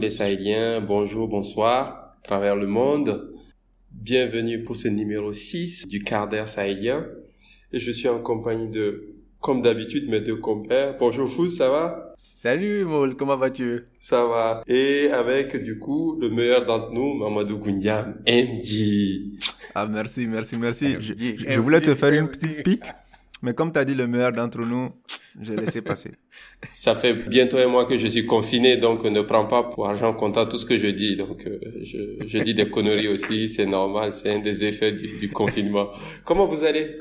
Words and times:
Les 0.00 0.10
Sahéliens, 0.10 0.80
bonjour, 0.80 1.28
bonsoir, 1.28 2.16
à 2.18 2.20
travers 2.22 2.56
le 2.56 2.66
monde. 2.66 3.34
Bienvenue 3.90 4.64
pour 4.64 4.76
ce 4.76 4.88
numéro 4.88 5.34
6 5.34 5.86
du 5.88 6.02
quart 6.02 6.26
d'heure 6.26 6.48
sahélien. 6.48 7.06
Et 7.72 7.80
je 7.80 7.90
suis 7.90 8.08
en 8.08 8.18
compagnie 8.20 8.68
de, 8.68 9.16
comme 9.40 9.60
d'habitude, 9.60 10.08
mes 10.08 10.22
deux 10.22 10.36
compères. 10.36 10.96
Bonjour 10.98 11.28
Fous, 11.28 11.48
ça 11.48 11.68
va? 11.68 12.10
Salut 12.16 12.86
Moul, 12.86 13.14
comment 13.14 13.36
vas-tu? 13.36 13.88
Ça 13.98 14.24
va. 14.24 14.62
Et 14.66 15.10
avec, 15.12 15.62
du 15.62 15.78
coup, 15.78 16.18
le 16.18 16.30
meilleur 16.30 16.64
d'entre 16.64 16.92
nous, 16.92 17.12
Mamadou 17.14 17.58
Goundiam, 17.58 18.22
MD. 18.26 19.38
Ah 19.74 19.86
merci, 19.86 20.26
merci, 20.26 20.56
merci. 20.58 20.96
Je, 20.98 21.12
je 21.46 21.60
voulais 21.60 21.82
te 21.82 21.94
faire 21.94 22.12
une 22.12 22.28
petite 22.28 22.62
pique, 22.62 22.84
mais 23.42 23.54
comme 23.54 23.72
tu 23.72 23.78
as 23.78 23.84
dit 23.84 23.94
le 23.94 24.06
meilleur 24.06 24.32
d'entre 24.32 24.60
nous, 24.60 24.90
j'ai 25.40 25.56
laissé 25.56 25.80
passer. 25.82 26.12
Ça 26.74 26.94
fait 26.94 27.14
bientôt 27.14 27.56
un 27.58 27.66
mois 27.68 27.84
que 27.84 27.96
je 27.98 28.06
suis 28.08 28.26
confiné, 28.26 28.76
donc 28.76 29.04
ne 29.04 29.20
prends 29.22 29.46
pas 29.46 29.62
pour 29.64 29.86
argent 29.88 30.12
comptant 30.14 30.46
tout 30.46 30.58
ce 30.58 30.66
que 30.66 30.76
je 30.78 30.88
dis. 30.88 31.16
Donc 31.16 31.46
euh, 31.46 31.58
je, 31.82 32.26
je 32.26 32.38
dis 32.38 32.54
des 32.54 32.68
conneries 32.70 33.08
aussi, 33.08 33.48
c'est 33.48 33.66
normal, 33.66 34.12
c'est 34.12 34.30
un 34.34 34.40
des 34.40 34.64
effets 34.64 34.92
du, 34.92 35.06
du 35.18 35.30
confinement. 35.30 35.90
Comment 36.24 36.46
vous 36.46 36.64
allez? 36.64 36.96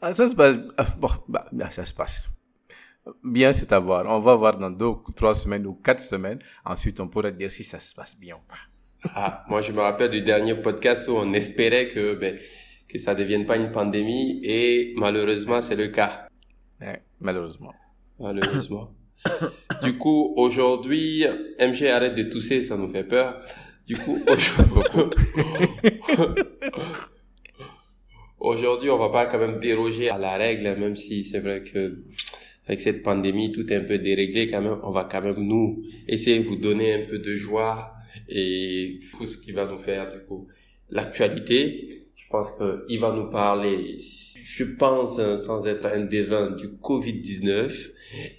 Ah, 0.00 0.12
Ça 0.14 0.28
se 0.28 0.34
passe. 0.34 0.56
ah, 0.76 0.86
Bon, 0.98 1.08
bah, 1.28 1.46
ça 1.70 1.84
se 1.84 1.94
passe. 1.94 2.22
Bien, 3.24 3.52
c'est 3.52 3.72
à 3.72 3.78
voir. 3.80 4.04
On 4.06 4.20
va 4.20 4.36
voir 4.36 4.56
dans 4.58 4.70
deux, 4.70 4.86
ou 4.86 5.02
trois 5.16 5.34
semaines 5.34 5.66
ou 5.66 5.74
quatre 5.74 6.00
semaines. 6.02 6.38
Ensuite, 6.64 7.00
on 7.00 7.08
pourra 7.08 7.30
dire 7.32 7.50
si 7.50 7.64
ça 7.64 7.80
se 7.80 7.94
passe 7.94 8.16
bien 8.16 8.36
ou 8.36 8.40
pas. 8.48 9.10
ah, 9.14 9.42
Moi, 9.48 9.60
je 9.60 9.72
me 9.72 9.80
rappelle 9.80 10.10
du 10.10 10.22
dernier 10.22 10.54
podcast 10.54 11.08
où 11.08 11.12
on 11.16 11.32
espérait 11.32 11.88
que 11.88 12.14
ben, 12.14 12.38
que 12.92 12.98
ça 12.98 13.14
devienne 13.14 13.46
pas 13.46 13.56
une 13.56 13.70
pandémie 13.72 14.40
et 14.44 14.92
malheureusement, 14.96 15.62
c'est 15.62 15.76
le 15.76 15.88
cas. 15.88 16.28
Ouais, 16.80 17.02
malheureusement. 17.20 17.72
Malheureusement. 18.20 18.90
du 19.82 19.96
coup, 19.96 20.34
aujourd'hui, 20.36 21.24
MG 21.58 21.86
arrête 21.86 22.14
de 22.14 22.24
tousser, 22.24 22.62
ça 22.62 22.76
nous 22.76 22.90
fait 22.90 23.04
peur. 23.04 23.42
Du 23.86 23.96
coup, 23.96 24.18
aujourd'hui, 24.28 25.24
aujourd'hui, 28.38 28.90
on 28.90 28.98
va 28.98 29.08
pas 29.08 29.24
quand 29.26 29.38
même 29.38 29.58
déroger 29.58 30.10
à 30.10 30.18
la 30.18 30.36
règle, 30.36 30.64
même 30.78 30.94
si 30.94 31.24
c'est 31.24 31.40
vrai 31.40 31.62
que 31.64 32.04
avec 32.66 32.80
cette 32.80 33.02
pandémie, 33.02 33.52
tout 33.52 33.72
est 33.72 33.76
un 33.76 33.84
peu 33.84 33.98
déréglé 33.98 34.48
quand 34.48 34.60
même. 34.60 34.78
On 34.82 34.92
va 34.92 35.04
quand 35.04 35.22
même 35.22 35.40
nous 35.40 35.82
essayer 36.06 36.40
de 36.40 36.44
vous 36.44 36.56
donner 36.56 36.92
un 36.92 37.06
peu 37.06 37.18
de 37.18 37.34
joie 37.34 37.94
et 38.28 38.98
tout 39.10 39.24
ce 39.24 39.38
qui 39.38 39.52
va 39.52 39.66
nous 39.66 39.78
faire 39.78 40.12
du 40.12 40.22
coup 40.24 40.46
l'actualité. 40.90 42.01
Je 42.32 42.38
pense 42.38 42.52
qu'il 42.86 42.98
va 42.98 43.12
nous 43.12 43.28
parler, 43.28 43.98
je 43.98 44.64
pense, 44.64 45.18
hein, 45.18 45.36
sans 45.36 45.66
être 45.66 45.84
un 45.84 46.06
devin, 46.06 46.52
du 46.52 46.68
Covid-19. 46.68 47.90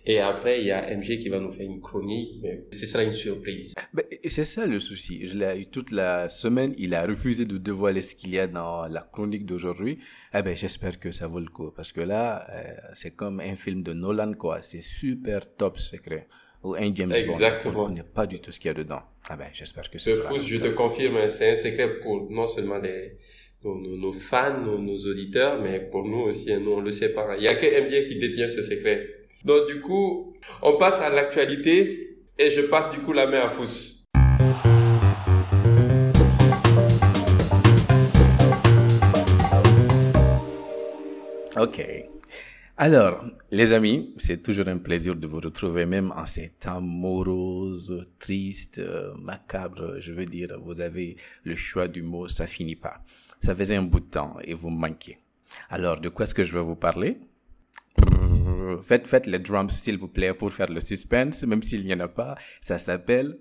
Et 0.08 0.20
après, 0.20 0.62
il 0.62 0.66
y 0.66 0.72
a 0.72 0.90
MG 0.98 1.20
qui 1.20 1.30
va 1.30 1.40
nous 1.40 1.52
faire 1.52 1.70
une 1.70 1.80
chronique, 1.80 2.40
mais 2.42 2.66
ce 2.72 2.88
sera 2.88 3.04
une 3.04 3.14
surprise. 3.14 3.76
Ben, 3.94 4.04
c'est 4.28 4.46
ça 4.46 4.66
le 4.66 4.80
souci. 4.80 5.28
Je 5.28 5.38
l'ai 5.38 5.62
eu 5.62 5.68
toute 5.68 5.92
la 5.92 6.28
semaine. 6.28 6.74
Il 6.80 6.96
a 6.96 7.06
refusé 7.06 7.46
de 7.46 7.60
dévoiler 7.60 8.02
ce 8.02 8.16
qu'il 8.16 8.32
y 8.32 8.40
a 8.40 8.48
dans 8.48 8.88
la 8.88 9.02
chronique 9.02 9.46
d'aujourd'hui. 9.46 10.00
Eh 10.34 10.42
ben, 10.42 10.58
j'espère 10.58 11.00
que 11.00 11.12
ça 11.12 11.28
vaut 11.28 11.40
le 11.40 11.50
coup. 11.50 11.70
Parce 11.70 11.92
que 11.92 12.02
là, 12.02 12.48
euh, 12.50 12.74
c'est 12.96 13.12
comme 13.12 13.42
un 13.42 13.56
film 13.56 13.84
de 13.84 13.94
Nolan, 13.94 14.34
quoi. 14.34 14.64
C'est 14.64 14.82
super 14.82 15.42
top 15.56 15.78
secret. 15.78 16.28
Ou 16.64 16.74
un 16.76 16.96
James 16.96 17.12
Exactement. 17.12 17.74
Bond. 17.74 17.80
On 17.80 17.84
ne 17.84 17.88
connaît 17.90 18.10
pas 18.12 18.26
du 18.26 18.40
tout 18.40 18.52
ce 18.52 18.60
qu'il 18.60 18.70
y 18.70 18.72
a 18.72 18.74
dedans. 18.74 19.02
Ah 19.30 19.36
ben, 19.36 19.50
j'espère 19.54 19.90
que 19.90 20.00
Ce 20.00 20.12
c'est 20.14 20.20
fou, 20.20 20.40
je 20.40 20.58
te 20.58 20.70
confirme, 20.70 21.30
c'est 21.30 21.52
un 21.52 21.56
secret 21.56 22.00
pour 22.00 22.30
non 22.32 22.48
seulement 22.48 22.78
les, 22.78 23.18
nos, 23.66 24.14
fans, 24.14 24.60
nos, 24.60 24.98
auditeurs, 25.06 25.62
mais 25.62 25.80
pour 25.80 26.06
nous 26.06 26.22
aussi, 26.22 26.54
nous 26.56 26.72
on 26.72 26.82
le 26.82 26.92
sait 26.92 27.14
pas. 27.14 27.36
Il 27.38 27.44
y 27.44 27.48
a 27.48 27.56
que 27.56 27.66
MJ 27.66 28.08
qui 28.08 28.18
détient 28.18 28.48
ce 28.48 28.62
secret. 28.62 29.08
Donc 29.46 29.68
du 29.68 29.80
coup, 29.80 30.34
on 30.62 30.78
passe 30.78 31.02
à 31.02 31.10
l'actualité 31.10 32.18
et 32.38 32.50
je 32.50 32.62
passe 32.62 32.92
du 32.92 33.00
coup 33.00 33.14
la 33.14 33.28
main 33.28 33.42
à 33.42 33.50
Fous. 33.50 33.92
Ok. 41.56 41.82
Alors, 42.76 43.24
les 43.52 43.72
amis, 43.72 44.16
c'est 44.18 44.42
toujours 44.42 44.68
un 44.68 44.80
plaisir 44.80 45.16
de 45.16 45.28
vous 45.28 45.40
retrouver, 45.40 45.86
même 45.86 46.12
en 46.16 46.26
ces 46.26 46.50
temps 46.60 46.82
moroses, 46.82 48.04
tristes, 48.18 48.80
euh, 48.80 49.14
macabres. 49.22 50.00
Je 50.00 50.12
veux 50.12 50.26
dire, 50.26 50.60
vous 50.60 50.82
avez 50.82 51.18
le 51.44 51.54
choix 51.54 51.88
du 51.88 52.02
mot, 52.02 52.28
ça 52.28 52.48
finit 52.48 52.76
pas. 52.76 53.04
Ça 53.44 53.54
faisait 53.54 53.76
un 53.76 53.84
bout 53.84 54.00
de 54.00 54.06
temps 54.06 54.38
et 54.44 54.56
vous 54.56 54.72
manquez. 54.72 55.20
Alors, 55.70 56.02
de 56.02 56.10
quoi 56.10 56.26
est-ce 56.26 56.34
que 56.34 56.44
je 56.44 56.52
vais 56.52 56.64
vous 56.64 56.76
parler? 56.76 57.20
Faites, 58.82 59.06
faites 59.06 59.28
les 59.28 59.38
drums, 59.38 59.72
s'il 59.72 60.00
vous 60.00 60.08
plaît, 60.08 60.34
pour 60.34 60.52
faire 60.52 60.72
le 60.72 60.80
suspense, 60.80 61.44
même 61.44 61.62
s'il 61.62 61.86
n'y 61.86 61.94
en 61.94 62.00
a 62.00 62.08
pas. 62.08 62.36
Ça 62.60 62.80
s'appelle 62.80 63.38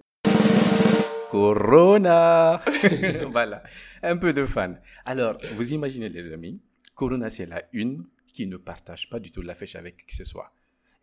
Corona. 1.31 2.61
voilà, 3.33 3.63
un 4.03 4.19
peu 4.19 4.35
de 4.35 4.45
fun. 4.45 4.75
Alors, 5.07 5.39
vous 5.57 5.73
imaginez, 5.73 6.11
les 6.11 6.31
amis, 6.31 6.61
Corona, 6.95 7.31
c'est 7.31 7.47
la 7.47 7.63
une 7.73 8.05
qui 8.33 8.47
ne 8.47 8.57
partage 8.57 9.09
pas 9.09 9.21
du 9.21 9.31
tout 9.31 9.43
l'affiche 9.43 9.77
avec 9.77 9.97
qui 9.99 10.07
que 10.07 10.15
ce 10.15 10.25
soit. 10.25 10.53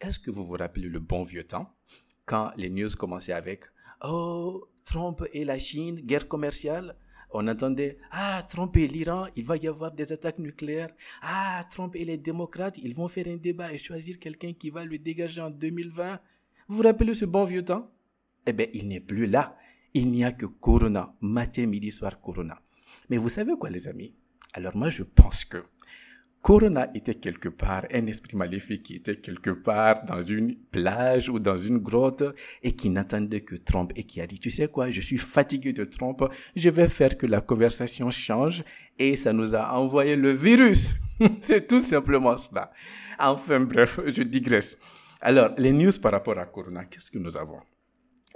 Est-ce 0.02 0.20
que 0.20 0.32
vous 0.32 0.46
vous 0.46 0.58
rappelez 0.58 0.90
le 0.90 1.00
bon 1.00 1.24
vieux 1.24 1.44
temps 1.44 1.74
quand 2.26 2.52
les 2.58 2.70
news 2.70 2.90
commençaient 2.98 3.34
avec 3.34 3.66
Oh, 4.04 4.68
Trump 4.86 5.24
et 5.34 5.44
la 5.46 5.60
Chine, 5.60 6.00
guerre 6.02 6.28
commerciale? 6.28 6.96
On 7.32 7.48
entendait 7.48 7.98
Ah, 8.12 8.44
Trump 8.50 8.76
et 8.78 8.88
l'Iran, 8.88 9.28
il 9.36 9.46
va 9.46 9.58
y 9.58 9.68
avoir 9.68 9.92
des 9.92 10.12
attaques 10.12 10.40
nucléaires. 10.40 10.90
Ah, 11.22 11.64
Trump 11.70 11.96
et 11.96 12.06
les 12.06 12.18
démocrates, 12.18 12.78
ils 12.80 12.96
vont 12.96 13.08
faire 13.08 13.28
un 13.28 13.38
débat 13.38 13.72
et 13.72 13.78
choisir 13.78 14.20
quelqu'un 14.20 14.54
qui 14.54 14.70
va 14.72 14.84
le 14.84 14.98
dégager 14.98 15.42
en 15.42 15.52
2020. 15.52 16.20
Vous 16.68 16.78
vous 16.78 16.84
rappelez 16.84 17.14
ce 17.14 17.26
bon 17.26 17.46
vieux 17.46 17.64
temps? 17.64 17.92
Eh 18.48 18.54
bien, 18.54 18.68
il 18.74 18.88
n'est 18.88 19.00
plus 19.00 19.28
là. 19.28 19.58
Il 19.94 20.10
n'y 20.10 20.24
a 20.24 20.32
que 20.32 20.46
Corona, 20.46 21.14
matin, 21.22 21.66
midi, 21.68 21.92
soir, 21.92 22.20
Corona. 22.22 22.60
Mais 23.10 23.18
vous 23.18 23.30
savez 23.30 23.54
quoi, 23.60 23.70
les 23.70 23.88
amis? 23.88 24.16
Alors 24.54 24.76
moi, 24.76 24.90
je 24.90 25.04
pense 25.04 25.46
que 25.46 25.64
Corona 26.42 26.90
était 26.96 27.16
quelque 27.16 27.50
part 27.50 27.86
un 27.94 28.08
esprit 28.08 28.38
maléfique 28.38 28.84
qui 28.84 28.96
était 28.96 29.18
quelque 29.18 29.50
part 29.50 30.06
dans 30.06 30.22
une 30.22 30.56
plage 30.56 31.28
ou 31.28 31.38
dans 31.38 31.58
une 31.58 31.80
grotte 31.80 32.24
et 32.64 32.72
qui 32.72 32.90
n'attendait 32.90 33.42
que 33.42 33.56
Trump 33.56 33.92
et 33.96 34.04
qui 34.04 34.22
a 34.22 34.28
dit, 34.28 34.40
tu 34.40 34.50
sais 34.50 34.70
quoi, 34.70 34.90
je 34.90 35.02
suis 35.02 35.18
fatigué 35.18 35.74
de 35.74 35.84
Trump, 35.84 36.24
je 36.56 36.70
vais 36.70 36.88
faire 36.88 37.18
que 37.18 37.26
la 37.26 37.42
conversation 37.42 38.10
change 38.10 38.64
et 38.98 39.18
ça 39.18 39.34
nous 39.34 39.54
a 39.54 39.74
envoyé 39.74 40.16
le 40.16 40.32
virus. 40.32 40.96
C'est 41.42 41.68
tout 41.68 41.82
simplement 41.82 42.38
cela. 42.38 42.72
Enfin 43.20 43.60
bref, 43.60 44.00
je 44.06 44.24
digresse. 44.24 44.78
Alors, 45.22 45.52
les 45.58 45.74
news 45.74 45.92
par 46.02 46.14
rapport 46.14 46.40
à 46.40 46.46
Corona, 46.46 46.86
qu'est-ce 46.86 47.12
que 47.12 47.18
nous 47.18 47.36
avons? 47.36 47.60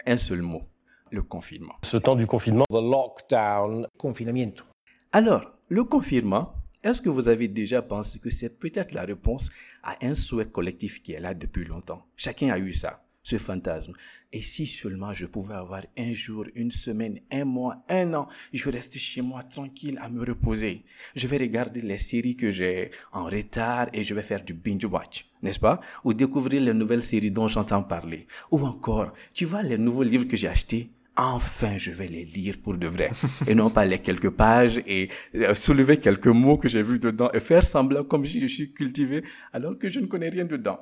Un 0.05 0.17
seul 0.17 0.41
mot, 0.41 0.63
le 1.11 1.21
confinement. 1.23 1.75
Ce 1.83 1.95
temps 1.95 2.15
du 2.15 2.27
confinement, 2.27 2.65
the 2.69 2.73
lockdown, 2.73 3.87
confinamiento. 3.97 4.65
Alors, 5.13 5.53
le 5.69 5.85
confinement, 5.85 6.53
est-ce 6.83 7.01
que 7.01 7.09
vous 7.09 7.29
avez 7.29 7.47
déjà 7.47 7.81
pensé 7.81 8.19
que 8.19 8.29
c'est 8.29 8.49
peut-être 8.59 8.93
la 8.93 9.03
réponse 9.03 9.49
à 9.83 9.95
un 10.05 10.13
souhait 10.13 10.45
collectif 10.45 11.01
qui 11.01 11.13
est 11.13 11.19
là 11.19 11.33
depuis 11.33 11.63
longtemps? 11.63 12.05
Chacun 12.17 12.49
a 12.49 12.59
eu 12.59 12.73
ça, 12.73 13.05
ce 13.23 13.37
fantasme. 13.37 13.93
Et 14.33 14.41
si 14.41 14.65
seulement 14.67 15.13
je 15.13 15.25
pouvais 15.25 15.53
avoir 15.53 15.83
un 15.97 16.13
jour, 16.13 16.45
une 16.55 16.71
semaine, 16.71 17.19
un 17.31 17.45
mois, 17.45 17.85
un 17.87 18.13
an, 18.15 18.27
je 18.51 18.65
vais 18.65 18.71
rester 18.71 18.99
chez 18.99 19.21
moi 19.21 19.43
tranquille 19.43 19.97
à 20.01 20.09
me 20.09 20.25
reposer. 20.25 20.83
Je 21.15 21.27
vais 21.27 21.37
regarder 21.37 21.81
les 21.81 21.99
séries 21.99 22.35
que 22.35 22.51
j'ai 22.51 22.91
en 23.13 23.25
retard 23.25 23.87
et 23.93 24.03
je 24.03 24.13
vais 24.13 24.23
faire 24.23 24.43
du 24.43 24.53
binge 24.53 24.85
watch, 24.85 25.29
n'est-ce 25.41 25.59
pas? 25.59 25.79
Ou 26.03 26.13
découvrir 26.13 26.61
les 26.61 26.73
nouvelles 26.73 27.03
séries 27.03 27.31
dont 27.31 27.47
j'entends 27.47 27.83
parler. 27.83 28.27
Ou 28.51 28.65
encore, 28.65 29.13
tu 29.33 29.45
vois 29.45 29.61
les 29.63 29.77
nouveaux 29.77 30.03
livres 30.03 30.27
que 30.27 30.35
j'ai 30.35 30.49
achetés? 30.49 30.89
Enfin 31.15 31.77
je 31.77 31.91
vais 31.91 32.07
les 32.07 32.25
lire 32.25 32.55
pour 32.61 32.75
de 32.75 32.87
vrai 32.87 33.11
et 33.47 33.55
non 33.55 33.69
pas 33.69 33.85
les 33.85 33.99
quelques 33.99 34.29
pages 34.29 34.81
et 34.87 35.09
euh, 35.35 35.53
soulever 35.53 35.97
quelques 35.97 36.27
mots 36.27 36.57
que 36.57 36.67
j'ai 36.67 36.81
vus 36.81 36.99
dedans 36.99 37.29
et 37.33 37.39
faire 37.39 37.63
semblant 37.63 38.03
comme 38.03 38.25
si 38.25 38.39
je 38.39 38.47
suis 38.47 38.73
cultivé 38.73 39.23
alors 39.51 39.77
que 39.77 39.89
je 39.89 39.99
ne 39.99 40.07
connais 40.07 40.29
rien 40.29 40.45
dedans. 40.45 40.79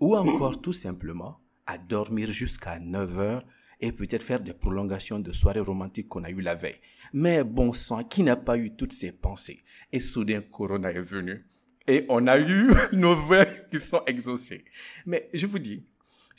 Ou 0.00 0.16
encore 0.16 0.60
tout 0.60 0.72
simplement 0.72 1.38
à 1.66 1.76
dormir 1.76 2.32
jusqu'à 2.32 2.78
9 2.78 3.18
heures 3.18 3.42
et 3.80 3.92
peut-être 3.92 4.22
faire 4.22 4.40
des 4.40 4.52
prolongations 4.54 5.18
de 5.18 5.32
soirées 5.32 5.60
romantiques 5.60 6.08
qu'on 6.08 6.24
a 6.24 6.30
eues 6.30 6.40
la 6.40 6.54
veille. 6.54 6.80
Mais 7.12 7.44
bon 7.44 7.72
sang, 7.72 8.04
qui 8.04 8.22
n'a 8.22 8.36
pas 8.36 8.56
eu 8.56 8.74
toutes 8.74 8.92
ces 8.92 9.12
pensées? 9.12 9.60
Et 9.92 10.00
soudain, 10.00 10.40
Corona 10.40 10.90
est 10.90 11.00
venu 11.00 11.44
et 11.86 12.06
on 12.08 12.26
a 12.26 12.38
eu 12.38 12.70
nos 12.92 13.14
vœux 13.14 13.46
qui 13.70 13.78
sont 13.78 14.02
exaucés. 14.06 14.64
Mais 15.06 15.28
je 15.34 15.46
vous 15.46 15.58
dis, 15.58 15.84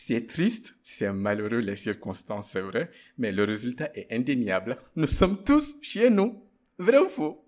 c'est 0.03 0.25
triste, 0.25 0.75
c'est 0.81 1.13
malheureux 1.13 1.59
les 1.59 1.75
circonstances, 1.75 2.49
c'est 2.49 2.61
vrai, 2.61 2.89
mais 3.19 3.31
le 3.31 3.43
résultat 3.43 3.91
est 3.93 4.11
indéniable. 4.11 4.77
Nous 4.95 5.07
sommes 5.07 5.43
tous 5.43 5.75
chez 5.83 6.09
nous. 6.09 6.43
Vrai 6.79 6.97
ou 6.97 7.07
faux? 7.07 7.45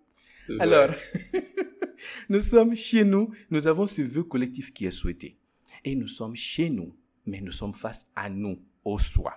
Alors, 0.59 0.91
nous 2.29 2.41
sommes 2.41 2.75
chez 2.75 3.03
nous, 3.03 3.31
nous 3.49 3.65
avons 3.65 3.87
ce 3.87 4.03
vœu 4.03 4.23
collectif 4.23 4.71
qui 4.71 4.85
est 4.85 4.91
souhaité. 4.91 5.35
Et 5.83 5.95
nous 5.95 6.07
sommes 6.07 6.35
chez 6.35 6.69
nous, 6.69 6.95
mais 7.25 7.41
nous 7.41 7.51
sommes 7.51 7.73
face 7.73 8.11
à 8.15 8.29
nous, 8.29 8.59
au 8.85 8.99
soi. 8.99 9.33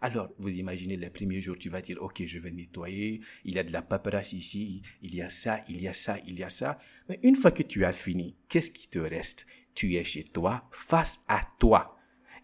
Alors, 0.00 0.34
vous 0.36 0.50
imaginez 0.50 0.96
les 0.96 1.10
premiers 1.10 1.40
jours, 1.40 1.56
tu 1.56 1.68
vas 1.68 1.80
dire, 1.80 2.02
OK, 2.02 2.24
je 2.26 2.38
vais 2.40 2.50
nettoyer, 2.50 3.20
il 3.44 3.54
y 3.54 3.60
a 3.60 3.62
de 3.62 3.72
la 3.72 3.82
paperasse 3.82 4.32
ici, 4.32 4.82
il 5.02 5.14
y 5.14 5.22
a 5.22 5.28
ça, 5.28 5.60
il 5.68 5.80
y 5.80 5.86
a 5.86 5.92
ça, 5.92 6.18
il 6.26 6.36
y 6.36 6.42
a 6.42 6.48
ça. 6.48 6.80
Mais 7.08 7.20
une 7.22 7.36
fois 7.36 7.52
que 7.52 7.62
tu 7.62 7.84
as 7.84 7.92
fini, 7.92 8.34
qu'est-ce 8.48 8.72
qui 8.72 8.88
te 8.88 8.98
reste? 8.98 9.46
Tu 9.72 9.94
es 9.94 10.02
chez 10.02 10.24
toi, 10.24 10.68
face 10.72 11.20
à 11.28 11.46
toi. 11.60 11.95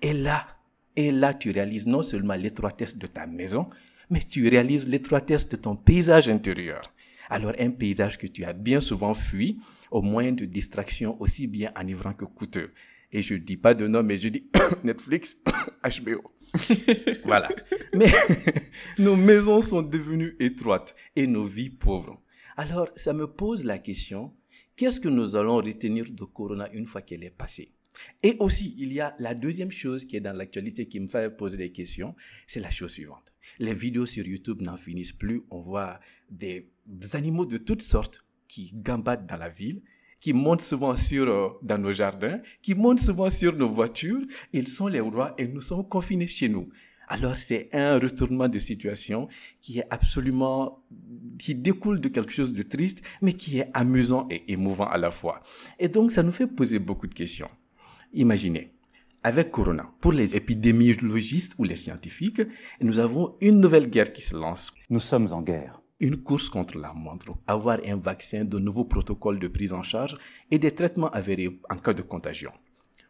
Et 0.02 0.12
là, 0.12 0.46
Et 0.94 1.10
là, 1.10 1.32
tu 1.32 1.50
réalises 1.50 1.86
non 1.86 2.02
seulement 2.02 2.34
l'étroitesse 2.34 2.98
de 2.98 3.06
ta 3.06 3.26
maison, 3.26 3.70
mais 4.10 4.20
tu 4.20 4.46
réalises 4.48 4.88
l'étroitesse 4.88 5.48
de 5.48 5.56
ton 5.56 5.74
paysage 5.74 6.28
intérieur. 6.28 6.82
Alors 7.30 7.54
un 7.58 7.70
paysage 7.70 8.18
que 8.18 8.26
tu 8.26 8.44
as 8.44 8.52
bien 8.52 8.80
souvent 8.80 9.14
fui 9.14 9.58
au 9.90 10.02
moyen 10.02 10.32
de 10.32 10.44
distraction 10.44 11.16
aussi 11.20 11.46
bien 11.46 11.72
enivrant 11.80 12.12
que 12.12 12.26
coûteux. 12.26 12.72
Et 13.10 13.22
je 13.22 13.34
ne 13.34 13.38
dis 13.38 13.56
pas 13.56 13.72
de 13.74 13.86
nom, 13.86 14.02
mais 14.02 14.18
je 14.18 14.28
dis 14.28 14.50
Netflix, 14.84 15.38
HBO. 15.82 16.30
voilà. 17.24 17.48
Mais 17.94 18.10
nos 18.98 19.16
maisons 19.16 19.62
sont 19.62 19.82
devenues 19.82 20.36
étroites 20.40 20.94
et 21.16 21.26
nos 21.26 21.44
vies 21.44 21.70
pauvres. 21.70 22.20
Alors, 22.56 22.90
ça 22.96 23.14
me 23.14 23.26
pose 23.26 23.64
la 23.64 23.78
question, 23.78 24.34
qu'est-ce 24.76 25.00
que 25.00 25.08
nous 25.08 25.36
allons 25.36 25.56
retenir 25.56 26.04
de 26.10 26.24
Corona 26.24 26.70
une 26.72 26.86
fois 26.86 27.00
qu'elle 27.00 27.24
est 27.24 27.30
passée? 27.30 27.72
Et 28.22 28.36
aussi, 28.38 28.74
il 28.78 28.92
y 28.92 29.00
a 29.00 29.14
la 29.18 29.34
deuxième 29.34 29.70
chose 29.70 30.04
qui 30.04 30.16
est 30.16 30.20
dans 30.20 30.32
l'actualité 30.32 30.86
qui 30.86 31.00
me 31.00 31.08
fait 31.08 31.36
poser 31.36 31.56
des 31.56 31.72
questions, 31.72 32.14
c'est 32.46 32.60
la 32.60 32.70
chose 32.70 32.92
suivante. 32.92 33.32
Les 33.58 33.74
vidéos 33.74 34.06
sur 34.06 34.26
YouTube 34.26 34.62
n'en 34.62 34.76
finissent 34.76 35.12
plus. 35.12 35.42
On 35.50 35.60
voit 35.60 36.00
des 36.30 36.70
animaux 37.12 37.46
de 37.46 37.58
toutes 37.58 37.82
sortes 37.82 38.24
qui 38.48 38.72
gambadent 38.74 39.26
dans 39.26 39.36
la 39.36 39.48
ville 39.48 39.82
qui 40.22 40.32
montent 40.32 40.62
souvent 40.62 40.94
sur, 40.94 41.28
euh, 41.28 41.48
dans 41.62 41.78
nos 41.78 41.92
jardins, 41.92 42.40
qui 42.62 42.74
montent 42.74 43.00
souvent 43.00 43.28
sur 43.28 43.54
nos 43.54 43.68
voitures. 43.68 44.22
Ils 44.52 44.68
sont 44.68 44.86
les 44.86 45.00
rois 45.00 45.34
et 45.36 45.48
nous 45.48 45.60
sommes 45.60 45.86
confinés 45.86 46.28
chez 46.28 46.48
nous. 46.48 46.68
Alors 47.08 47.36
c'est 47.36 47.68
un 47.72 47.98
retournement 47.98 48.48
de 48.48 48.58
situation 48.58 49.28
qui 49.60 49.80
est 49.80 49.86
absolument, 49.90 50.82
qui 51.38 51.54
découle 51.54 52.00
de 52.00 52.08
quelque 52.08 52.32
chose 52.32 52.52
de 52.52 52.62
triste, 52.62 53.02
mais 53.20 53.34
qui 53.34 53.58
est 53.58 53.68
amusant 53.74 54.28
et 54.30 54.50
émouvant 54.52 54.86
à 54.86 54.96
la 54.96 55.10
fois. 55.10 55.42
Et 55.78 55.88
donc 55.88 56.12
ça 56.12 56.22
nous 56.22 56.32
fait 56.32 56.46
poser 56.46 56.78
beaucoup 56.78 57.08
de 57.08 57.14
questions. 57.14 57.50
Imaginez, 58.12 58.72
avec 59.22 59.50
Corona, 59.50 59.90
pour 60.00 60.12
les 60.12 60.36
épidémiologistes 60.36 61.54
ou 61.58 61.64
les 61.64 61.76
scientifiques, 61.76 62.42
nous 62.80 62.98
avons 62.98 63.36
une 63.40 63.60
nouvelle 63.60 63.88
guerre 63.88 64.12
qui 64.12 64.22
se 64.22 64.36
lance. 64.36 64.72
Nous 64.90 65.00
sommes 65.00 65.28
en 65.32 65.42
guerre 65.42 65.82
une 66.02 66.16
course 66.16 66.48
contre 66.48 66.78
la 66.78 66.92
montre, 66.92 67.32
avoir 67.46 67.78
un 67.86 67.96
vaccin, 67.96 68.44
de 68.44 68.58
nouveaux 68.58 68.84
protocoles 68.84 69.38
de 69.38 69.46
prise 69.46 69.72
en 69.72 69.84
charge 69.84 70.18
et 70.50 70.58
des 70.58 70.72
traitements 70.72 71.10
avérés 71.10 71.60
en 71.70 71.76
cas 71.76 71.94
de 71.94 72.02
contagion. 72.02 72.50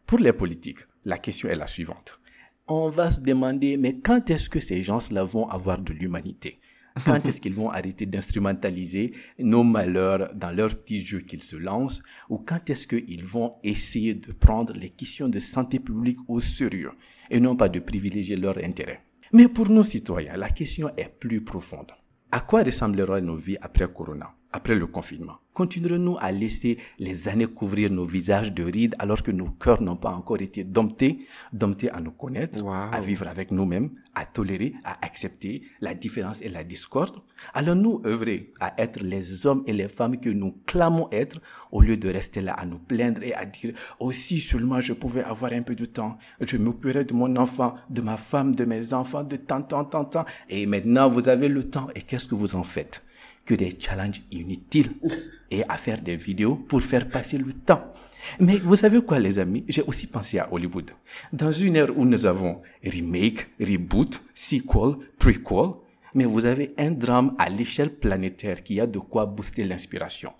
Pour 0.07 0.19
les 0.19 0.35
politiques, 0.35 0.81
la 1.07 1.17
question 1.17 1.49
est 1.49 1.57
la 1.57 1.67
suivante. 1.67 2.21
On 2.69 2.91
va 2.91 3.11
se 3.11 3.23
demander, 3.23 3.79
mais 3.79 3.99
quand 3.99 4.29
est-ce 4.29 4.51
que 4.51 4.61
ces 4.61 4.83
gens-là 4.83 5.25
vont 5.25 5.49
avoir 5.49 5.79
de 5.79 5.95
l'humanité? 5.95 6.61
Quand 7.05 7.27
est-ce 7.27 7.41
qu'ils 7.41 7.55
vont 7.55 7.71
arrêter 7.71 8.07
d'instrumentaliser 8.07 9.13
nos 9.39 9.63
malheurs 9.63 10.35
dans 10.35 10.51
leurs 10.51 10.77
petits 10.77 11.01
jeux 11.01 11.21
qu'ils 11.21 11.43
se 11.43 11.57
lancent? 11.57 12.03
Ou 12.29 12.39
quand 12.39 12.69
est-ce 12.71 12.87
qu'ils 12.87 13.25
vont 13.25 13.55
essayer 13.63 14.15
de 14.15 14.33
prendre 14.33 14.73
les 14.75 14.91
questions 14.91 15.29
de 15.29 15.39
santé 15.39 15.81
publique 15.81 16.19
au 16.29 16.41
sérieux 16.41 16.93
et 17.31 17.41
non 17.41 17.57
pas 17.57 17.69
de 17.69 17.81
privilégier 17.81 18.37
leur 18.37 18.59
intérêt? 18.59 19.03
Mais 19.33 19.49
pour 19.49 19.71
nos 19.71 19.85
citoyens, 19.85 20.37
la 20.37 20.51
question 20.51 20.91
est 20.97 21.09
plus 21.09 21.43
profonde. 21.43 21.93
À 22.31 22.41
quoi 22.41 22.63
ressemblera 22.63 23.21
nos 23.21 23.37
vies 23.37 23.57
après 23.61 23.91
Corona, 23.93 24.35
après 24.53 24.75
le 24.75 24.87
confinement. 24.87 25.39
Continuerons-nous 25.55 26.17
à 26.19 26.33
laisser 26.33 26.79
les 26.99 27.29
années 27.29 27.47
couvrir 27.47 27.91
nos 27.91 28.05
visages 28.05 28.55
de 28.55 28.65
rides 28.65 28.95
alors 28.99 29.23
que 29.23 29.31
nos 29.31 29.51
cœurs 29.51 29.83
n'ont 29.83 29.97
pas 29.97 30.11
encore 30.11 30.41
été 30.41 30.65
domptés, 30.65 31.27
domptés 31.53 31.91
à 31.91 32.01
nous 32.01 32.11
connaître, 32.11 32.67
à 32.67 33.01
vivre 33.01 33.29
avec 33.29 33.51
nous-mêmes, 33.51 33.91
à 34.15 34.25
tolérer, 34.25 34.73
à 34.83 35.05
accepter 35.05 35.63
la 35.81 35.93
différence 35.93 36.41
et 36.41 36.49
la 36.49 36.65
discorde? 36.65 37.21
Allons-nous 37.53 38.01
œuvrer 38.07 38.53
à 38.61 38.73
être 38.81 39.01
les 39.03 39.47
hommes 39.47 39.63
et 39.67 39.75
les 39.75 39.89
femmes 39.89 40.19
que 40.19 40.31
nous 40.31 40.53
clamons 40.67 41.09
être 41.13 41.41
au 41.71 41.83
lieu 41.83 41.99
de 41.99 42.09
rester 42.09 42.41
là 42.41 42.55
à 42.55 42.65
nous 42.65 42.79
plaindre 42.79 43.23
et 43.23 43.35
à 43.35 43.45
dire 43.45 43.75
aussi 44.01 44.43
oh, 44.43 44.51
seulement 44.51 44.81
je 44.81 44.95
pouvais 44.95 45.23
avoir 45.23 45.53
un 45.53 45.63
peu 45.63 45.75
de 45.75 45.85
temps, 45.85 46.17
je 46.41 46.57
m'occuperai 46.57 47.05
de 47.05 47.13
mon 47.13 47.37
enfant, 47.37 47.75
de 47.91 48.01
ma 48.01 48.17
femme, 48.17 48.55
de 48.55 48.65
mes 48.65 48.95
enfants, 48.95 49.23
de 49.25 49.37
tant, 49.37 49.61
tant, 49.61 49.85
tant, 49.85 50.07
tant. 50.07 50.25
Et 50.49 50.65
maintenant 50.65 51.09
vous 51.11 51.29
avez 51.29 51.49
le 51.49 51.69
temps. 51.69 51.89
Et 51.95 52.01
qu'est-ce 52.01 52.27
que 52.27 52.35
vous 52.35 52.57
en 52.57 52.63
faites? 52.63 53.05
Que 53.45 53.55
des 53.55 53.77
challenges 53.79 54.23
inutiles 54.31 54.93
et 55.51 55.63
à 55.69 55.77
faire 55.77 56.01
des 56.01 56.17
vidéos 56.17 56.57
pour 56.57 56.83
faire 56.83 57.09
passer 57.09 57.39
le 57.39 57.53
temps. 57.53 57.93
Mais 58.39 58.57
vous 58.59 58.77
savez 58.77 59.03
quoi, 59.03 59.19
les 59.19 59.39
amis? 59.39 59.65
J'ai 59.69 59.83
aussi 59.83 60.07
pensé 60.07 60.39
à 60.39 60.53
Hollywood. 60.53 60.91
Dans 61.33 61.53
une 61.53 61.77
ère 61.77 61.97
où 61.97 62.05
nous 62.05 62.25
avons 62.25 62.63
remake, 62.85 63.49
reboot, 63.61 64.23
sequel, 64.35 64.95
prequel, 65.19 65.73
mais 66.15 66.25
vous 66.25 66.45
avez 66.45 66.75
un 66.79 66.91
drame 66.91 67.35
à 67.39 67.49
l'échelle 67.49 67.95
planétaire 67.95 68.63
qui 68.63 68.81
a 68.81 68.87
de 68.87 68.99
quoi 68.99 69.27
booster 69.27 69.65
l'inspiration, 69.65 70.33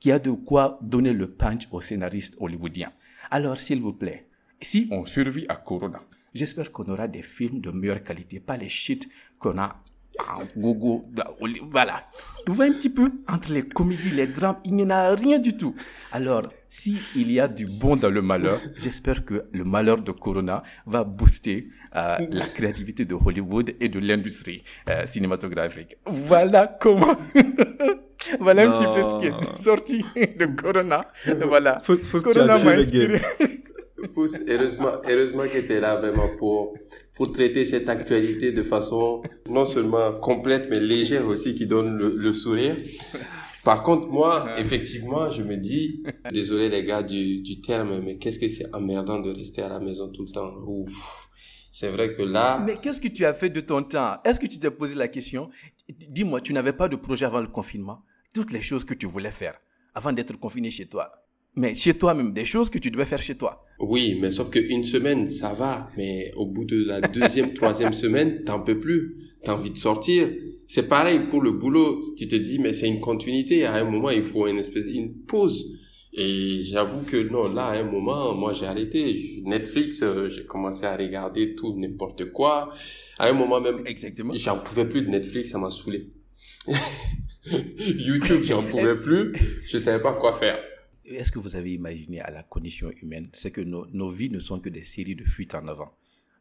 qui 0.00 0.12
a 0.12 0.18
de 0.18 0.30
quoi 0.30 0.78
donner 0.82 1.12
le 1.12 1.30
punch 1.30 1.68
aux 1.70 1.80
scénaristes 1.80 2.36
hollywoodiens. 2.40 2.92
Alors, 3.30 3.60
s'il 3.60 3.80
vous 3.80 3.92
plaît, 3.92 4.22
si 4.60 4.88
on 4.90 5.04
survit 5.04 5.46
à 5.48 5.56
Corona, 5.56 6.00
j'espère 6.32 6.72
qu'on 6.72 6.84
aura 6.84 7.08
des 7.08 7.22
films 7.22 7.60
de 7.60 7.70
meilleure 7.70 8.02
qualité, 8.02 8.40
pas 8.40 8.56
les 8.56 8.68
shit 8.68 9.08
qu'on 9.38 9.58
a 9.58 9.82
ah, 10.18 10.38
gogo, 10.56 11.04
voilà. 11.70 12.08
Vous 12.46 12.54
voyez 12.54 12.72
un 12.72 12.76
petit 12.76 12.90
peu 12.90 13.10
entre 13.28 13.52
les 13.52 13.62
comédies, 13.62 14.10
les 14.10 14.26
drames, 14.26 14.56
il 14.64 14.74
n'y 14.74 14.82
en 14.84 14.90
a 14.90 15.14
rien 15.14 15.38
du 15.38 15.56
tout. 15.56 15.74
Alors, 16.12 16.42
si 16.68 16.98
il 17.14 17.30
y 17.32 17.40
a 17.40 17.48
du 17.48 17.66
bon 17.66 17.96
dans 17.96 18.10
le 18.10 18.22
malheur, 18.22 18.58
j'espère 18.78 19.24
que 19.24 19.44
le 19.52 19.64
malheur 19.64 20.00
de 20.00 20.12
Corona 20.12 20.62
va 20.86 21.04
booster 21.04 21.68
euh, 21.96 22.18
la 22.30 22.46
créativité 22.46 23.04
de 23.04 23.14
Hollywood 23.14 23.74
et 23.80 23.88
de 23.88 23.98
l'industrie 23.98 24.62
euh, 24.88 25.06
cinématographique. 25.06 25.96
Voilà 26.06 26.66
comment. 26.80 27.16
voilà 28.40 28.62
un 28.62 28.78
petit 28.78 28.94
peu 28.94 29.02
ce 29.02 29.20
qui 29.20 29.26
est 29.26 29.56
sorti 29.56 30.04
de 30.16 30.46
Corona. 30.46 31.00
Voilà. 31.46 31.82
Corona 32.22 32.58
m'a 32.58 32.70
inspiré. 32.72 33.20
Heureusement, 34.48 34.92
heureusement 35.08 35.44
que 35.44 35.58
tu 35.58 35.72
es 35.72 35.80
là 35.80 35.96
vraiment 35.96 36.28
pour, 36.38 36.74
pour 37.14 37.32
traiter 37.32 37.64
cette 37.64 37.88
actualité 37.88 38.52
de 38.52 38.62
façon 38.62 39.22
non 39.48 39.64
seulement 39.64 40.18
complète, 40.20 40.68
mais 40.70 40.80
légère 40.80 41.26
aussi, 41.26 41.54
qui 41.54 41.66
donne 41.66 41.96
le, 41.96 42.32
sourire. 42.32 42.76
Par 43.64 43.82
contre, 43.82 44.08
moi, 44.08 44.46
effectivement, 44.58 45.30
je 45.30 45.42
me 45.42 45.56
dis, 45.56 46.02
désolé 46.30 46.68
les 46.68 46.84
gars 46.84 47.02
du, 47.02 47.42
du 47.42 47.60
terme, 47.60 48.00
mais 48.00 48.16
qu'est-ce 48.18 48.38
que 48.38 48.48
c'est 48.48 48.74
emmerdant 48.74 49.18
de 49.18 49.30
rester 49.30 49.62
à 49.62 49.68
la 49.68 49.80
maison 49.80 50.08
tout 50.08 50.24
le 50.24 50.32
temps? 50.32 50.52
Ouf. 50.66 51.28
C'est 51.72 51.90
vrai 51.90 52.14
que 52.14 52.22
là... 52.22 52.62
Mais 52.64 52.76
qu'est-ce 52.76 53.00
que 53.00 53.08
tu 53.08 53.26
as 53.26 53.34
fait 53.34 53.50
de 53.50 53.60
ton 53.60 53.82
temps? 53.82 54.16
Est-ce 54.24 54.40
que 54.40 54.46
tu 54.46 54.58
t'es 54.58 54.70
posé 54.70 54.94
la 54.94 55.08
question? 55.08 55.50
Dis-moi, 55.88 56.40
tu 56.40 56.54
n'avais 56.54 56.72
pas 56.72 56.88
de 56.88 56.96
projet 56.96 57.26
avant 57.26 57.40
le 57.40 57.48
confinement? 57.48 58.02
Toutes 58.34 58.50
les 58.50 58.62
choses 58.62 58.84
que 58.84 58.94
tu 58.94 59.06
voulais 59.06 59.30
faire 59.30 59.60
avant 59.96 60.12
d'être 60.12 60.38
confiné 60.38 60.70
chez 60.70 60.86
toi, 60.86 61.10
mais 61.56 61.74
chez 61.74 61.94
toi-même, 61.94 62.32
des 62.32 62.44
choses 62.44 62.68
que 62.68 62.78
tu 62.78 62.90
devais 62.90 63.06
faire 63.06 63.22
chez 63.22 63.34
toi. 63.34 63.64
Oui, 63.78 64.18
mais 64.20 64.30
sauf 64.30 64.50
qu'une 64.50 64.84
semaine, 64.84 65.28
ça 65.28 65.54
va. 65.54 65.90
Mais 65.96 66.32
au 66.36 66.46
bout 66.46 66.64
de 66.64 66.84
la 66.84 67.00
deuxième, 67.00 67.54
troisième 67.54 67.92
semaine, 67.92 68.44
t'en 68.44 68.60
peux 68.60 68.78
plus. 68.78 69.16
T'as 69.42 69.54
envie 69.54 69.70
de 69.70 69.76
sortir. 69.76 70.28
C'est 70.66 70.88
pareil 70.88 71.20
pour 71.30 71.40
le 71.40 71.52
boulot. 71.52 72.00
Tu 72.16 72.28
te 72.28 72.36
dis, 72.36 72.58
mais 72.58 72.72
c'est 72.72 72.88
une 72.88 73.00
continuité. 73.00 73.64
À 73.64 73.74
un 73.74 73.84
moment, 73.84 74.10
il 74.10 74.22
faut 74.22 74.46
une 74.46 74.58
espèce, 74.58 74.84
une 74.86 75.14
pause. 75.14 75.78
Et 76.12 76.62
j'avoue 76.62 77.04
que 77.04 77.16
non, 77.16 77.52
là, 77.52 77.66
à 77.66 77.78
un 77.78 77.84
moment, 77.84 78.34
moi, 78.34 78.52
j'ai 78.52 78.66
arrêté. 78.66 79.42
Netflix, 79.44 80.02
euh, 80.02 80.28
j'ai 80.28 80.44
commencé 80.44 80.84
à 80.84 80.96
regarder 80.96 81.54
tout, 81.54 81.74
n'importe 81.78 82.32
quoi. 82.32 82.70
À 83.18 83.28
un 83.28 83.34
moment 83.34 83.60
même, 83.60 83.82
exactement. 83.86 84.32
J'en 84.34 84.58
pouvais 84.58 84.86
plus 84.86 85.02
de 85.02 85.08
Netflix, 85.08 85.50
ça 85.50 85.58
m'a 85.58 85.70
saoulé. 85.70 86.08
YouTube, 87.46 88.42
j'en 88.44 88.62
pouvais 88.62 88.96
plus. 88.96 89.34
Je 89.66 89.78
savais 89.78 90.02
pas 90.02 90.14
quoi 90.14 90.32
faire. 90.32 90.58
Est-ce 91.08 91.30
que 91.30 91.38
vous 91.38 91.54
avez 91.54 91.72
imaginé 91.72 92.20
à 92.20 92.30
la 92.30 92.42
condition 92.42 92.90
humaine, 93.02 93.28
c'est 93.32 93.52
que 93.52 93.60
nos, 93.60 94.10
vies 94.10 94.30
ne 94.30 94.40
sont 94.40 94.58
que 94.58 94.68
des 94.68 94.82
séries 94.82 95.14
de 95.14 95.24
fuites 95.24 95.54
en 95.54 95.68
avant. 95.68 95.92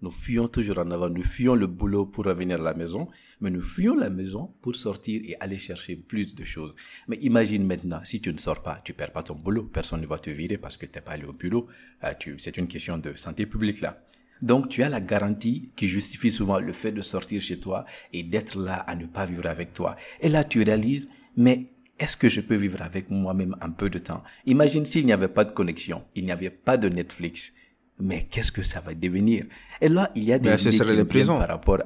Nous 0.01 0.11
fuyons 0.11 0.47
toujours 0.47 0.79
en 0.79 0.91
avant, 0.91 1.09
nous 1.09 1.23
fuyons 1.23 1.55
le 1.55 1.67
boulot 1.67 2.05
pour 2.05 2.25
revenir 2.25 2.59
à 2.59 2.63
la 2.63 2.73
maison, 2.73 3.07
mais 3.39 3.49
nous 3.49 3.61
fuyons 3.61 3.95
la 3.95 4.09
maison 4.09 4.53
pour 4.61 4.75
sortir 4.75 5.21
et 5.23 5.35
aller 5.39 5.57
chercher 5.57 5.95
plus 5.95 6.35
de 6.35 6.43
choses. 6.43 6.75
Mais 7.07 7.17
imagine 7.17 7.65
maintenant, 7.65 8.01
si 8.03 8.19
tu 8.19 8.33
ne 8.33 8.37
sors 8.37 8.61
pas, 8.61 8.81
tu 8.83 8.93
perds 8.93 9.13
pas 9.13 9.23
ton 9.23 9.35
boulot, 9.35 9.63
personne 9.63 10.01
ne 10.01 10.07
va 10.07 10.19
te 10.19 10.29
virer 10.29 10.57
parce 10.57 10.77
que 10.77 10.85
tu 10.85 10.97
n'es 10.97 11.01
pas 11.01 11.11
allé 11.11 11.25
au 11.25 11.33
boulot. 11.33 11.67
Euh, 12.03 12.13
c'est 12.37 12.57
une 12.57 12.67
question 12.67 12.97
de 12.97 13.15
santé 13.15 13.45
publique 13.45 13.81
là. 13.81 14.01
Donc 14.41 14.67
tu 14.67 14.83
as 14.83 14.89
la 14.89 14.99
garantie 14.99 15.71
qui 15.75 15.87
justifie 15.87 16.31
souvent 16.31 16.59
le 16.59 16.73
fait 16.73 16.91
de 16.91 17.01
sortir 17.01 17.41
chez 17.41 17.59
toi 17.59 17.85
et 18.11 18.23
d'être 18.23 18.59
là 18.59 18.75
à 18.75 18.95
ne 18.95 19.05
pas 19.05 19.25
vivre 19.25 19.45
avec 19.47 19.73
toi. 19.73 19.95
Et 20.19 20.27
là 20.27 20.43
tu 20.43 20.61
réalises, 20.61 21.09
mais 21.37 21.71
est-ce 21.99 22.17
que 22.17 22.27
je 22.27 22.41
peux 22.41 22.55
vivre 22.55 22.81
avec 22.81 23.09
moi-même 23.09 23.55
un 23.61 23.71
peu 23.71 23.89
de 23.89 23.99
temps? 23.99 24.23
Imagine 24.45 24.85
s'il 24.85 25.05
n'y 25.05 25.13
avait 25.13 25.27
pas 25.27 25.45
de 25.45 25.51
connexion, 25.51 26.03
il 26.15 26.25
n'y 26.25 26.31
avait 26.31 26.49
pas 26.49 26.77
de 26.77 26.89
Netflix. 26.89 27.53
Mais 27.97 28.23
qu'est-ce 28.23 28.51
que 28.51 28.63
ça 28.63 28.81
va 28.81 28.93
devenir? 28.93 29.45
Et 29.79 29.87
là, 29.87 30.11
il 30.15 30.23
y 30.25 30.33
a 30.33 30.39
des 30.39 30.49
idées 30.67 31.05
qui 31.05 31.23
par 31.23 31.47
rapport 31.47 31.79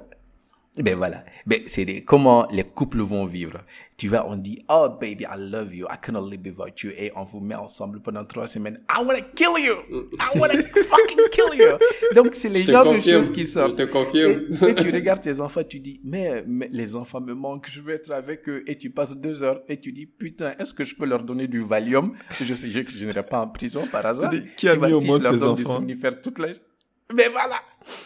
ben 0.83 0.95
voilà. 0.95 1.23
Ben 1.45 1.61
c'est 1.67 2.03
comment 2.03 2.47
les 2.51 2.63
couples 2.63 3.01
vont 3.01 3.25
vivre. 3.25 3.59
Tu 3.97 4.07
vas, 4.07 4.25
on 4.27 4.37
dit, 4.37 4.63
oh 4.69 4.87
baby, 4.89 5.25
I 5.25 5.37
love 5.37 5.75
you, 5.75 5.85
I 5.89 5.97
cannot 6.01 6.29
live 6.29 6.39
without 6.45 6.81
you, 6.83 6.91
et 6.97 7.11
on 7.17 7.23
vous 7.25 7.41
met 7.41 7.55
ensemble 7.55 7.99
pendant 8.01 8.23
trois 8.23 8.47
semaines. 8.47 8.79
I 8.89 9.03
wanna 9.03 9.21
kill 9.35 9.57
you, 9.57 9.73
I 10.13 10.39
wanna 10.39 10.53
fucking 10.53 11.29
kill 11.31 11.59
you. 11.59 11.77
Donc 12.15 12.33
c'est 12.33 12.47
les 12.47 12.65
genres 12.65 12.93
de 12.93 12.99
choses 12.99 13.29
qui 13.29 13.45
sortent. 13.45 13.77
Je 13.77 13.83
te 13.83 13.91
confirme. 13.91 14.43
Et, 14.69 14.75
tu 14.75 14.89
regardes 14.89 15.21
tes 15.21 15.41
enfants, 15.41 15.63
tu 15.67 15.81
dis, 15.81 15.99
mais, 16.03 16.43
mais, 16.47 16.69
les 16.71 16.95
enfants 16.95 17.19
me 17.19 17.33
manquent, 17.33 17.69
je 17.69 17.81
veux 17.81 17.93
être 17.93 18.11
avec 18.11 18.47
eux. 18.47 18.63
Et 18.67 18.77
tu 18.77 18.89
passes 18.89 19.17
deux 19.17 19.43
heures 19.43 19.61
et 19.67 19.77
tu 19.77 19.91
dis, 19.91 20.05
putain, 20.05 20.53
est-ce 20.59 20.73
que 20.73 20.85
je 20.85 20.95
peux 20.95 21.05
leur 21.05 21.23
donner 21.23 21.47
du 21.47 21.61
Valium? 21.61 22.13
Je 22.39 22.53
sais 22.53 22.85
que 22.85 22.91
je 22.91 23.05
n'irai 23.05 23.23
pas 23.23 23.41
en 23.41 23.47
prison 23.49 23.85
par 23.91 24.05
hasard. 24.05 24.31
Qui 24.55 24.69
a 24.69 24.75
mis 24.77 24.93
au 24.93 25.01
monde 25.01 25.27
ces 25.29 25.43
enfants? 25.43 25.81
du 25.81 25.97
toute 26.23 26.39
la 26.39 26.47
Mais 27.13 27.27
voilà. 27.29 27.61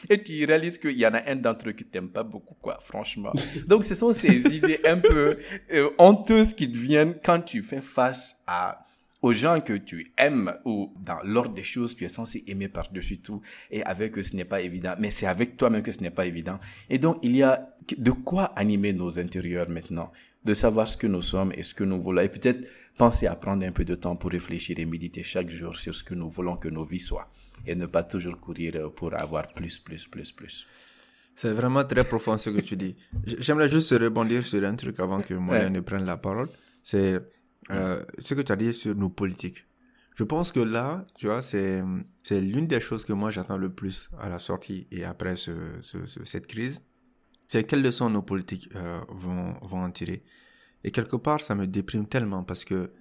Et 0.09 0.23
tu 0.23 0.45
réalises 0.45 0.77
qu'il 0.77 0.97
y 0.97 1.05
en 1.05 1.13
a 1.13 1.29
un 1.29 1.35
d'entre 1.35 1.69
eux 1.69 1.73
qui 1.73 1.83
t'aime 1.83 2.09
pas 2.09 2.23
beaucoup, 2.23 2.55
quoi, 2.61 2.79
franchement. 2.81 3.33
Donc, 3.67 3.83
ce 3.83 3.95
sont 3.95 4.13
ces 4.13 4.37
idées 4.55 4.79
un 4.85 4.97
peu 4.97 5.37
euh, 5.73 5.89
honteuses 5.97 6.53
qui 6.53 6.67
deviennent 6.67 7.15
quand 7.23 7.41
tu 7.41 7.61
fais 7.63 7.81
face 7.81 8.37
à 8.47 8.85
aux 9.21 9.31
gens 9.31 9.61
que 9.61 9.73
tu 9.73 10.11
aimes 10.17 10.53
ou 10.65 10.93
dans 11.01 11.19
l'ordre 11.23 11.53
des 11.53 11.63
choses, 11.63 11.95
tu 11.95 12.03
es 12.03 12.09
censé 12.09 12.43
aimer 12.47 12.67
par-dessus 12.67 13.19
tout 13.19 13.41
et 13.71 13.81
avec 13.83 14.17
eux, 14.17 14.23
ce 14.23 14.35
n'est 14.35 14.43
pas 14.43 14.59
évident. 14.61 14.95
Mais 14.99 15.11
c'est 15.11 15.27
avec 15.27 15.55
toi-même 15.55 15.81
que 15.81 15.93
ce 15.93 16.01
n'est 16.01 16.11
pas 16.11 16.25
évident. 16.25 16.59
Et 16.89 16.97
donc, 16.97 17.19
il 17.23 17.35
y 17.35 17.41
a 17.41 17.73
de 17.97 18.11
quoi 18.11 18.45
animer 18.57 18.91
nos 18.91 19.17
intérieurs 19.17 19.69
maintenant, 19.69 20.11
de 20.43 20.53
savoir 20.53 20.89
ce 20.89 20.97
que 20.97 21.07
nous 21.07 21.21
sommes 21.21 21.53
et 21.55 21.63
ce 21.63 21.73
que 21.73 21.85
nous 21.85 22.01
voulons. 22.01 22.21
Et 22.21 22.27
peut-être 22.27 22.67
penser 22.97 23.27
à 23.27 23.35
prendre 23.35 23.65
un 23.65 23.71
peu 23.71 23.85
de 23.85 23.95
temps 23.95 24.17
pour 24.17 24.29
réfléchir 24.29 24.77
et 24.77 24.85
méditer 24.85 25.23
chaque 25.23 25.49
jour 25.49 25.77
sur 25.77 25.95
ce 25.95 26.03
que 26.03 26.13
nous 26.13 26.29
voulons 26.29 26.57
que 26.57 26.67
nos 26.67 26.83
vies 26.83 26.99
soient 26.99 27.29
et 27.65 27.75
ne 27.75 27.85
pas 27.85 28.03
toujours 28.03 28.39
courir 28.39 28.91
pour 28.93 29.13
avoir 29.19 29.47
plus, 29.53 29.77
plus, 29.77 30.07
plus, 30.07 30.31
plus. 30.31 30.67
C'est 31.35 31.51
vraiment 31.51 31.83
très 31.83 32.03
profond 32.03 32.37
ce 32.37 32.49
que 32.49 32.61
tu 32.61 32.75
dis. 32.75 32.95
J'aimerais 33.25 33.69
juste 33.69 33.91
rebondir 33.91 34.43
sur 34.43 34.63
un 34.63 34.75
truc 34.75 34.99
avant 34.99 35.21
que 35.21 35.33
Moulin 35.33 35.69
ne 35.69 35.79
prenne 35.79 36.05
la 36.05 36.17
parole. 36.17 36.49
C'est 36.83 37.19
euh, 37.71 38.03
ce 38.19 38.33
que 38.33 38.41
tu 38.41 38.51
as 38.51 38.55
dit 38.55 38.73
sur 38.73 38.95
nos 38.95 39.09
politiques. 39.09 39.65
Je 40.15 40.23
pense 40.23 40.51
que 40.51 40.59
là, 40.59 41.05
tu 41.15 41.25
vois, 41.25 41.41
c'est 41.41 41.81
l'une 42.29 42.67
des 42.67 42.79
choses 42.79 43.03
que 43.03 43.13
moi 43.13 43.31
j'attends 43.31 43.57
le 43.57 43.71
plus 43.71 44.09
à 44.19 44.29
la 44.29 44.37
sortie 44.37 44.87
et 44.91 45.03
après 45.05 45.35
ce, 45.35 45.51
ce, 45.81 45.97
cette 46.23 46.45
crise, 46.45 46.83
c'est 47.47 47.63
quelles 47.63 47.81
leçons 47.81 48.09
nos 48.11 48.21
politiques 48.21 48.69
euh, 48.75 48.99
vont 49.09 49.55
vont 49.63 49.83
en 49.83 49.89
tirer. 49.91 50.23
Et 50.83 50.91
quelque 50.91 51.15
part, 51.15 51.41
ça 51.43 51.55
me 51.55 51.65
déprime 51.65 52.07
tellement 52.07 52.43
parce 52.43 52.63
que 52.63 52.91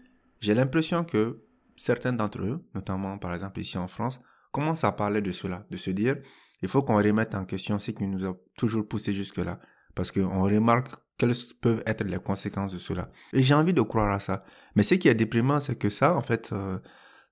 j'ai 0.41 0.55
l'impression 0.55 1.05
que 1.05 1.43
certains 1.77 2.15
d'entre 2.15 2.41
eux, 2.41 2.65
notamment 2.75 3.19
par 3.19 3.35
exemple 3.35 3.61
ici 3.61 3.77
en 3.77 3.89
France, 3.89 4.21
commencent 4.53 4.85
à 4.85 4.93
parler 4.93 5.21
de 5.21 5.33
cela, 5.33 5.67
de 5.71 5.77
se 5.77 5.91
dire, 5.91 6.17
il 6.63 6.69
faut 6.69 6.83
qu'on 6.83 6.97
remette 6.97 7.35
en 7.35 7.45
question 7.45 7.79
ce 7.79 7.91
qui 7.91 8.07
nous 8.07 8.25
a 8.27 8.37
toujours 8.57 8.87
poussé 8.87 9.13
jusque-là, 9.13 9.59
parce 9.95 10.13
qu'on 10.13 10.43
remarque 10.43 10.95
quelles 11.19 11.35
peuvent 11.61 11.83
être 11.87 12.05
les 12.05 12.19
conséquences 12.19 12.73
de 12.73 12.79
cela. 12.79 13.11
Et 13.33 13.43
j'ai 13.43 13.55
envie 13.55 13.73
de 13.73 13.83
croire 13.83 14.11
à 14.11 14.21
ça. 14.21 14.45
Mais 14.75 14.83
ce 14.83 14.95
qui 14.95 15.09
est 15.09 15.15
déprimant, 15.15 15.61
c'est 15.61 15.77
que 15.77 15.89
ça, 15.89 16.17
en 16.17 16.23
fait, 16.23 16.51
euh, 16.53 16.79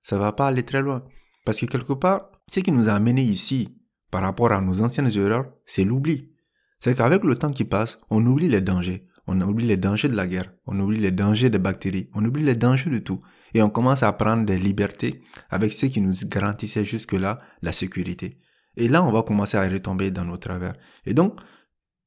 ça 0.01 0.17
va 0.17 0.31
pas 0.31 0.47
aller 0.47 0.63
très 0.63 0.81
loin. 0.81 1.03
Parce 1.45 1.59
que 1.59 1.65
quelque 1.65 1.93
part, 1.93 2.31
ce 2.47 2.59
qui 2.59 2.71
nous 2.71 2.89
a 2.89 2.93
amené 2.93 3.21
ici, 3.21 3.77
par 4.09 4.21
rapport 4.21 4.51
à 4.51 4.61
nos 4.61 4.81
anciennes 4.81 5.11
erreurs, 5.17 5.45
c'est 5.65 5.83
l'oubli. 5.83 6.29
C'est 6.79 6.95
qu'avec 6.95 7.23
le 7.23 7.35
temps 7.35 7.51
qui 7.51 7.65
passe, 7.65 7.99
on 8.09 8.25
oublie 8.25 8.49
les 8.49 8.61
dangers. 8.61 9.07
On 9.27 9.39
oublie 9.41 9.67
les 9.67 9.77
dangers 9.77 10.09
de 10.09 10.15
la 10.15 10.27
guerre. 10.27 10.51
On 10.65 10.79
oublie 10.79 10.99
les 10.99 11.11
dangers 11.11 11.49
des 11.49 11.59
bactéries. 11.59 12.09
On 12.13 12.23
oublie 12.25 12.43
les 12.43 12.55
dangers 12.55 12.89
de 12.89 12.99
tout. 12.99 13.19
Et 13.53 13.61
on 13.61 13.69
commence 13.69 14.03
à 14.03 14.11
prendre 14.13 14.45
des 14.45 14.57
libertés 14.57 15.21
avec 15.49 15.73
ce 15.73 15.85
qui 15.85 16.01
nous 16.01 16.13
garantissait 16.25 16.85
jusque-là 16.85 17.37
la 17.61 17.71
sécurité. 17.71 18.37
Et 18.77 18.87
là, 18.87 19.03
on 19.03 19.11
va 19.11 19.23
commencer 19.23 19.57
à 19.57 19.67
retomber 19.67 20.11
dans 20.11 20.25
nos 20.25 20.37
travers. 20.37 20.73
Et 21.05 21.13
donc, 21.13 21.39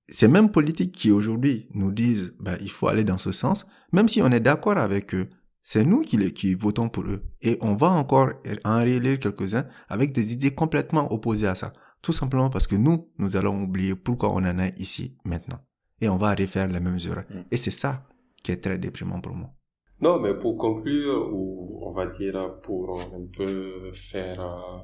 ces 0.09 0.29
mêmes 0.29 0.51
politiques 0.51 0.93
qui 0.93 1.11
aujourd'hui 1.11 1.69
nous 1.75 1.93
disent 1.93 2.35
ben, 2.41 2.57
il 2.61 2.71
faut 2.71 2.89
aller 2.89 3.05
dans 3.05 3.19
ce 3.19 3.33
sens, 3.33 3.67
même 3.93 4.09
si 4.09 4.23
on 4.23 4.31
est 4.31 4.41
d'accord 4.41 4.79
avec 4.79 5.15
eux, 5.15 5.29
c'est 5.61 5.85
nous 5.85 6.03
qui, 6.03 6.19
les, 6.19 6.33
qui 6.33 6.55
votons 6.55 6.91
pour 6.91 7.05
eux. 7.05 7.25
Et 7.41 7.57
on 7.63 7.75
va 7.75 7.89
encore 7.89 8.33
en 8.65 8.79
réélire 8.79 9.19
quelques-uns 9.19 9.67
avec 9.89 10.13
des 10.13 10.33
idées 10.33 10.55
complètement 10.55 11.11
opposées 11.13 11.47
à 11.47 11.55
ça. 11.55 11.73
Tout 12.03 12.13
simplement 12.13 12.51
parce 12.51 12.67
que 12.67 12.77
nous, 12.77 13.09
nous 13.19 13.37
allons 13.37 13.63
oublier 13.63 13.95
pourquoi 13.95 14.31
on 14.31 14.45
en 14.45 14.59
est 14.59 14.79
ici 14.79 15.17
maintenant. 15.25 15.61
Et 16.01 16.09
on 16.09 16.17
va 16.17 16.35
refaire 16.35 16.69
les 16.69 16.81
mêmes 16.81 16.99
erreurs. 17.07 17.25
Mm. 17.31 17.43
Et 17.51 17.57
c'est 17.57 17.71
ça 17.71 18.07
qui 18.43 18.53
est 18.53 18.59
très 18.59 18.79
déprimant 18.79 19.21
pour 19.21 19.35
moi. 19.35 19.51
Non, 20.01 20.21
mais 20.21 20.35
pour 20.35 20.59
conclure, 20.59 21.31
ou 21.33 21.81
on 21.87 21.93
va 21.93 22.07
dire 22.07 22.61
pour 22.63 23.01
un 23.01 23.27
peu 23.33 23.91
faire 23.93 24.41
euh, 24.41 24.79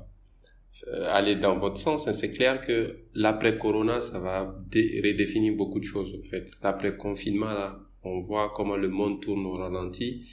euh, 0.88 1.04
aller 1.12 1.36
dans 1.36 1.58
votre 1.58 1.76
sens. 1.76 2.08
Hein. 2.08 2.12
C'est 2.12 2.30
clair 2.30 2.60
que 2.60 3.04
l'après-corona, 3.14 4.00
ça 4.00 4.18
va 4.18 4.44
redéfinir 4.72 5.54
beaucoup 5.56 5.78
de 5.78 5.84
choses, 5.84 6.16
en 6.18 6.22
fait. 6.22 6.50
L'après-confinement, 6.62 7.52
là, 7.52 7.80
on 8.02 8.22
voit 8.22 8.52
comment 8.54 8.76
le 8.76 8.88
monde 8.88 9.20
tourne 9.20 9.44
au 9.44 9.56
ralenti. 9.58 10.26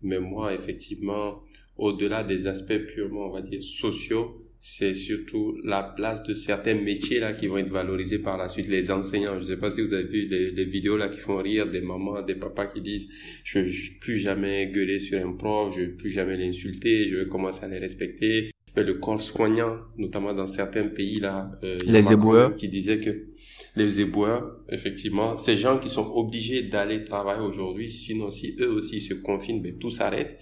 Mais 0.00 0.18
moi, 0.18 0.54
effectivement, 0.54 1.42
au-delà 1.76 2.24
des 2.24 2.46
aspects 2.48 2.78
purement, 2.92 3.26
on 3.26 3.32
va 3.32 3.42
dire, 3.42 3.62
sociaux, 3.62 4.44
c'est 4.64 4.94
surtout 4.94 5.56
la 5.64 5.82
place 5.82 6.22
de 6.22 6.34
certains 6.34 6.76
métiers 6.76 7.18
là 7.18 7.32
qui 7.32 7.48
vont 7.48 7.58
être 7.58 7.72
valorisés 7.72 8.20
par 8.20 8.38
la 8.38 8.48
suite. 8.48 8.68
Les 8.68 8.92
enseignants, 8.92 9.36
je 9.40 9.44
sais 9.44 9.56
pas 9.56 9.70
si 9.70 9.80
vous 9.80 9.92
avez 9.92 10.04
vu 10.04 10.28
les, 10.28 10.52
les 10.52 10.64
vidéos 10.64 10.96
là 10.96 11.08
qui 11.08 11.18
font 11.18 11.38
rire 11.38 11.68
des 11.68 11.80
mamans, 11.80 12.22
des 12.22 12.36
papas 12.36 12.68
qui 12.68 12.80
disent 12.80 13.08
je 13.42 13.58
ne 13.58 13.64
vais 13.64 13.72
plus 14.00 14.18
jamais 14.18 14.68
gueuler 14.68 15.00
sur 15.00 15.18
un 15.18 15.32
prof, 15.32 15.74
je 15.74 15.80
ne 15.80 15.86
vais 15.86 15.92
plus 15.92 16.10
jamais 16.10 16.36
l'insulter, 16.36 17.08
je 17.08 17.16
vais 17.16 17.26
commencer 17.26 17.64
à 17.64 17.68
les 17.68 17.80
respecter 17.80 18.50
le 18.76 18.94
corps 18.94 19.20
soignant, 19.20 19.78
notamment 19.98 20.32
dans 20.32 20.46
certains 20.46 20.86
pays 20.86 21.18
là, 21.18 21.50
euh, 21.64 21.76
les 21.84 22.12
éboueurs, 22.12 22.54
qui 22.54 22.68
disaient 22.68 23.00
que 23.00 23.26
les 23.74 24.00
éboueurs, 24.00 24.60
effectivement, 24.70 25.36
ces 25.36 25.56
gens 25.56 25.78
qui 25.78 25.88
sont 25.88 26.10
obligés 26.14 26.62
d'aller 26.62 27.04
travailler 27.04 27.42
aujourd'hui, 27.42 27.90
sinon 27.90 28.30
si 28.30 28.54
eux 28.60 28.70
aussi 28.70 29.00
se 29.00 29.14
confinent, 29.14 29.60
ben, 29.60 29.76
tout 29.78 29.90
s'arrête. 29.90 30.38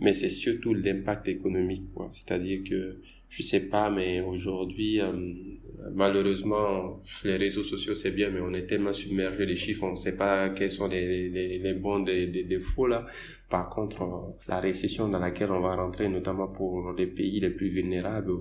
Mais 0.00 0.14
c'est 0.14 0.28
surtout 0.28 0.72
l'impact 0.72 1.28
économique, 1.28 1.86
quoi. 1.94 2.08
C'est-à-dire 2.12 2.60
que 2.68 2.98
je 3.36 3.42
sais 3.42 3.60
pas, 3.60 3.90
mais 3.90 4.22
aujourd'hui, 4.22 4.98
euh, 5.00 5.12
malheureusement, 5.92 7.00
les 7.22 7.36
réseaux 7.36 7.62
sociaux 7.62 7.94
c'est 7.94 8.10
bien, 8.10 8.30
mais 8.30 8.40
on 8.40 8.54
est 8.54 8.66
tellement 8.66 8.94
submergé 8.94 9.44
les 9.44 9.56
chiffres, 9.56 9.84
on 9.84 9.90
ne 9.90 9.96
sait 9.96 10.16
pas 10.16 10.48
quels 10.50 10.70
sont 10.70 10.88
les, 10.88 11.28
les, 11.58 11.74
bons 11.74 12.00
des, 12.00 12.26
des, 12.26 12.44
des 12.44 12.58
là. 12.88 13.06
Par 13.50 13.68
contre, 13.68 14.02
euh, 14.02 14.32
la 14.48 14.60
récession 14.60 15.08
dans 15.08 15.18
laquelle 15.18 15.50
on 15.50 15.60
va 15.60 15.76
rentrer, 15.76 16.08
notamment 16.08 16.48
pour 16.48 16.92
les 16.94 17.06
pays 17.06 17.38
les 17.40 17.50
plus 17.50 17.68
vulnérables, 17.68 18.32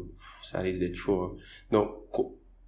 ça 0.43 0.59
risque 0.59 0.79
d'être 0.79 0.95
chaud. 0.95 1.37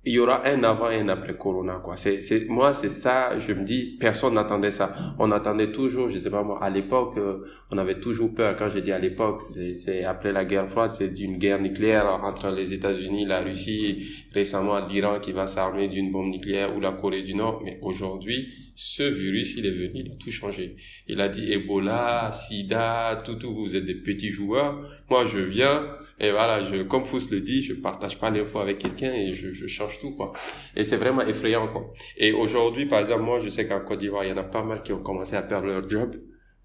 Il 0.05 0.13
y 0.13 0.19
aura 0.19 0.47
un 0.47 0.63
avant 0.63 0.89
et 0.89 0.99
un 0.99 1.09
après 1.09 1.35
Corona, 1.37 1.81
quoi. 1.83 1.97
C'est, 1.97 2.21
c'est, 2.21 2.47
moi, 2.47 2.73
c'est 2.73 2.89
ça, 2.89 3.37
je 3.39 3.51
me 3.51 3.65
dis, 3.65 3.97
personne 3.99 4.35
n'attendait 4.35 4.71
ça. 4.71 4.93
On 5.19 5.31
attendait 5.31 5.71
toujours, 5.71 6.09
je 6.09 6.17
sais 6.17 6.29
pas 6.29 6.43
moi, 6.43 6.63
à 6.63 6.69
l'époque, 6.69 7.17
euh, 7.17 7.39
on 7.71 7.77
avait 7.77 7.99
toujours 7.99 8.33
peur. 8.33 8.55
Quand 8.55 8.69
j'ai 8.71 8.81
dit 8.81 8.93
à 8.93 8.99
l'époque, 8.99 9.41
c'est, 9.41 9.75
c'est 9.75 10.05
après 10.05 10.31
la 10.31 10.45
guerre 10.45 10.69
froide, 10.69 10.91
c'est 10.91 11.09
d'une 11.09 11.37
guerre 11.37 11.59
nucléaire 11.59 12.05
entre 12.23 12.51
les 12.51 12.73
États-Unis, 12.73 13.25
la 13.25 13.41
Russie, 13.41 14.07
récemment 14.33 14.85
l'Iran 14.87 15.19
qui 15.19 15.33
va 15.33 15.45
s'armer 15.45 15.89
d'une 15.89 16.09
bombe 16.09 16.29
nucléaire 16.29 16.75
ou 16.75 16.79
la 16.79 16.93
Corée 16.93 17.23
du 17.23 17.35
Nord. 17.35 17.61
Mais 17.65 17.77
aujourd'hui, 17.81 18.47
ce 18.75 19.03
virus, 19.03 19.55
il 19.57 19.65
est 19.65 19.71
venu, 19.71 20.03
il 20.05 20.11
a 20.11 20.15
tout 20.15 20.31
changé. 20.31 20.77
Il 21.07 21.19
a 21.19 21.27
dit 21.27 21.51
Ebola, 21.51 22.31
Sida, 22.31 23.17
tout, 23.25 23.35
tout, 23.35 23.53
vous 23.53 23.75
êtes 23.75 23.85
des 23.85 23.95
petits 23.95 24.29
joueurs. 24.29 24.87
Moi, 25.09 25.25
je 25.25 25.39
viens, 25.39 25.83
et 26.19 26.31
voilà, 26.31 26.63
je, 26.63 26.83
comme 26.83 27.05
Fous 27.05 27.29
le 27.31 27.41
dit, 27.41 27.61
je 27.61 27.73
partage 27.73 28.19
pas 28.19 28.31
l'info 28.31 28.59
avec 28.59 28.79
quelqu'un 28.79 29.13
et 29.13 29.33
je, 29.33 29.51
je 29.51 29.67
change 29.67 29.99
tout, 29.99 30.15
quoi. 30.15 30.33
Et 30.75 30.83
c'est 30.83 30.97
vraiment 30.97 31.21
effrayant, 31.21 31.67
quoi. 31.67 31.93
Et 32.17 32.31
aujourd'hui, 32.31 32.87
par 32.87 33.01
exemple, 33.01 33.21
moi, 33.21 33.39
je 33.39 33.49
sais 33.49 33.67
qu'en 33.67 33.79
Côte 33.79 33.99
d'Ivoire, 33.99 34.23
il 34.25 34.29
y 34.29 34.33
en 34.33 34.37
a 34.37 34.43
pas 34.43 34.63
mal 34.63 34.81
qui 34.81 34.93
ont 34.93 35.01
commencé 35.03 35.35
à 35.35 35.43
perdre 35.43 35.67
leur 35.67 35.87
job 35.87 36.15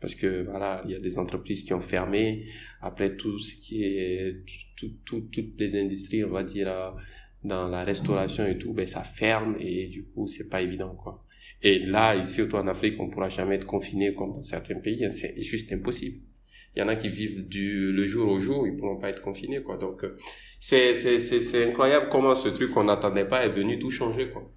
parce 0.00 0.16
que 0.16 0.42
voilà, 0.42 0.82
il 0.85 0.90
y 0.90 0.94
a 0.97 0.99
des 0.99 1.18
entreprises 1.18 1.62
qui 1.62 1.73
ont 1.73 1.80
fermé. 1.80 2.44
Après 2.80 3.16
tout 3.16 3.38
ce 3.38 3.54
qui 3.54 3.85
est 3.85 4.44
tout, 4.76 4.90
tout, 5.04 5.21
toutes 5.30 5.59
les 5.61 5.76
industries, 5.80 6.25
on 6.25 6.30
va 6.30 6.42
dire 6.42 6.94
dans 7.44 7.68
la 7.68 7.85
restauration 7.85 8.44
et 8.47 8.59
tout, 8.59 8.73
ben 8.73 8.87
ça 8.87 9.04
ferme 9.04 9.56
et 9.61 9.87
du 9.87 10.04
coup 10.04 10.26
c'est 10.26 10.49
pas 10.49 10.61
évident 10.61 10.94
quoi. 10.97 11.25
Et 11.62 11.78
là, 11.78 12.21
surtout 12.23 12.56
en 12.56 12.66
Afrique, 12.66 12.97
on 12.99 13.09
pourra 13.09 13.28
jamais 13.28 13.54
être 13.54 13.66
confiné 13.66 14.14
comme 14.14 14.32
dans 14.32 14.42
certains 14.42 14.80
pays, 14.80 15.09
c'est 15.11 15.40
juste 15.40 15.73
impossible 15.73 16.18
il 16.75 16.81
y 16.81 16.83
en 16.83 16.88
a 16.88 16.97
qui 16.97 17.09
vivent 17.09 17.47
du 17.47 17.93
le 17.93 18.07
jour 18.07 18.29
au 18.29 18.41
jour, 18.41 18.67
ils 18.67 18.76
pourront 18.76 18.97
pas 18.97 19.11
être 19.11 19.21
confinés 19.21 19.62
quoi. 19.62 19.76
Donc 19.76 20.05
euh, 20.05 20.17
c'est 20.59 20.95
c'est 20.95 21.19
c'est 21.19 21.69
incroyable 21.69 22.09
comment 22.11 22.35
ce 22.35 22.49
truc 22.49 22.71
qu'on 22.71 22.85
n'attendait 22.85 23.26
pas 23.26 23.45
est 23.45 23.50
venu 23.50 23.79
tout 23.79 23.91
changer 23.91 24.31
quoi. 24.31 24.50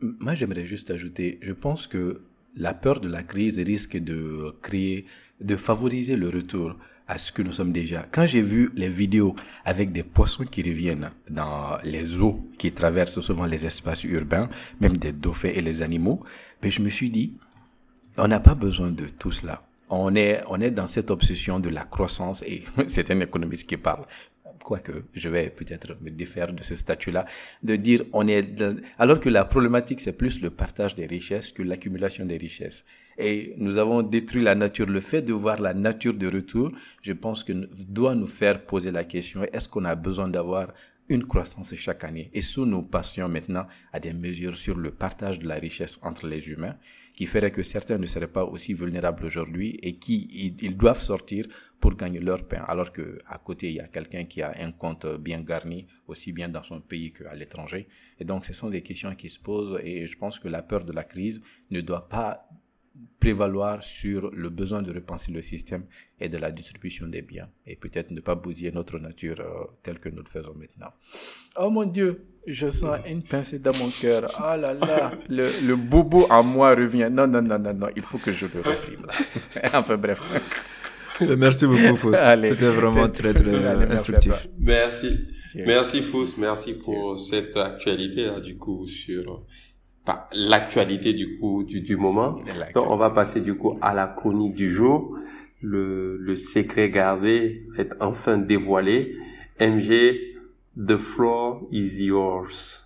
Moi, 0.00 0.34
j'aimerais 0.34 0.66
juste 0.66 0.90
ajouter, 0.90 1.38
je 1.42 1.52
pense 1.52 1.86
que 1.86 2.22
la 2.56 2.74
peur 2.74 3.00
de 3.00 3.08
la 3.08 3.22
crise 3.22 3.60
risque 3.60 3.96
de 3.96 4.52
créer, 4.60 5.06
de 5.40 5.54
favoriser 5.54 6.16
le 6.16 6.28
retour 6.28 6.76
à 7.06 7.18
ce 7.18 7.30
que 7.30 7.40
nous 7.40 7.52
sommes 7.52 7.72
déjà. 7.72 8.06
Quand 8.10 8.26
j'ai 8.26 8.42
vu 8.42 8.72
les 8.74 8.88
vidéos 8.88 9.36
avec 9.64 9.92
des 9.92 10.02
poissons 10.02 10.44
qui 10.44 10.62
reviennent 10.62 11.10
dans 11.30 11.78
les 11.84 12.20
eaux 12.20 12.40
qui 12.58 12.72
traversent 12.72 13.20
souvent 13.20 13.46
les 13.46 13.64
espaces 13.64 14.02
urbains, 14.02 14.48
même 14.80 14.96
des 14.96 15.12
dauphins 15.12 15.52
et 15.54 15.60
les 15.60 15.82
animaux, 15.82 16.20
mais 16.62 16.68
ben, 16.68 16.70
je 16.70 16.82
me 16.82 16.90
suis 16.90 17.10
dit, 17.10 17.34
on 18.16 18.26
n'a 18.26 18.40
pas 18.40 18.54
besoin 18.56 18.90
de 18.90 19.06
tout 19.06 19.30
cela 19.32 19.62
on 19.92 20.14
est, 20.14 20.42
on 20.48 20.60
est 20.60 20.70
dans 20.70 20.86
cette 20.86 21.10
obsession 21.10 21.60
de 21.60 21.68
la 21.68 21.84
croissance 21.84 22.42
et 22.42 22.64
c'est 22.88 23.10
un 23.10 23.20
économiste 23.20 23.68
qui 23.68 23.76
parle. 23.76 24.06
Quoique, 24.64 24.92
je 25.14 25.28
vais 25.28 25.50
peut-être 25.50 25.96
me 26.00 26.10
défaire 26.10 26.52
de 26.52 26.62
ce 26.62 26.76
statut-là, 26.76 27.26
de 27.62 27.76
dire 27.76 28.04
on 28.12 28.26
est, 28.28 28.44
alors 28.96 29.20
que 29.20 29.28
la 29.28 29.44
problématique 29.44 30.00
c'est 30.00 30.16
plus 30.16 30.40
le 30.40 30.50
partage 30.50 30.94
des 30.94 31.06
richesses 31.06 31.50
que 31.50 31.62
l'accumulation 31.62 32.24
des 32.24 32.36
richesses. 32.36 32.84
Et 33.18 33.54
nous 33.58 33.76
avons 33.76 34.02
détruit 34.02 34.42
la 34.42 34.54
nature. 34.54 34.86
Le 34.86 35.00
fait 35.00 35.20
de 35.20 35.32
voir 35.34 35.60
la 35.60 35.74
nature 35.74 36.14
de 36.14 36.26
retour, 36.26 36.72
je 37.02 37.12
pense 37.12 37.44
que 37.44 37.52
doit 37.52 38.14
nous 38.14 38.26
faire 38.26 38.64
poser 38.64 38.90
la 38.90 39.04
question 39.04 39.42
est-ce 39.52 39.68
qu'on 39.68 39.84
a 39.84 39.94
besoin 39.94 40.28
d'avoir 40.28 40.68
une 41.08 41.24
croissance 41.24 41.74
chaque 41.74 42.04
année? 42.04 42.30
Et 42.32 42.40
sous 42.40 42.64
nous 42.64 42.82
passions 42.82 43.28
maintenant 43.28 43.66
à 43.92 44.00
des 44.00 44.14
mesures 44.14 44.56
sur 44.56 44.78
le 44.78 44.92
partage 44.92 45.40
de 45.40 45.48
la 45.48 45.56
richesse 45.56 45.98
entre 46.02 46.26
les 46.26 46.48
humains, 46.48 46.76
qui 47.14 47.26
ferait 47.26 47.50
que 47.50 47.62
certains 47.62 47.98
ne 47.98 48.06
seraient 48.06 48.32
pas 48.38 48.44
aussi 48.44 48.72
vulnérables 48.74 49.24
aujourd'hui 49.24 49.78
et 49.82 49.94
qui 49.96 50.54
ils, 50.60 50.76
doivent 50.76 51.00
sortir 51.00 51.46
pour 51.80 51.94
gagner 51.94 52.20
leur 52.20 52.46
pain, 52.46 52.64
alors 52.66 52.92
que 52.92 53.18
à 53.26 53.38
côté 53.38 53.68
il 53.70 53.76
y 53.76 53.80
a 53.80 53.88
quelqu'un 53.88 54.24
qui 54.24 54.40
a 54.42 54.54
un 54.58 54.72
compte 54.72 55.06
bien 55.18 55.40
garni 55.42 55.86
aussi 56.06 56.32
bien 56.32 56.48
dans 56.48 56.62
son 56.62 56.80
pays 56.80 57.12
qu'à 57.12 57.34
l'étranger. 57.34 57.88
Et 58.18 58.24
donc 58.24 58.46
ce 58.46 58.52
sont 58.52 58.70
des 58.70 58.82
questions 58.82 59.14
qui 59.14 59.28
se 59.28 59.38
posent 59.38 59.80
et 59.82 60.06
je 60.06 60.16
pense 60.16 60.38
que 60.38 60.48
la 60.48 60.62
peur 60.62 60.84
de 60.84 60.92
la 60.92 61.04
crise 61.04 61.40
ne 61.70 61.80
doit 61.80 62.08
pas 62.08 62.48
prévaloir 63.18 63.82
sur 63.82 64.30
le 64.32 64.48
besoin 64.50 64.82
de 64.82 64.92
repenser 64.92 65.30
le 65.32 65.42
système 65.42 65.84
et 66.18 66.28
de 66.28 66.38
la 66.38 66.50
distribution 66.50 67.06
des 67.06 67.22
biens 67.22 67.48
et 67.66 67.76
peut-être 67.76 68.10
ne 68.10 68.20
pas 68.20 68.34
bousiller 68.34 68.72
notre 68.72 68.98
nature 68.98 69.40
euh, 69.40 69.64
telle 69.82 69.98
que 69.98 70.08
nous 70.08 70.22
le 70.22 70.28
faisons 70.28 70.54
maintenant. 70.54 70.92
Oh 71.56 71.70
mon 71.70 71.84
Dieu, 71.84 72.26
je 72.46 72.68
sens 72.70 72.98
une 73.08 73.22
pincée 73.22 73.60
dans 73.60 73.76
mon 73.76 73.90
cœur. 73.90 74.30
Ah 74.36 74.56
là 74.56 74.74
là, 74.74 75.12
le, 75.28 75.48
le 75.66 75.76
bobo 75.76 76.26
en 76.30 76.42
moi 76.42 76.74
revient. 76.74 77.08
Non, 77.10 77.26
non, 77.26 77.42
non, 77.42 77.58
non, 77.58 77.74
non, 77.74 77.88
il 77.94 78.02
faut 78.02 78.18
que 78.18 78.32
je 78.32 78.46
le 78.46 78.60
réprime. 78.60 79.06
enfin 79.72 79.96
bref. 79.96 80.20
Merci 81.20 81.66
beaucoup, 81.66 81.96
Fous. 81.96 82.14
C'était 82.14 82.70
vraiment 82.70 83.08
très, 83.08 83.34
très 83.34 83.54
instructif. 83.92 84.48
Merci. 84.58 85.26
Merci, 85.54 86.02
Fous. 86.02 86.34
Merci 86.38 86.74
pour 86.74 87.20
cette 87.20 87.56
actualité, 87.56 88.26
là, 88.26 88.40
du 88.40 88.56
coup, 88.56 88.86
sur 88.86 89.44
l'actualité 90.34 91.12
du 91.14 91.38
coup 91.38 91.62
du, 91.64 91.80
du 91.80 91.96
moment. 91.96 92.36
Donc 92.74 92.90
on 92.90 92.96
va 92.96 93.10
passer 93.10 93.40
du 93.40 93.54
coup 93.54 93.78
à 93.80 93.94
la 93.94 94.06
chronique 94.06 94.54
du 94.54 94.70
jour. 94.70 95.16
Le, 95.60 96.16
le 96.18 96.34
secret 96.36 96.90
gardé 96.90 97.66
est 97.78 97.92
enfin 98.00 98.36
dévoilé. 98.38 99.16
MG, 99.60 100.18
the 100.76 100.96
floor 100.96 101.62
is 101.70 102.04
yours. 102.04 102.80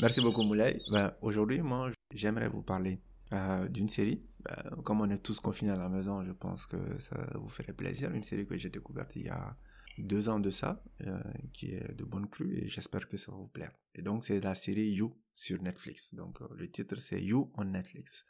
Merci 0.00 0.20
beaucoup 0.20 0.42
Moulay. 0.42 0.80
Ben, 0.90 1.12
Aujourd'hui, 1.22 1.60
moi, 1.62 1.88
j'aimerais 2.12 2.48
vous 2.48 2.62
parler 2.62 2.98
euh, 3.32 3.66
d'une 3.68 3.88
série 3.88 4.20
bah, 4.44 4.62
comme 4.84 5.00
on 5.00 5.10
est 5.10 5.22
tous 5.22 5.40
confinés 5.40 5.72
à 5.72 5.76
la 5.76 5.88
maison, 5.88 6.22
je 6.24 6.32
pense 6.32 6.66
que 6.66 6.98
ça 6.98 7.16
vous 7.34 7.48
ferait 7.48 7.72
plaisir. 7.72 8.12
Une 8.12 8.24
série 8.24 8.46
que 8.46 8.56
j'ai 8.56 8.70
découverte 8.70 9.16
il 9.16 9.22
y 9.22 9.28
a 9.28 9.56
deux 9.98 10.28
ans 10.28 10.40
de 10.40 10.50
ça, 10.50 10.82
euh, 11.06 11.22
qui 11.52 11.72
est 11.72 11.94
de 11.94 12.04
bonne 12.04 12.28
crue 12.28 12.58
et 12.58 12.68
j'espère 12.68 13.08
que 13.08 13.16
ça 13.16 13.30
va 13.32 13.38
vous 13.38 13.48
plaire. 13.48 13.72
Et 13.94 14.02
donc 14.02 14.24
c'est 14.24 14.40
la 14.40 14.54
série 14.54 14.90
You 14.90 15.16
sur 15.34 15.62
Netflix. 15.62 16.14
Donc 16.14 16.42
euh, 16.42 16.48
le 16.56 16.70
titre 16.70 16.96
c'est 16.96 17.22
You 17.22 17.52
on 17.56 17.64
Netflix. 17.64 18.24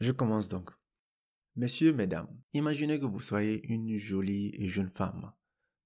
Je 0.00 0.12
commence 0.12 0.48
donc. 0.48 0.70
Messieurs, 1.56 1.92
mesdames, 1.92 2.28
imaginez 2.52 3.00
que 3.00 3.06
vous 3.06 3.18
soyez 3.18 3.66
une 3.66 3.96
jolie 3.96 4.52
et 4.54 4.68
jeune 4.68 4.90
femme. 4.90 5.32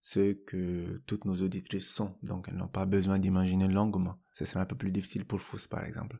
Ce 0.02 0.32
que 0.32 1.00
toutes 1.06 1.24
nos 1.24 1.40
auditrices 1.40 1.88
sont, 1.88 2.18
donc 2.22 2.48
elles 2.48 2.56
n'ont 2.56 2.68
pas 2.68 2.84
besoin 2.84 3.18
d'imaginer 3.18 3.68
longuement. 3.68 4.20
Ce 4.32 4.44
serait 4.44 4.60
un 4.60 4.66
peu 4.66 4.76
plus 4.76 4.90
difficile 4.90 5.24
pour 5.24 5.40
Fous 5.40 5.68
par 5.70 5.84
exemple. 5.84 6.18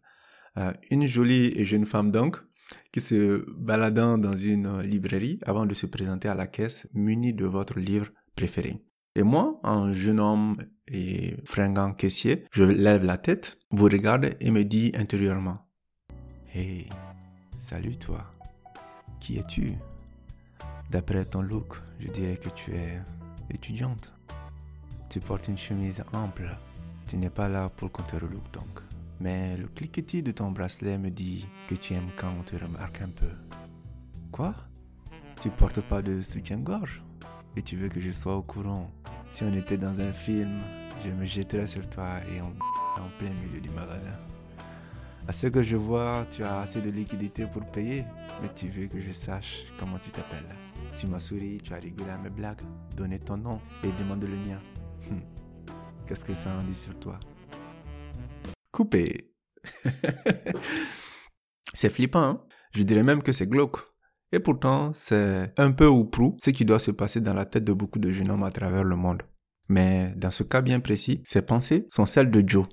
Euh, 0.57 0.73
une 0.91 1.07
jolie 1.07 1.53
et 1.57 1.65
jeune 1.65 1.85
femme 1.85 2.11
donc, 2.11 2.39
qui 2.93 3.01
se 3.01 3.45
baladant 3.57 4.19
dans 4.19 4.37
une 4.37 4.81
librairie 4.81 5.39
avant 5.45 5.67
de 5.67 5.75
se 5.75 5.87
présenter 5.87 6.29
à 6.29 6.35
la 6.35 6.47
caisse 6.47 6.89
muni 6.95 7.33
de 7.33 7.47
votre 7.47 7.79
livre 7.79 8.11
préféré. 8.37 8.83
Et 9.15 9.23
moi, 9.23 9.61
un 9.63 9.93
jeune 9.93 10.21
homme 10.21 10.57
et 10.89 11.37
fringant 11.45 11.93
caissier, 11.93 12.45
je 12.51 12.65
lève 12.65 13.05
la 13.05 13.19
tête, 13.19 13.59
vous 13.71 13.85
regarde 13.85 14.31
et 14.41 14.51
me 14.51 14.65
dis 14.65 14.93
intérieurement 14.95 15.59
Hey, 16.55 16.89
salut 17.57 17.97
toi. 17.97 18.31
Qui 19.21 19.39
es-tu? 19.39 19.75
D'après 20.91 21.25
ton 21.25 21.43
look, 21.43 21.77
je 22.01 22.09
dirais 22.09 22.37
que 22.37 22.49
tu 22.51 22.73
es 22.73 23.01
étudiante. 23.51 24.13
Tu 25.09 25.21
portes 25.21 25.49
une 25.49 25.59
chemise 25.59 26.03
ample. 26.13 26.57
Tu 27.07 27.17
n'es 27.17 27.31
pas 27.31 27.49
là 27.49 27.69
pour 27.69 27.93
qu'on 27.93 28.03
te 28.03 28.17
relook 28.17 28.51
donc 28.53 28.92
mais 29.23 29.57
le 29.57 29.69
cliquetis 29.69 30.23
de 30.23 30.33
ton 30.33 30.51
bracelet 30.51 30.99
me 30.99 31.09
dit 31.09 31.47
que 31.69 31.77
tu 31.77 31.95
aimes 31.95 32.11
quand 32.17 32.35
on 32.39 32.43
te 32.43 32.57
remarque 32.57 33.01
un 33.03 33.09
peu. 33.09 33.31
Quoi? 34.33 34.53
Tu 35.41 35.49
portes 35.49 35.81
pas 35.81 36.03
de 36.03 36.21
soutien-gorge? 36.21 37.05
Et 37.57 37.63
tu 37.63 37.77
veux 37.77 37.89
que 37.89 38.01
je 38.01 38.11
sois 38.11 38.37
au 38.37 38.43
courant? 38.43 38.91
Si 39.31 39.45
on 39.45 39.53
était 39.55 39.77
dans 39.77 40.01
un 40.01 40.13
film, 40.13 40.61
je 41.05 41.11
me 41.11 41.25
jetterais 41.25 41.69
sur 41.69 41.89
toi 41.89 42.19
et 42.35 42.41
on 42.41 42.47
en 43.01 43.09
plein 43.19 43.31
milieu 43.31 43.61
du 43.61 43.71
magasin. 43.71 44.19
À 45.29 45.33
ce 45.33 45.47
que 45.47 45.63
je 45.63 45.77
vois, 45.77 46.27
tu 46.33 46.43
as 46.43 46.59
assez 46.59 46.83
de 46.83 46.91
liquidité 46.91 47.47
pour 47.47 47.65
payer, 47.65 48.05
mais 48.43 48.51
tu 48.57 48.69
veux 48.69 48.89
que 48.89 49.01
je 49.01 49.13
sache 49.13 49.65
comment 49.79 49.99
tu 49.99 50.11
t'appelles. 50.11 50.57
Tu 50.97 51.07
m'as 51.07 51.21
souri, 51.21 51.61
tu 51.63 51.73
as 51.73 51.77
rigolé 51.77 52.11
à 52.11 52.19
mes 52.19 52.31
blagues, 52.31 52.63
donné 52.97 53.21
ton 53.21 53.37
nom 53.37 53.61
et 53.85 53.93
demandé 54.03 54.27
le 54.27 54.37
mien. 54.37 54.59
Qu'est-ce 56.07 56.25
que 56.25 56.35
ça 56.35 56.51
en 56.59 56.65
dit 56.65 56.75
sur 56.75 56.99
toi? 56.99 57.21
Coupé. 58.73 59.33
c'est 61.75 61.91
flippant, 61.91 62.23
hein 62.23 62.45
je 62.75 62.83
dirais 62.83 63.03
même 63.03 63.23
que 63.23 63.33
c'est 63.33 63.47
glauque. 63.47 63.79
Et 64.33 64.41
pourtant, 64.41 64.93
c'est 64.95 65.53
un 65.59 65.73
peu 65.73 65.87
ou 65.87 66.05
prou 66.05 66.37
ce 66.43 66.51
qui 66.51 66.65
doit 66.65 66.79
se 66.79 66.91
passer 66.91 67.21
dans 67.21 67.35
la 67.35 67.45
tête 67.45 67.65
de 67.65 67.73
beaucoup 67.73 67.99
de 67.99 68.11
jeunes 68.11 68.31
hommes 68.31 68.45
à 68.45 68.51
travers 68.51 68.85
le 68.85 68.97
monde. 68.97 69.23
Mais 69.69 70.13
dans 70.17 70.31
ce 70.31 70.43
cas 70.43 70.63
bien 70.63 70.81
précis, 70.81 71.23
ces 71.25 71.43
pensées 71.43 71.87
sont 71.91 72.07
celles 72.07 72.31
de 72.31 72.43
Joe. 72.47 72.67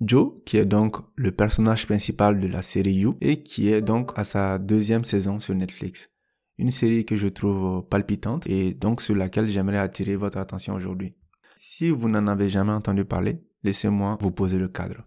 Joe, 0.00 0.32
qui 0.44 0.56
est 0.56 0.64
donc 0.64 0.96
le 1.14 1.30
personnage 1.30 1.86
principal 1.86 2.40
de 2.40 2.48
la 2.48 2.62
série 2.62 2.94
You 2.94 3.16
et 3.20 3.42
qui 3.42 3.68
est 3.68 3.82
donc 3.82 4.12
à 4.16 4.24
sa 4.24 4.58
deuxième 4.58 5.04
saison 5.04 5.38
sur 5.40 5.54
Netflix. 5.54 6.10
Une 6.56 6.70
série 6.70 7.04
que 7.04 7.16
je 7.16 7.28
trouve 7.28 7.86
palpitante 7.86 8.46
et 8.46 8.74
donc 8.74 9.02
sur 9.02 9.14
laquelle 9.14 9.48
j'aimerais 9.48 9.78
attirer 9.78 10.16
votre 10.16 10.38
attention 10.38 10.74
aujourd'hui. 10.74 11.14
Si 11.54 11.90
vous 11.90 12.08
n'en 12.08 12.26
avez 12.26 12.48
jamais 12.48 12.72
entendu 12.72 13.04
parler, 13.04 13.42
laissez-moi 13.62 14.18
vous 14.20 14.30
poser 14.30 14.58
le 14.58 14.68
cadre. 14.68 15.04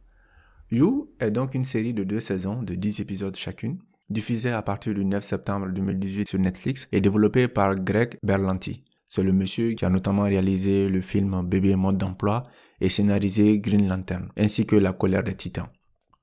You 0.70 1.10
est 1.22 1.32
donc 1.32 1.56
une 1.56 1.64
série 1.64 1.94
de 1.94 2.04
deux 2.04 2.20
saisons 2.20 2.62
de 2.62 2.76
10 2.76 3.00
épisodes 3.00 3.36
chacune, 3.38 3.78
diffusée 4.10 4.52
à 4.52 4.62
partir 4.62 4.94
du 4.94 5.06
9 5.06 5.24
septembre 5.24 5.68
2018 5.72 6.28
sur 6.28 6.40
Netflix 6.40 6.90
et 6.92 7.00
développée 7.00 7.48
par 7.48 7.76
Greg 7.76 8.18
Berlanti. 8.22 8.84
C'est 9.08 9.24
le 9.24 9.32
monsieur 9.32 9.72
qui 9.76 9.86
a 9.86 9.90
notamment 9.90 10.24
réalisé 10.24 10.90
le 10.90 11.00
film 11.00 11.42
Bébé 11.48 11.78
mode 11.78 11.98
d'emploi 11.98 12.44
et 12.82 12.90
scénarisé 12.90 13.60
Green 13.62 13.88
Lantern, 13.88 14.30
ainsi 14.38 14.66
que 14.66 14.76
La 14.76 14.92
colère 14.92 15.24
des 15.24 15.36
titans. 15.36 15.70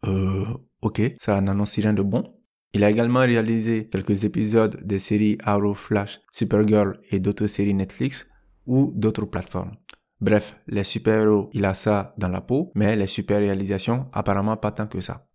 Euh, 0.06 0.44
ok, 0.82 1.00
ça 1.18 1.40
n'annonce 1.40 1.76
rien 1.76 1.94
de 1.94 2.02
bon. 2.02 2.24
Il 2.74 2.84
a 2.84 2.90
également 2.90 3.20
réalisé 3.20 3.88
quelques 3.88 4.24
épisodes 4.24 4.78
des 4.84 4.98
séries 4.98 5.38
Arrow, 5.42 5.72
Flash, 5.72 6.20
Supergirl 6.32 7.00
et 7.10 7.18
d'autres 7.18 7.46
séries 7.46 7.72
Netflix 7.72 8.26
ou 8.66 8.92
d'autres 8.94 9.24
plateformes. 9.24 9.72
Bref, 10.24 10.56
les 10.68 10.84
super-héros, 10.84 11.50
il 11.52 11.66
a 11.66 11.74
ça 11.74 12.14
dans 12.16 12.28
la 12.30 12.40
peau, 12.40 12.72
mais 12.74 12.96
les 12.96 13.06
super 13.06 13.40
réalisations, 13.40 14.06
apparemment 14.10 14.56
pas 14.56 14.70
tant 14.70 14.86
que 14.86 15.02
ça. 15.02 15.26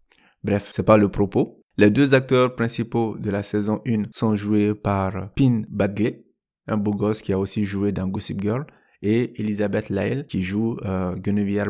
Bref, 0.43 0.71
c'est 0.73 0.81
pas 0.81 0.97
le 0.97 1.09
propos. 1.09 1.63
Les 1.77 1.91
deux 1.91 2.15
acteurs 2.15 2.55
principaux 2.55 3.15
de 3.19 3.29
la 3.29 3.43
saison 3.43 3.83
1 3.87 4.05
sont 4.09 4.35
joués 4.35 4.73
par 4.73 5.31
Pin 5.35 5.61
Badgley, 5.69 6.25
un 6.65 6.77
beau 6.77 6.95
gosse 6.95 7.21
qui 7.21 7.31
a 7.33 7.37
aussi 7.37 7.65
joué 7.65 7.91
dans 7.91 8.07
Gossip 8.07 8.41
Girl, 8.41 8.65
et 9.03 9.39
Elizabeth 9.39 9.89
Lyle 9.91 10.25
qui 10.27 10.41
joue 10.41 10.75
euh, 10.83 11.15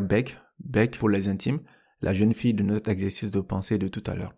Beck, 0.00 0.38
Beck 0.58 0.98
pour 0.98 1.10
les 1.10 1.28
intimes, 1.28 1.60
la 2.00 2.14
jeune 2.14 2.32
fille 2.32 2.54
de 2.54 2.62
notre 2.62 2.88
exercice 2.88 3.30
de 3.30 3.40
pensée 3.42 3.76
de 3.76 3.88
tout 3.88 4.02
à 4.06 4.14
l'heure. 4.14 4.34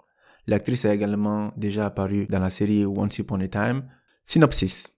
L'actrice 0.49 0.87
a 0.87 0.93
également 0.93 1.53
déjà 1.57 1.87
apparu 1.87 2.27
dans 2.27 2.41
la 2.41 2.51
série 2.51 2.85
Once 2.85 3.17
Upon 3.17 3.39
a 3.43 3.47
Time. 3.47 3.85
Synopsis. 4.25 4.92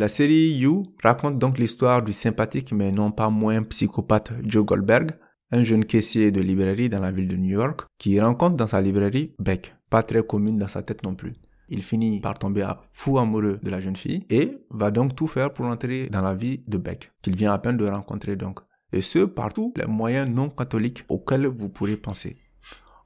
La 0.00 0.06
série 0.06 0.50
You 0.52 0.84
raconte 1.02 1.40
donc 1.40 1.58
l'histoire 1.58 2.04
du 2.04 2.12
sympathique 2.12 2.72
mais 2.72 2.92
non 2.92 3.10
pas 3.10 3.30
moins 3.30 3.64
psychopathe 3.64 4.32
Joe 4.44 4.64
Goldberg, 4.64 5.10
un 5.50 5.64
jeune 5.64 5.84
caissier 5.84 6.30
de 6.30 6.40
librairie 6.40 6.88
dans 6.88 7.00
la 7.00 7.10
ville 7.10 7.26
de 7.26 7.34
New 7.34 7.58
York, 7.58 7.80
qui 7.98 8.20
rencontre 8.20 8.54
dans 8.54 8.68
sa 8.68 8.80
librairie 8.80 9.34
Beck, 9.40 9.74
pas 9.90 10.04
très 10.04 10.22
commune 10.22 10.56
dans 10.56 10.68
sa 10.68 10.84
tête 10.84 11.02
non 11.02 11.16
plus. 11.16 11.32
Il 11.68 11.82
finit 11.82 12.20
par 12.20 12.38
tomber 12.38 12.64
fou 12.92 13.18
amoureux 13.18 13.58
de 13.60 13.70
la 13.70 13.80
jeune 13.80 13.96
fille 13.96 14.24
et 14.30 14.58
va 14.70 14.92
donc 14.92 15.16
tout 15.16 15.26
faire 15.26 15.52
pour 15.52 15.66
entrer 15.66 16.08
dans 16.08 16.22
la 16.22 16.36
vie 16.36 16.62
de 16.68 16.78
Beck, 16.78 17.10
qu'il 17.20 17.34
vient 17.34 17.52
à 17.52 17.58
peine 17.58 17.76
de 17.76 17.88
rencontrer 17.88 18.36
donc. 18.36 18.60
Et 18.92 19.00
ce, 19.00 19.24
par 19.24 19.52
tous 19.52 19.74
les 19.76 19.86
moyens 19.86 20.30
non 20.30 20.48
catholiques 20.48 21.06
auxquels 21.08 21.48
vous 21.48 21.70
pourrez 21.70 21.96
penser. 21.96 22.36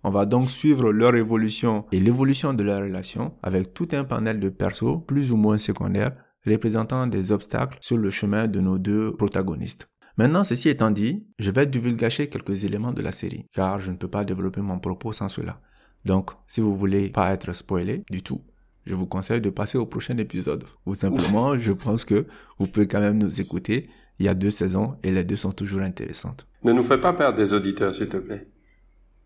On 0.04 0.10
va 0.10 0.26
donc 0.26 0.50
suivre 0.50 0.92
leur 0.92 1.14
évolution 1.14 1.86
et 1.90 2.00
l'évolution 2.00 2.52
de 2.52 2.62
leur 2.62 2.82
relation 2.82 3.32
avec 3.42 3.72
tout 3.72 3.88
un 3.92 4.04
panel 4.04 4.40
de 4.40 4.50
persos 4.50 5.00
plus 5.06 5.32
ou 5.32 5.38
moins 5.38 5.56
secondaires 5.56 6.12
représentant 6.46 7.06
des 7.06 7.32
obstacles 7.32 7.78
sur 7.80 7.96
le 7.96 8.10
chemin 8.10 8.48
de 8.48 8.60
nos 8.60 8.78
deux 8.78 9.12
protagonistes. 9.12 9.88
Maintenant, 10.18 10.44
ceci 10.44 10.68
étant 10.68 10.90
dit, 10.90 11.26
je 11.38 11.50
vais 11.50 11.66
divulgacher 11.66 12.28
quelques 12.28 12.64
éléments 12.64 12.92
de 12.92 13.00
la 13.00 13.12
série, 13.12 13.46
car 13.52 13.80
je 13.80 13.90
ne 13.90 13.96
peux 13.96 14.08
pas 14.08 14.24
développer 14.24 14.60
mon 14.60 14.78
propos 14.78 15.12
sans 15.12 15.28
cela. 15.28 15.60
Donc, 16.04 16.32
si 16.46 16.60
vous 16.60 16.76
voulez 16.76 17.08
pas 17.08 17.32
être 17.32 17.52
spoilé 17.52 18.04
du 18.10 18.22
tout, 18.22 18.42
je 18.84 18.94
vous 18.94 19.06
conseille 19.06 19.40
de 19.40 19.50
passer 19.50 19.78
au 19.78 19.86
prochain 19.86 20.16
épisode. 20.18 20.64
Ou 20.86 20.94
simplement, 20.94 21.56
je 21.56 21.72
pense 21.72 22.04
que 22.04 22.26
vous 22.58 22.66
pouvez 22.66 22.88
quand 22.88 23.00
même 23.00 23.18
nous 23.18 23.40
écouter. 23.40 23.88
Il 24.18 24.26
y 24.26 24.28
a 24.28 24.34
deux 24.34 24.50
saisons 24.50 24.96
et 25.02 25.12
les 25.12 25.24
deux 25.24 25.36
sont 25.36 25.52
toujours 25.52 25.80
intéressantes. 25.80 26.46
Ne 26.64 26.72
nous 26.72 26.82
fais 26.82 26.98
pas 26.98 27.12
perdre 27.12 27.38
des 27.38 27.52
auditeurs, 27.52 27.94
s'il 27.94 28.08
te 28.08 28.16
plaît. 28.18 28.48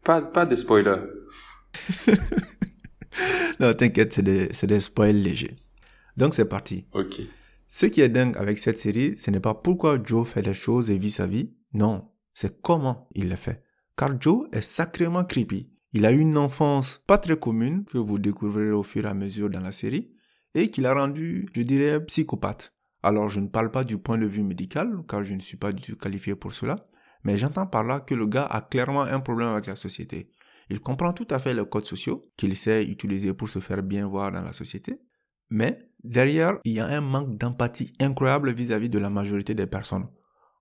Pas, 0.05 0.23
pas 0.23 0.47
de 0.47 0.55
spoilers. 0.55 1.03
non, 3.61 3.75
t'inquiète, 3.75 4.13
c'est 4.13 4.23
des, 4.23 4.49
c'est 4.53 4.67
des 4.67 4.81
spoils 4.81 5.17
légers. 5.17 5.57
Donc 6.17 6.35
c'est 6.35 6.47
parti. 6.47 6.87
Ok. 6.93 7.21
Ce 7.69 7.87
qui 7.87 8.01
est 8.01 8.09
dingue 8.09 8.37
avec 8.37 8.59
cette 8.59 8.79
série, 8.79 9.19
ce 9.19 9.31
n'est 9.31 9.41
pas 9.41 9.55
pourquoi 9.55 9.99
Joe 10.03 10.27
fait 10.27 10.43
les 10.43 10.55
choses 10.55 10.89
et 10.91 10.99
vit 10.99 11.11
sa 11.11 11.27
vie. 11.27 11.53
Non, 11.73 12.09
c'est 12.33 12.63
comment 12.63 13.09
il 13.15 13.29
les 13.29 13.37
fait. 13.37 13.63
Car 13.97 14.21
Joe 14.21 14.49
est 14.53 14.63
sacrément 14.63 15.25
creepy. 15.25 15.71
Il 15.93 16.07
a 16.07 16.13
eu 16.13 16.21
une 16.21 16.39
enfance 16.39 17.03
pas 17.07 17.19
très 17.19 17.39
commune 17.39 17.85
que 17.85 17.99
vous 17.99 18.19
découvrirez 18.19 18.71
au 18.71 18.83
fur 18.83 19.05
et 19.05 19.09
à 19.09 19.15
mesure 19.15 19.51
dans 19.51 19.61
la 19.61 19.73
série 19.73 20.13
et 20.55 20.71
qui 20.71 20.81
l'a 20.81 20.95
rendu, 20.95 21.49
je 21.55 21.63
dirais, 21.63 22.05
psychopathe. 22.05 22.75
Alors 23.03 23.29
je 23.29 23.41
ne 23.41 23.49
parle 23.49 23.71
pas 23.71 23.85
du 23.85 23.99
point 23.99 24.19
de 24.19 24.27
vue 24.27 24.43
médical 24.43 24.91
car 25.09 25.23
je 25.23 25.35
ne 25.35 25.41
suis 25.41 25.57
pas 25.57 25.73
du 25.73 25.83
tout 25.83 25.97
qualifié 25.97 26.35
pour 26.35 26.53
cela, 26.53 26.87
mais 27.25 27.37
j'entends 27.37 27.67
par 27.67 27.85
là 27.85 28.01
que 28.01 28.15
le 28.15 28.27
gars 28.27 28.47
a 28.47 28.61
clairement 28.61 29.03
un 29.03 29.21
problème 29.21 29.49
avec 29.49 29.67
la 29.67 29.77
société. 29.77 30.31
Il 30.71 30.81
comprend 30.81 31.13
tout 31.13 31.27
à 31.31 31.39
fait 31.39 31.55
les 31.55 31.65
codes 31.65 31.85
sociaux 31.85 32.31
qu'il 32.37 32.57
sait 32.57 32.85
utiliser 32.85 33.35
pour 33.35 33.49
se 33.49 33.61
faire 33.61 33.83
bien 33.83 34.07
voir 34.07 34.33
dans 34.33 34.43
la 34.43 34.53
société, 34.53 35.01
mais 35.51 35.91
derrière, 36.07 36.59
il 36.65 36.75
y 36.75 36.81
a 36.81 36.87
un 36.87 37.01
manque 37.01 37.37
d'empathie 37.37 37.93
incroyable 38.01 38.53
vis-à-vis 38.53 38.89
de 38.89 38.99
la 38.99 39.11
majorité 39.11 39.55
des 39.55 39.67
personnes. 39.67 40.07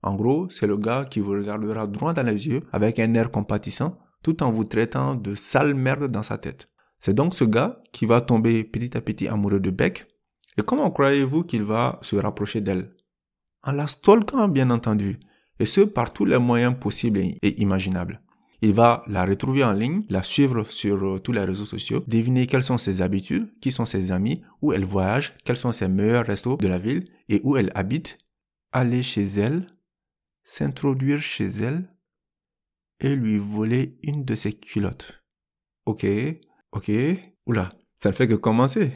En 0.02 0.16
gros, 0.16 0.50
c'est 0.50 0.68
le 0.68 0.78
gars 0.78 1.06
qui 1.06 1.20
vous 1.20 1.32
regardera 1.32 1.88
droit 1.88 2.14
dans 2.14 2.26
les 2.26 2.48
yeux 2.48 2.62
avec 2.72 3.00
un 3.00 3.14
air 3.14 3.32
compatissant 3.32 3.94
tout 4.22 4.42
en 4.42 4.52
vous 4.52 4.64
traitant 4.64 5.16
de 5.16 5.36
sale 5.36 5.76
merde 5.76 6.08
dans 6.08 6.24
sa 6.24 6.38
tête. 6.38 6.68
C'est 7.00 7.14
donc 7.14 7.36
ce 7.36 7.44
gars 7.44 7.82
qui 7.92 8.06
va 8.06 8.22
tomber 8.22 8.64
petit 8.64 8.98
à 8.98 9.02
petit 9.02 9.28
amoureux 9.28 9.60
de 9.60 9.70
Beck. 9.70 10.08
Et 10.58 10.64
comment 10.64 10.90
croyez-vous 10.90 11.44
qu'il 11.44 11.64
va 11.64 12.00
se 12.02 12.16
rapprocher 12.16 12.62
d'elle? 12.62 12.92
En 13.64 13.74
la 13.74 13.88
stalkant, 13.88 14.48
bien 14.48 14.72
entendu, 14.72 15.20
et 15.60 15.66
ce 15.66 15.82
par 15.82 16.12
tous 16.14 16.26
les 16.26 16.40
moyens 16.40 16.76
possibles 16.80 17.20
et 17.20 17.62
imaginables. 17.62 18.22
Il 18.66 18.74
va 18.74 19.04
la 19.06 19.26
retrouver 19.26 19.64
en 19.64 19.74
ligne, 19.74 20.02
la 20.10 20.24
suivre 20.24 20.64
sur 20.64 20.96
euh, 21.06 21.20
tous 21.20 21.32
les 21.32 21.42
réseaux 21.42 21.66
sociaux, 21.66 22.04
deviner 22.08 22.48
quelles 22.48 22.64
sont 22.64 22.80
ses 22.80 23.04
habitudes, 23.04 23.54
qui 23.60 23.72
sont 23.72 23.86
ses 23.86 24.12
amis, 24.12 24.42
où 24.64 24.74
elle 24.74 24.86
voyage, 24.86 25.36
quels 25.44 25.56
sont 25.56 25.72
ses 25.72 25.88
meilleurs 25.88 26.26
restos 26.26 26.58
de 26.58 26.68
la 26.68 26.80
ville 26.80 27.06
et 27.30 27.42
où 27.44 27.58
elle 27.58 27.72
habite, 27.76 28.18
aller 28.72 29.04
chez 29.04 29.26
elle, 29.26 29.68
s'introduire 30.44 31.22
chez 31.22 31.46
elle 31.46 31.88
et 33.00 33.16
lui 33.16 33.38
voler 33.38 34.00
une 34.02 34.26
de 34.26 34.34
ses 34.34 34.54
culottes. 34.54 35.24
Ok, 35.86 36.08
ok, 36.72 36.92
oula, 37.46 37.72
ça 38.00 38.10
ne 38.10 38.16
fait 38.16 38.28
que 38.28 38.34
commencer. 38.34 38.94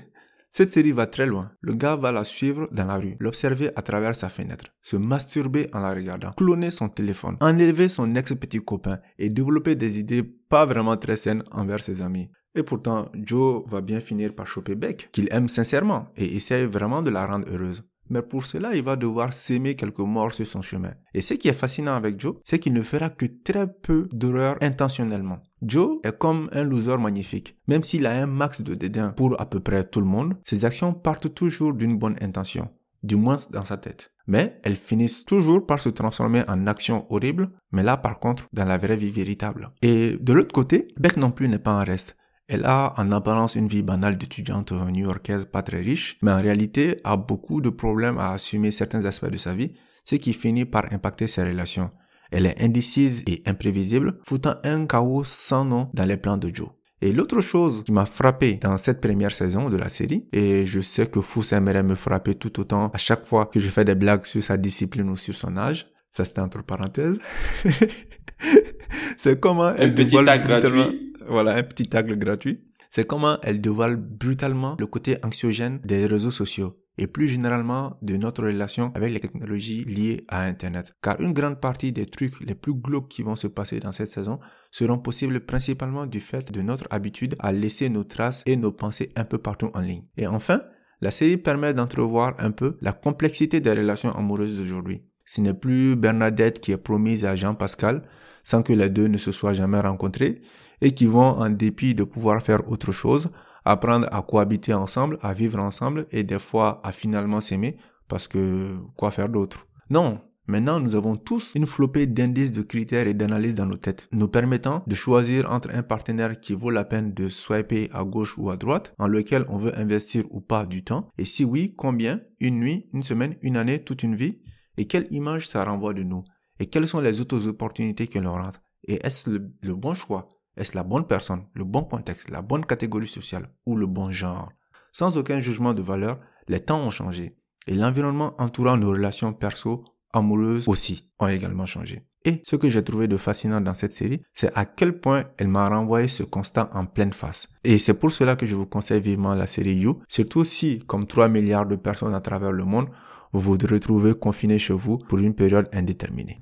Cette 0.52 0.72
série 0.72 0.92
va 0.92 1.06
très 1.06 1.28
loin. 1.28 1.52
Le 1.62 1.76
gars 1.76 1.96
va 1.96 2.12
la 2.12 2.26
suivre 2.26 2.68
dans 2.72 2.86
la 2.86 2.96
rue, 2.96 3.16
l'observer 3.20 3.70
à 3.76 3.84
travers 3.84 4.16
sa 4.16 4.30
fenêtre, 4.30 4.66
se 4.82 4.98
masturber 4.98 5.70
en 5.74 5.80
la 5.80 5.94
regardant, 5.94 6.32
cloner 6.32 6.72
son 6.72 6.90
téléphone, 6.90 7.38
enlever 7.40 7.88
son 7.88 8.16
ex-petit 8.16 8.60
copain 8.60 9.00
et 9.20 9.30
développer 9.30 9.76
des 9.76 10.00
idées 10.00 10.24
pas 10.24 10.66
vraiment 10.66 10.98
très 10.98 11.18
saines 11.18 11.44
envers 11.52 11.82
ses 11.82 12.02
amis. 12.02 12.30
Et 12.56 12.64
pourtant, 12.64 13.12
Joe 13.14 13.64
va 13.68 13.82
bien 13.82 14.00
finir 14.00 14.34
par 14.34 14.48
choper 14.48 14.74
Beck, 14.74 15.10
qu'il 15.12 15.28
aime 15.32 15.48
sincèrement 15.48 16.08
et 16.18 16.36
essaye 16.36 16.66
vraiment 16.66 17.04
de 17.04 17.12
la 17.12 17.28
rendre 17.28 17.48
heureuse. 17.48 17.84
Mais 18.10 18.22
pour 18.22 18.46
cela, 18.46 18.76
il 18.76 18.84
va 18.84 18.96
devoir 18.96 19.34
s'aimer 19.34 19.76
quelques 19.76 20.00
morts 20.00 20.34
sur 20.34 20.46
son 20.46 20.62
chemin. 20.62 20.94
Et 21.14 21.22
ce 21.22 21.36
qui 21.36 21.48
est 21.48 21.54
fascinant 21.54 21.96
avec 21.96 22.20
Joe, 22.20 22.36
c'est 22.44 22.60
qu'il 22.60 22.74
ne 22.74 22.82
fera 22.82 23.10
que 23.10 23.26
très 23.26 23.72
peu 23.72 24.08
d'erreurs 24.12 24.58
intentionnellement. 24.62 25.40
Joe 25.62 26.00
est 26.04 26.18
comme 26.18 26.50
un 26.54 26.64
loser 26.64 26.98
magnifique. 26.98 27.58
Même 27.68 27.84
s'il 27.84 28.06
a 28.06 28.12
un 28.12 28.26
max 28.26 28.62
de 28.62 28.74
dédain 28.76 29.10
pour 29.10 29.40
à 29.40 29.46
peu 29.46 29.60
près 29.60 29.84
tout 29.84 30.00
le 30.00 30.08
monde, 30.08 30.36
ses 30.44 30.66
actions 30.66 30.94
partent 30.94 31.34
toujours 31.34 31.74
d'une 31.74 31.98
bonne 31.98 32.16
intention. 32.22 32.70
Du 33.04 33.16
moins 33.16 33.38
dans 33.52 33.64
sa 33.64 33.78
tête. 33.78 34.12
Mais 34.28 34.60
elles 34.64 34.76
finissent 34.76 35.26
toujours 35.26 35.66
par 35.66 35.80
se 35.80 35.90
transformer 35.90 36.44
en 36.48 36.68
actions 36.68 37.06
horribles, 37.10 37.50
mais 37.72 37.82
là 37.82 37.98
par 37.98 38.20
contre 38.20 38.48
dans 38.54 38.66
la 38.66 38.78
vraie 38.78 38.98
vie 38.98 39.10
véritable. 39.10 39.72
Et 39.82 40.18
de 40.20 40.34
l'autre 40.34 40.54
côté, 40.54 40.90
Beck 40.98 41.18
non 41.18 41.32
plus 41.32 41.48
n'est 41.48 41.60
pas 41.60 41.80
en 41.80 41.84
reste. 41.84 42.16
Elle 42.52 42.66
a 42.66 42.96
en 42.98 43.12
apparence 43.12 43.54
une 43.54 43.68
vie 43.68 43.84
banale 43.84 44.18
d'étudiante 44.18 44.72
new-yorkaise 44.72 45.46
pas 45.46 45.62
très 45.62 45.82
riche, 45.82 46.18
mais 46.24 46.32
en 46.32 46.40
réalité 46.40 46.98
a 47.04 47.16
beaucoup 47.16 47.62
de 47.62 47.70
problèmes 47.70 48.18
à 48.18 48.34
assumer 48.34 48.72
certains 48.72 49.06
aspects 49.06 49.30
de 49.30 49.38
sa 49.38 49.54
vie, 49.54 49.74
ce 50.04 50.16
qui 50.16 50.34
finit 50.34 50.66
par 50.66 50.92
impacter 50.92 51.28
ses 51.28 51.44
relations. 51.44 51.92
Elle 52.32 52.48
est 52.48 52.60
indécise 52.60 53.24
et 53.28 53.44
imprévisible, 53.46 54.18
foutant 54.24 54.56
un 54.64 54.88
chaos 54.88 55.24
sans 55.26 55.64
nom 55.64 55.92
dans 55.94 56.06
les 56.06 56.18
plans 56.18 56.38
de 56.38 56.50
Joe. 56.52 56.70
Et 57.04 57.14
l'autre 57.14 57.40
chose 57.40 57.84
qui 57.86 57.92
m'a 57.92 58.08
frappé 58.08 58.56
dans 58.56 58.78
cette 58.78 59.00
première 59.00 59.32
saison 59.32 59.70
de 59.70 59.78
la 59.78 59.90
série, 59.90 60.28
et 60.34 60.66
je 60.66 60.82
sais 60.82 61.06
que 61.06 61.22
Fous 61.22 61.54
aimerait 61.54 61.84
me 61.84 61.94
frapper 61.94 62.34
tout 62.34 62.60
autant 62.60 62.88
à 62.88 62.98
chaque 62.98 63.26
fois 63.26 63.46
que 63.46 63.60
je 63.60 63.70
fais 63.70 63.86
des 63.86 63.96
blagues 63.96 64.26
sur 64.26 64.42
sa 64.42 64.58
discipline 64.58 65.10
ou 65.12 65.18
sur 65.18 65.36
son 65.36 65.56
âge, 65.56 65.86
ça 66.12 66.26
c'était 66.26 66.42
entre 66.42 66.64
parenthèses, 66.64 67.20
c'est 69.18 69.40
comment 69.40 69.76
elle 69.76 69.92
un 69.92 69.94
petit 69.94 70.16
gratuit 70.16 71.09
voilà, 71.30 71.56
un 71.56 71.64
petit 71.64 71.88
tag 71.88 72.12
gratuit. 72.18 72.64
C'est 72.90 73.06
comment 73.06 73.38
elle 73.44 73.62
dévoile 73.62 73.96
brutalement 73.96 74.76
le 74.80 74.88
côté 74.88 75.18
anxiogène 75.24 75.80
des 75.84 76.08
réseaux 76.08 76.32
sociaux 76.32 76.76
et 77.00 77.08
plus 77.08 77.30
généralement 77.30 77.98
de 78.02 78.18
notre 78.18 78.44
relation 78.44 78.92
avec 78.94 79.14
les 79.14 79.20
technologies 79.22 79.86
liées 79.86 80.26
à 80.28 80.44
Internet. 80.44 80.96
Car 81.02 81.20
une 81.22 81.32
grande 81.32 81.62
partie 81.62 81.94
des 81.94 82.06
trucs 82.06 82.40
les 82.42 82.56
plus 82.56 82.74
glauques 82.74 83.08
qui 83.08 83.24
vont 83.24 83.38
se 83.38 83.48
passer 83.48 83.80
dans 83.80 83.94
cette 83.94 84.10
saison 84.10 84.40
seront 84.70 85.00
possibles 85.00 85.40
principalement 85.46 86.06
du 86.06 86.20
fait 86.20 86.52
de 86.52 86.62
notre 86.62 86.88
habitude 86.90 87.36
à 87.40 87.54
laisser 87.54 87.90
nos 87.90 88.04
traces 88.04 88.44
et 88.46 88.58
nos 88.58 88.74
pensées 88.74 89.12
un 89.16 89.24
peu 89.24 89.38
partout 89.38 89.72
en 89.74 89.80
ligne. 89.80 90.04
Et 90.18 90.28
enfin, 90.28 90.62
la 91.00 91.12
série 91.12 91.38
permet 91.38 91.74
d'entrevoir 91.74 92.36
un 92.40 92.52
peu 92.52 92.78
la 92.82 92.92
complexité 92.92 93.62
des 93.62 93.72
relations 93.72 94.12
amoureuses 94.12 94.58
d'aujourd'hui. 94.58 95.04
Ce 95.26 95.40
n'est 95.40 95.54
plus 95.54 95.96
Bernadette 95.96 96.60
qui 96.60 96.74
est 96.74 96.78
promise 96.78 97.24
à 97.24 97.36
Jean-Pascal 97.36 98.02
sans 98.44 98.62
que 98.62 98.74
les 98.74 98.90
deux 98.90 99.08
ne 99.08 99.18
se 99.18 99.32
soient 99.32 99.54
jamais 99.54 99.80
rencontrés 99.80 100.42
et 100.82 100.92
qui 100.92 101.06
vont, 101.06 101.40
en 101.40 101.50
dépit 101.50 101.96
de 101.96 102.04
pouvoir 102.04 102.42
faire 102.42 102.70
autre 102.70 102.92
chose, 102.92 103.30
apprendre 103.66 104.08
à 104.12 104.22
cohabiter 104.22 104.74
ensemble, 104.74 105.18
à 105.22 105.34
vivre 105.34 105.60
ensemble 105.60 106.08
et 106.12 106.24
des 106.24 106.40
fois 106.40 106.82
à 106.84 106.92
finalement 106.92 107.42
s'aimer 107.42 107.78
parce 108.08 108.28
que 108.28 108.78
quoi 108.96 109.12
faire 109.12 109.30
d'autre? 109.30 109.68
Non, 109.90 110.20
Maintenant, 110.50 110.80
nous 110.80 110.96
avons 110.96 111.16
tous 111.16 111.54
une 111.54 111.68
flopée 111.68 112.08
d'indices, 112.08 112.52
de 112.52 112.64
critères 112.64 113.06
et 113.06 113.14
d'analyses 113.14 113.54
dans 113.54 113.68
nos 113.68 113.78
têtes, 113.78 114.10
nous 114.12 114.28
permettant 114.28 114.84
de 114.88 114.96
choisir 114.96 115.48
entre 115.52 115.70
un 115.72 115.84
partenaire 115.84 116.40
qui 116.40 116.56
vaut 116.56 116.72
la 116.72 116.84
peine 116.84 117.14
de 117.14 117.30
swiper 117.30 117.88
à 117.94 118.04
gauche 118.04 118.36
ou 118.36 118.50
à 118.50 118.58
droite, 118.58 118.92
en 118.98 119.06
lequel 119.06 119.46
on 119.48 119.60
veut 119.60 119.78
investir 119.78 120.24
ou 120.32 120.42
pas 120.42 120.66
du 120.66 120.84
temps, 120.84 121.08
et 121.20 121.26
si 121.26 121.46
oui, 121.46 121.76
combien, 121.78 122.22
une 122.40 122.60
nuit, 122.60 122.90
une 122.94 123.04
semaine, 123.04 123.36
une 123.44 123.58
année, 123.58 123.84
toute 123.84 124.02
une 124.02 124.16
vie, 124.16 124.40
et 124.78 124.86
quelle 124.86 125.06
image 125.12 125.48
ça 125.48 125.64
renvoie 125.64 125.94
de 125.94 126.02
nous, 126.02 126.24
et 126.60 126.66
quelles 126.66 126.88
sont 126.88 127.00
les 127.00 127.22
autres 127.22 127.46
opportunités 127.46 128.08
que 128.08 128.18
l'on 128.18 128.34
rentre, 128.34 128.60
et 128.88 129.06
est-ce 129.06 129.30
le 129.30 129.76
bon 129.76 129.94
choix? 129.94 130.30
Est-ce 130.60 130.76
la 130.76 130.84
bonne 130.84 131.08
personne, 131.08 131.46
le 131.54 131.64
bon 131.64 131.84
contexte, 131.84 132.30
la 132.30 132.42
bonne 132.42 132.66
catégorie 132.66 133.08
sociale 133.08 133.50
ou 133.66 133.76
le 133.76 133.88
bon 133.88 134.12
genre? 134.12 134.52
Sans 134.92 135.18
aucun 135.18 135.40
jugement 135.40 135.74
de 135.74 135.82
valeur, 135.82 136.20
les 136.48 136.60
temps 136.60 136.86
ont 136.86 136.90
changé 136.90 137.36
et 137.68 137.74
l'environnement 137.74 138.36
entourant 138.40 138.78
nos 138.78 138.90
relations 138.90 139.32
perso, 139.34 139.86
amoureuses 140.12 140.68
aussi, 140.68 141.10
ont 141.20 141.28
également 141.28 141.66
changé. 141.66 142.04
Et 142.26 142.42
ce 142.44 142.58
que 142.58 142.68
j'ai 142.68 142.84
trouvé 142.84 143.08
de 143.08 143.16
fascinant 143.16 143.62
dans 143.62 143.74
cette 143.74 143.94
série, 143.94 144.22
c'est 144.34 144.52
à 144.54 144.66
quel 144.66 145.00
point 145.00 145.26
elle 145.38 145.48
m'a 145.48 145.70
renvoyé 145.70 146.10
ce 146.10 146.24
constat 146.24 146.70
en 146.74 146.86
pleine 146.86 147.14
face. 147.14 147.48
Et 147.64 147.80
c'est 147.80 147.94
pour 147.94 148.12
cela 148.12 148.36
que 148.36 148.46
je 148.46 148.56
vous 148.56 148.66
conseille 148.66 149.00
vivement 149.00 149.36
la 149.36 149.48
série 149.48 149.76
You, 149.76 150.02
surtout 150.10 150.44
si, 150.44 150.80
comme 150.80 151.08
3 151.08 151.30
milliards 151.30 151.66
de 151.66 151.78
personnes 151.78 152.14
à 152.14 152.20
travers 152.20 152.52
le 152.52 152.66
monde, 152.66 152.90
vous 153.32 153.40
vous 153.40 153.58
retrouvez 153.72 154.14
confiné 154.16 154.60
chez 154.60 154.74
vous 154.74 154.98
pour 154.98 155.20
une 155.20 155.36
période 155.36 155.70
indéterminée. 155.72 156.42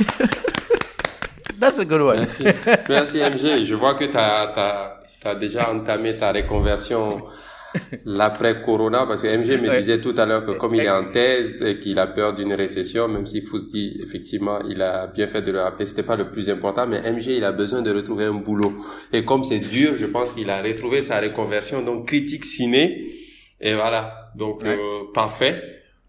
That's 1.60 1.78
a 1.78 1.84
good 1.84 2.00
one. 2.00 2.20
Merci. 2.20 2.44
Merci 2.88 3.18
MG. 3.18 3.66
Je 3.66 3.74
vois 3.74 3.94
que 3.94 4.04
tu 4.04 4.16
as, 4.16 4.98
as, 5.24 5.34
déjà 5.34 5.70
entamé 5.70 6.16
ta 6.16 6.32
reconversion 6.32 7.22
l'après-corona, 8.04 9.06
parce 9.06 9.22
que 9.22 9.28
MG 9.28 9.60
me 9.60 9.78
disait 9.78 10.00
tout 10.00 10.14
à 10.16 10.26
l'heure 10.26 10.44
que 10.44 10.52
comme 10.52 10.74
il 10.74 10.82
est 10.82 10.90
en 10.90 11.10
thèse 11.12 11.62
et 11.62 11.78
qu'il 11.78 11.98
a 11.98 12.06
peur 12.06 12.32
d'une 12.34 12.52
récession, 12.54 13.06
même 13.06 13.26
si 13.26 13.42
Fous 13.42 13.66
dit 13.68 14.00
effectivement, 14.02 14.58
il 14.68 14.82
a 14.82 15.06
bien 15.06 15.26
fait 15.26 15.42
de 15.42 15.52
le 15.52 15.60
rappeler, 15.60 15.86
c'était 15.86 16.02
pas 16.02 16.16
le 16.16 16.30
plus 16.30 16.50
important, 16.50 16.86
mais 16.86 17.00
MG, 17.12 17.28
il 17.28 17.44
a 17.44 17.52
besoin 17.52 17.82
de 17.82 17.92
retrouver 17.92 18.24
un 18.24 18.34
boulot. 18.34 18.72
Et 19.12 19.24
comme 19.24 19.44
c'est 19.44 19.58
dur, 19.58 19.92
je 19.96 20.06
pense 20.06 20.32
qu'il 20.32 20.50
a 20.50 20.62
retrouvé 20.62 21.02
sa 21.02 21.20
reconversion, 21.20 21.82
donc 21.82 22.08
critique 22.08 22.44
ciné, 22.44 23.12
et 23.60 23.74
voilà. 23.74 24.30
Donc, 24.34 24.64
euh, 24.64 24.76
parfait. 25.12 25.62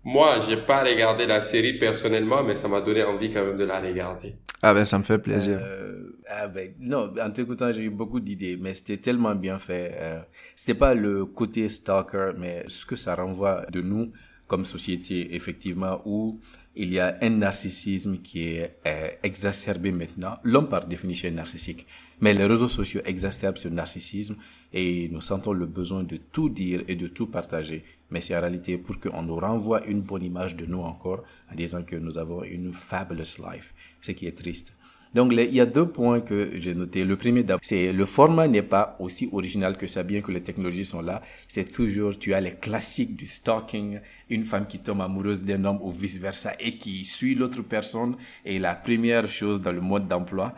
Moi, 0.03 0.39
j'ai 0.47 0.57
pas 0.57 0.83
regardé 0.83 1.27
la 1.27 1.41
série 1.41 1.77
personnellement, 1.77 2.43
mais 2.43 2.55
ça 2.55 2.67
m'a 2.67 2.81
donné 2.81 3.03
envie 3.03 3.29
quand 3.29 3.45
même 3.45 3.57
de 3.57 3.65
la 3.65 3.79
regarder. 3.79 4.35
Ah 4.63 4.73
ben 4.73 4.85
ça 4.85 4.97
me 4.99 5.03
fait 5.03 5.17
plaisir. 5.17 5.59
Euh, 5.59 6.19
ah 6.29 6.47
ben, 6.47 6.73
non, 6.79 7.11
en 7.19 7.31
t'écoutant, 7.31 7.71
j'ai 7.71 7.83
eu 7.83 7.89
beaucoup 7.89 8.19
d'idées, 8.19 8.57
mais 8.57 8.73
c'était 8.75 8.97
tellement 8.97 9.33
bien 9.33 9.57
fait. 9.57 9.91
Euh, 9.95 10.21
c'était 10.55 10.75
pas 10.75 10.93
le 10.93 11.25
côté 11.25 11.67
stalker, 11.67 12.31
mais 12.37 12.63
ce 12.67 12.85
que 12.85 12.95
ça 12.95 13.15
renvoie 13.15 13.65
de 13.71 13.81
nous 13.81 14.11
comme 14.47 14.65
société, 14.65 15.33
effectivement, 15.33 16.01
où 16.05 16.39
il 16.75 16.93
y 16.93 16.99
a 16.99 17.17
un 17.21 17.29
narcissisme 17.29 18.17
qui 18.19 18.43
est 18.43 18.77
euh, 18.85 19.09
exacerbé 19.23 19.91
maintenant. 19.91 20.37
L'homme, 20.43 20.69
par 20.69 20.87
définition, 20.87 21.27
est 21.27 21.31
narcissique. 21.31 21.85
Mais 22.21 22.33
les 22.33 22.45
réseaux 22.45 22.67
sociaux 22.67 23.01
exacerbent 23.03 23.57
ce 23.57 23.67
narcissisme 23.67 24.35
et 24.71 25.09
nous 25.09 25.21
sentons 25.21 25.53
le 25.53 25.65
besoin 25.65 26.03
de 26.03 26.17
tout 26.17 26.49
dire 26.49 26.83
et 26.87 26.95
de 26.95 27.07
tout 27.07 27.27
partager. 27.27 27.83
Mais 28.09 28.21
c'est 28.21 28.35
en 28.35 28.41
réalité 28.41 28.77
pour 28.77 28.99
qu'on 28.99 29.23
nous 29.23 29.35
renvoie 29.35 29.85
une 29.85 30.01
bonne 30.01 30.23
image 30.23 30.55
de 30.55 30.65
nous 30.65 30.79
encore 30.79 31.23
en 31.51 31.55
disant 31.55 31.83
que 31.83 31.95
nous 31.95 32.17
avons 32.17 32.43
une 32.43 32.73
fabulous 32.73 33.37
life, 33.51 33.73
ce 33.99 34.11
qui 34.11 34.27
est 34.27 34.37
triste. 34.37 34.73
Donc, 35.13 35.33
il 35.33 35.53
y 35.53 35.59
a 35.59 35.65
deux 35.65 35.87
points 35.87 36.21
que 36.21 36.51
j'ai 36.57 36.73
notés. 36.73 37.03
Le 37.03 37.17
premier, 37.17 37.45
c'est 37.61 37.91
le 37.91 38.05
format 38.05 38.47
n'est 38.47 38.61
pas 38.61 38.95
aussi 38.99 39.29
original 39.33 39.77
que 39.77 39.85
ça, 39.85 40.03
bien 40.03 40.21
que 40.21 40.31
les 40.31 40.41
technologies 40.41 40.85
sont 40.85 41.01
là. 41.01 41.21
C'est 41.49 41.69
toujours, 41.69 42.17
tu 42.17 42.33
as 42.33 42.39
les 42.39 42.53
classiques 42.53 43.17
du 43.17 43.27
stalking, 43.27 43.99
une 44.29 44.45
femme 44.45 44.65
qui 44.67 44.79
tombe 44.79 45.01
amoureuse 45.01 45.43
d'un 45.43 45.65
homme 45.65 45.79
ou 45.81 45.91
vice 45.91 46.17
versa 46.17 46.53
et 46.59 46.77
qui 46.77 47.03
suit 47.03 47.35
l'autre 47.35 47.61
personne. 47.61 48.15
Et 48.45 48.57
la 48.57 48.73
première 48.73 49.27
chose 49.27 49.59
dans 49.59 49.73
le 49.73 49.81
mode 49.81 50.07
d'emploi, 50.07 50.53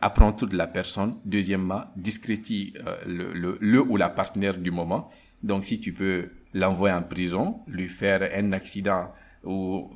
apprend 0.00 0.32
tout 0.32 0.46
de 0.46 0.56
la 0.56 0.66
personne. 0.66 1.16
Deuxièmement, 1.24 1.82
discrétie 1.96 2.72
euh, 2.86 3.56
le 3.60 3.80
ou 3.80 3.96
la 3.96 4.08
partenaire 4.08 4.56
du 4.56 4.70
moment. 4.70 5.10
Donc, 5.42 5.66
si 5.66 5.80
tu 5.80 5.92
peux 5.92 6.28
l'envoyer 6.54 6.94
en 6.94 7.02
prison, 7.02 7.60
lui 7.66 7.88
faire 7.88 8.28
un 8.34 8.52
accident 8.52 9.12
ou 9.44 9.90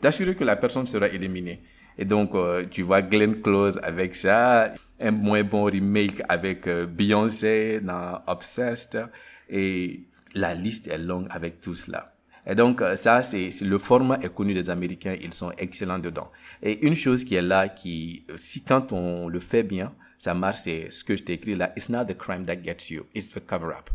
t'assurer 0.00 0.36
que 0.36 0.44
la 0.44 0.56
personne 0.56 0.86
sera 0.86 1.08
éliminée. 1.08 1.62
Et 1.98 2.04
donc, 2.04 2.34
euh, 2.34 2.64
tu 2.70 2.82
vois 2.82 3.02
Glenn 3.02 3.40
Close 3.40 3.78
avec 3.82 4.14
ça, 4.14 4.74
un 5.00 5.10
moins 5.10 5.44
bon 5.44 5.64
remake 5.64 6.22
avec 6.28 6.66
euh, 6.66 6.86
Beyoncé 6.86 7.80
dans 7.80 8.20
Obsessed, 8.26 9.06
et 9.48 10.00
la 10.34 10.54
liste 10.54 10.88
est 10.88 10.98
longue 10.98 11.26
avec 11.30 11.60
tout 11.60 11.74
cela. 11.74 12.14
Et 12.46 12.54
donc, 12.54 12.82
euh, 12.82 12.96
ça, 12.96 13.22
c'est 13.22 13.50
le 13.62 13.78
format 13.78 14.18
est 14.22 14.34
connu 14.34 14.54
des 14.54 14.68
Américains, 14.68 15.16
ils 15.20 15.32
sont 15.32 15.52
excellents 15.56 15.98
dedans. 15.98 16.30
Et 16.62 16.84
une 16.86 16.96
chose 16.96 17.24
qui 17.24 17.36
est 17.36 17.42
là, 17.42 17.68
qui, 17.68 18.26
si 18.36 18.64
quand 18.64 18.92
on 18.92 19.28
le 19.28 19.38
fait 19.38 19.62
bien, 19.62 19.92
ça 20.18 20.34
marche, 20.34 20.58
c'est 20.64 20.90
ce 20.90 21.04
que 21.04 21.16
je 21.16 21.22
t'ai 21.22 21.34
écrit 21.34 21.54
là, 21.54 21.72
it's 21.76 21.88
not 21.88 22.04
the 22.06 22.16
crime 22.16 22.44
that 22.46 22.56
gets 22.62 22.90
you, 22.90 23.04
it's 23.14 23.30
the 23.30 23.40
cover-up. 23.44 23.90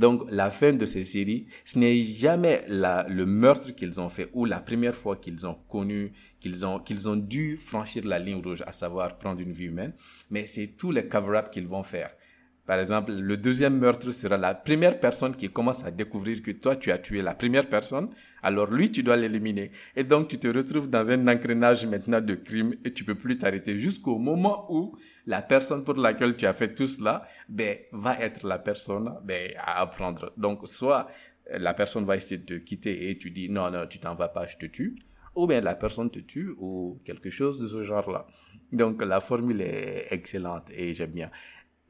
Donc, 0.00 0.22
la 0.30 0.48
fin 0.50 0.72
de 0.72 0.86
ces 0.86 1.04
séries, 1.04 1.46
ce 1.62 1.78
n'est 1.78 2.02
jamais 2.02 2.64
le 2.68 3.24
meurtre 3.26 3.72
qu'ils 3.72 4.00
ont 4.00 4.08
fait 4.08 4.30
ou 4.32 4.46
la 4.46 4.58
première 4.58 4.94
fois 4.94 5.16
qu'ils 5.16 5.46
ont 5.46 5.58
connu, 5.68 6.12
qu'ils 6.40 6.64
ont, 6.64 6.78
qu'ils 6.78 7.06
ont 7.06 7.16
dû 7.16 7.58
franchir 7.58 8.06
la 8.06 8.18
ligne 8.18 8.40
rouge, 8.42 8.62
à 8.66 8.72
savoir 8.72 9.18
prendre 9.18 9.42
une 9.42 9.52
vie 9.52 9.66
humaine, 9.66 9.92
mais 10.30 10.46
c'est 10.46 10.68
tous 10.68 10.90
les 10.90 11.06
cover-up 11.06 11.50
qu'ils 11.50 11.66
vont 11.66 11.82
faire. 11.82 12.10
Par 12.70 12.78
exemple, 12.78 13.10
le 13.10 13.36
deuxième 13.36 13.78
meurtre 13.78 14.12
sera 14.12 14.36
la 14.36 14.54
première 14.54 15.00
personne 15.00 15.34
qui 15.34 15.50
commence 15.50 15.82
à 15.84 15.90
découvrir 15.90 16.40
que 16.40 16.52
toi, 16.52 16.76
tu 16.76 16.92
as 16.92 16.98
tué 16.98 17.20
la 17.20 17.34
première 17.34 17.68
personne. 17.68 18.10
Alors 18.44 18.70
lui, 18.70 18.92
tu 18.92 19.02
dois 19.02 19.16
l'éliminer. 19.16 19.72
Et 19.96 20.04
donc, 20.04 20.28
tu 20.28 20.38
te 20.38 20.46
retrouves 20.46 20.88
dans 20.88 21.10
un 21.10 21.26
engrenage 21.26 21.84
maintenant 21.84 22.20
de 22.20 22.36
crime 22.36 22.72
et 22.84 22.92
tu 22.92 23.02
peux 23.02 23.16
plus 23.16 23.38
t'arrêter 23.38 23.76
jusqu'au 23.76 24.18
moment 24.18 24.72
où 24.72 24.96
la 25.26 25.42
personne 25.42 25.82
pour 25.82 25.94
laquelle 25.94 26.36
tu 26.36 26.46
as 26.46 26.54
fait 26.54 26.72
tout 26.72 26.86
cela, 26.86 27.26
ben, 27.48 27.76
va 27.90 28.16
être 28.20 28.46
la 28.46 28.60
personne, 28.60 29.14
ben, 29.24 29.50
à 29.58 29.80
apprendre. 29.80 30.32
Donc, 30.36 30.60
soit 30.68 31.08
la 31.52 31.74
personne 31.74 32.04
va 32.04 32.14
essayer 32.14 32.38
de 32.38 32.44
te 32.44 32.54
quitter 32.54 33.10
et 33.10 33.18
tu 33.18 33.32
dis 33.32 33.48
non, 33.48 33.68
non, 33.72 33.88
tu 33.88 33.98
t'en 33.98 34.14
vas 34.14 34.28
pas, 34.28 34.46
je 34.46 34.56
te 34.56 34.66
tue. 34.66 34.94
Ou 35.34 35.48
bien 35.48 35.60
la 35.60 35.74
personne 35.74 36.08
te 36.08 36.20
tue 36.20 36.54
ou 36.56 37.00
quelque 37.04 37.30
chose 37.30 37.58
de 37.58 37.66
ce 37.66 37.82
genre-là. 37.82 38.28
Donc, 38.70 39.02
la 39.02 39.18
formule 39.18 39.60
est 39.60 40.06
excellente 40.12 40.70
et 40.72 40.92
j'aime 40.92 41.10
bien. 41.10 41.30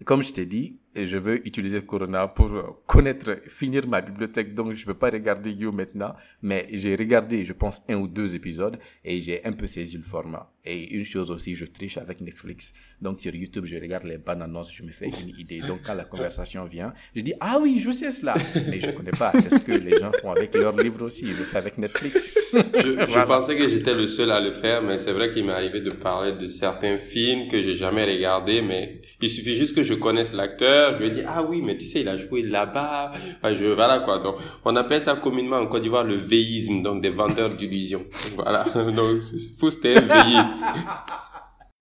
Comme 0.04 0.22
je 0.22 0.32
t'ai 0.32 0.46
dit, 0.46 0.78
je 0.94 1.18
veux 1.18 1.46
utiliser 1.46 1.82
Corona 1.82 2.26
pour 2.28 2.82
connaître, 2.86 3.38
finir 3.46 3.86
ma 3.86 4.00
bibliothèque. 4.00 4.54
Donc, 4.54 4.74
je 4.74 4.82
ne 4.82 4.86
peux 4.86 4.98
pas 4.98 5.10
regarder 5.10 5.52
You 5.52 5.72
maintenant, 5.72 6.14
mais 6.42 6.66
j'ai 6.72 6.94
regardé, 6.94 7.44
je 7.44 7.52
pense, 7.52 7.80
un 7.88 7.96
ou 7.96 8.08
deux 8.08 8.34
épisodes 8.34 8.78
et 9.04 9.20
j'ai 9.20 9.44
un 9.44 9.52
peu 9.52 9.66
saisi 9.66 9.96
le 9.96 10.02
format. 10.02 10.50
Et 10.64 10.94
une 10.94 11.04
chose 11.04 11.30
aussi, 11.30 11.54
je 11.54 11.64
triche 11.64 11.96
avec 11.96 12.20
Netflix. 12.20 12.74
Donc, 13.00 13.20
sur 13.20 13.34
YouTube, 13.34 13.64
je 13.66 13.76
regarde 13.76 14.04
les 14.04 14.18
bandes 14.18 14.42
annonces, 14.42 14.74
je 14.74 14.82
me 14.82 14.90
fais 14.90 15.08
une 15.08 15.30
idée. 15.38 15.60
Donc, 15.60 15.80
quand 15.84 15.94
la 15.94 16.04
conversation 16.04 16.64
vient, 16.64 16.92
je 17.14 17.22
dis, 17.22 17.34
ah 17.40 17.58
oui, 17.62 17.78
je 17.80 17.90
sais 17.90 18.10
cela. 18.10 18.34
Mais 18.68 18.80
je 18.80 18.88
ne 18.88 18.92
connais 18.92 19.12
pas. 19.12 19.32
C'est 19.34 19.50
ce 19.50 19.60
que 19.60 19.72
les 19.72 19.98
gens 19.98 20.12
font 20.20 20.32
avec 20.32 20.54
leurs 20.54 20.76
livres 20.76 21.04
aussi. 21.06 21.26
Je 21.26 21.38
le 21.38 21.44
fais 21.44 21.58
avec 21.58 21.78
Netflix. 21.78 22.34
je, 22.52 22.60
je 22.60 23.24
pensais 23.26 23.56
que 23.56 23.68
j'étais 23.68 23.94
le 23.94 24.06
seul 24.06 24.30
à 24.32 24.40
le 24.40 24.52
faire, 24.52 24.82
mais 24.82 24.98
c'est 24.98 25.12
vrai 25.12 25.32
qu'il 25.32 25.46
m'est 25.46 25.52
arrivé 25.52 25.80
de 25.80 25.90
parler 25.90 26.32
de 26.32 26.46
certains 26.46 26.98
films 26.98 27.48
que 27.48 27.62
j'ai 27.62 27.76
jamais 27.76 28.04
regardés, 28.04 28.60
mais 28.60 29.00
il 29.22 29.28
suffit 29.30 29.56
juste 29.56 29.74
que 29.74 29.82
je 29.82 29.94
connaisse 29.94 30.32
l'acteur. 30.32 30.79
Je 30.98 31.02
lui 31.02 31.10
dis, 31.12 31.22
ah 31.26 31.42
oui, 31.42 31.62
mais 31.62 31.76
tu 31.76 31.86
sais, 31.86 32.00
il 32.00 32.08
a 32.08 32.16
joué 32.16 32.42
là-bas. 32.42 33.12
je, 33.44 33.74
voilà 33.74 34.00
quoi. 34.00 34.18
Donc, 34.18 34.36
on 34.64 34.74
appelle 34.76 35.02
ça 35.02 35.16
communément 35.16 35.56
en 35.56 35.66
Côte 35.66 35.82
d'Ivoire 35.82 36.04
le 36.04 36.16
véisme, 36.16 36.82
donc 36.82 37.02
des 37.02 37.10
vendeurs 37.10 37.50
d'illusions. 37.50 38.04
Voilà. 38.34 38.64
Donc, 38.94 39.20
fou, 39.58 39.70
c'était 39.70 39.98
un 39.98 40.58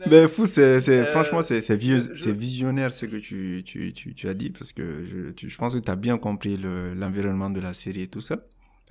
Mais 0.09 0.27
fou, 0.27 0.45
c'est, 0.45 0.81
c'est, 0.81 0.99
euh, 0.99 1.05
franchement, 1.05 1.41
c'est, 1.41 1.61
c'est, 1.61 1.77
c'est 1.79 2.31
visionnaire 2.31 2.93
ce 2.93 3.05
que 3.05 3.17
tu, 3.17 3.63
tu, 3.65 3.93
tu, 3.93 4.13
tu 4.13 4.27
as 4.27 4.33
dit 4.33 4.49
parce 4.49 4.73
que 4.73 5.05
je, 5.05 5.47
je 5.47 5.57
pense 5.57 5.73
que 5.73 5.79
tu 5.79 5.91
as 5.91 5.95
bien 5.95 6.17
compris 6.17 6.57
le, 6.57 6.93
l'environnement 6.93 7.49
de 7.49 7.59
la 7.59 7.73
série 7.73 8.03
et 8.03 8.07
tout 8.07 8.21
ça. 8.21 8.37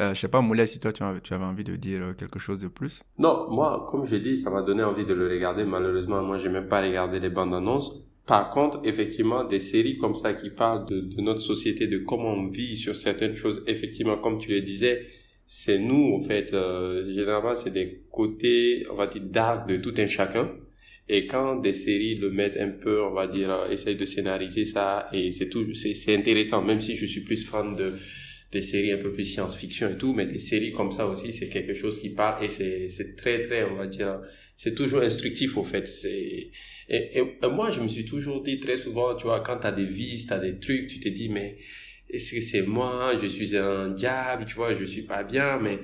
Euh, 0.00 0.14
je 0.14 0.20
sais 0.20 0.28
pas, 0.28 0.40
Moulay, 0.40 0.66
si 0.66 0.78
toi 0.78 0.92
tu, 0.92 1.02
tu 1.24 1.34
avais 1.34 1.44
envie 1.44 1.64
de 1.64 1.74
dire 1.74 2.00
euh, 2.02 2.12
quelque 2.12 2.38
chose 2.38 2.60
de 2.60 2.68
plus. 2.68 3.02
Non, 3.18 3.50
moi, 3.50 3.86
comme 3.90 4.04
j'ai 4.04 4.20
dit, 4.20 4.36
ça 4.36 4.48
m'a 4.48 4.62
donné 4.62 4.84
envie 4.84 5.04
de 5.04 5.12
le 5.12 5.28
regarder. 5.28 5.64
Malheureusement, 5.64 6.22
moi, 6.22 6.38
j'ai 6.38 6.48
même 6.48 6.68
pas 6.68 6.80
regardé 6.80 7.18
les 7.18 7.30
bandes 7.30 7.52
annonces. 7.52 7.92
Par 8.28 8.50
contre, 8.50 8.82
effectivement, 8.84 9.42
des 9.42 9.58
séries 9.58 9.96
comme 9.96 10.14
ça 10.14 10.34
qui 10.34 10.50
parlent 10.50 10.84
de, 10.84 11.00
de, 11.00 11.22
notre 11.22 11.40
société, 11.40 11.86
de 11.86 11.96
comment 11.96 12.34
on 12.34 12.48
vit 12.48 12.76
sur 12.76 12.94
certaines 12.94 13.34
choses, 13.34 13.64
effectivement, 13.66 14.18
comme 14.18 14.38
tu 14.38 14.50
le 14.50 14.60
disais, 14.60 15.06
c'est 15.46 15.78
nous, 15.78 16.14
en 16.14 16.20
fait, 16.20 16.52
euh, 16.52 17.06
généralement, 17.14 17.56
c'est 17.56 17.72
des 17.72 18.02
côtés, 18.12 18.86
on 18.90 18.96
va 18.96 19.06
dire, 19.06 19.22
d'art 19.22 19.66
de 19.66 19.78
tout 19.78 19.94
un 19.96 20.06
chacun. 20.06 20.50
Et 21.08 21.26
quand 21.26 21.56
des 21.56 21.72
séries 21.72 22.16
le 22.16 22.30
mettent 22.30 22.58
un 22.58 22.68
peu, 22.68 23.02
on 23.02 23.14
va 23.14 23.26
dire, 23.28 23.50
euh, 23.50 23.70
essayent 23.70 23.96
de 23.96 24.04
scénariser 24.04 24.66
ça, 24.66 25.08
et 25.14 25.30
c'est 25.30 25.48
tout, 25.48 25.64
c'est 25.72 26.14
intéressant, 26.14 26.62
même 26.62 26.82
si 26.82 26.96
je 26.96 27.06
suis 27.06 27.22
plus 27.22 27.46
fan 27.48 27.76
de 27.76 27.94
des 28.50 28.62
séries 28.62 28.92
un 28.92 28.96
peu 28.98 29.12
plus 29.12 29.24
science-fiction 29.24 29.90
et 29.90 29.98
tout, 29.98 30.14
mais 30.14 30.26
des 30.26 30.38
séries 30.38 30.72
comme 30.72 30.90
ça 30.90 31.06
aussi, 31.06 31.32
c'est 31.32 31.50
quelque 31.50 31.74
chose 31.74 32.00
qui 32.00 32.10
parle 32.10 32.44
et 32.44 32.48
c'est 32.48 32.88
c'est 32.88 33.14
très 33.14 33.42
très, 33.42 33.64
on 33.64 33.74
va 33.76 33.86
dire, 33.86 34.20
c'est 34.56 34.74
toujours 34.74 35.00
instructif 35.00 35.56
au 35.58 35.64
fait. 35.64 35.86
C'est 35.86 36.50
et, 36.88 37.18
et, 37.18 37.48
moi 37.48 37.70
je 37.70 37.80
me 37.80 37.88
suis 37.88 38.04
toujours 38.04 38.42
dit 38.42 38.60
très 38.60 38.76
souvent, 38.76 39.14
tu 39.14 39.24
vois, 39.24 39.40
quand 39.40 39.58
t'as 39.58 39.72
des 39.72 39.86
vices, 39.86 40.26
t'as 40.26 40.38
des 40.38 40.58
trucs, 40.58 40.88
tu 40.88 41.00
te 41.00 41.08
dis 41.08 41.28
mais 41.28 41.58
est-ce 42.10 42.34
que 42.34 42.40
c'est 42.40 42.62
moi, 42.62 43.12
je 43.20 43.26
suis 43.26 43.56
un 43.56 43.90
diable, 43.90 44.46
tu 44.46 44.54
vois, 44.54 44.74
je 44.74 44.84
suis 44.84 45.02
pas 45.02 45.24
bien, 45.24 45.58
mais 45.58 45.78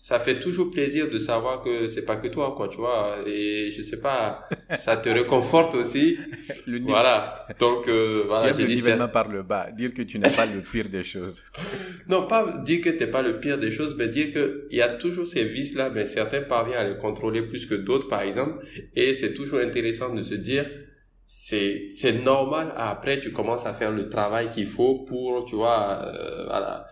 ça 0.00 0.20
fait 0.20 0.38
toujours 0.38 0.70
plaisir 0.70 1.10
de 1.10 1.18
savoir 1.18 1.60
que 1.60 1.88
c'est 1.88 2.04
pas 2.04 2.14
que 2.14 2.28
toi, 2.28 2.54
quoi, 2.56 2.68
tu 2.68 2.76
vois. 2.76 3.16
Et 3.26 3.72
je 3.72 3.82
sais 3.82 4.00
pas, 4.00 4.48
ça 4.78 4.96
te 4.96 5.08
réconforte 5.08 5.74
aussi. 5.74 6.16
le 6.66 6.80
voilà. 6.82 7.44
Donc, 7.58 7.88
euh, 7.88 8.22
voilà, 8.28 8.52
j'ai 8.52 8.66
dit 8.66 8.78
ça. 8.78 9.08
par 9.08 9.28
le 9.28 9.42
bas. 9.42 9.72
Dire 9.72 9.92
que 9.92 10.02
tu 10.02 10.20
n'es 10.20 10.30
pas 10.30 10.46
le 10.46 10.60
pire 10.60 10.88
des 10.88 11.02
choses. 11.02 11.42
non, 12.08 12.28
pas 12.28 12.58
dire 12.64 12.80
que 12.80 12.90
t'es 12.90 13.08
pas 13.08 13.22
le 13.22 13.40
pire 13.40 13.58
des 13.58 13.72
choses, 13.72 13.96
mais 13.98 14.06
dire 14.06 14.32
que 14.32 14.68
il 14.70 14.78
y 14.78 14.82
a 14.82 14.88
toujours 14.88 15.26
ces 15.26 15.44
vices-là, 15.44 15.90
mais 15.90 16.06
certains 16.06 16.42
parviennent 16.42 16.78
à 16.78 16.88
les 16.88 16.96
contrôler 16.96 17.42
plus 17.42 17.66
que 17.66 17.74
d'autres, 17.74 18.08
par 18.08 18.22
exemple. 18.22 18.64
Et 18.94 19.14
c'est 19.14 19.34
toujours 19.34 19.58
intéressant 19.58 20.14
de 20.14 20.22
se 20.22 20.36
dire, 20.36 20.70
c'est, 21.26 21.80
c'est 21.80 22.22
normal. 22.22 22.72
Après, 22.76 23.18
tu 23.18 23.32
commences 23.32 23.66
à 23.66 23.74
faire 23.74 23.90
le 23.90 24.08
travail 24.08 24.48
qu'il 24.48 24.66
faut 24.66 25.04
pour, 25.08 25.44
tu 25.44 25.56
vois, 25.56 26.02
euh, 26.04 26.44
voilà 26.46 26.86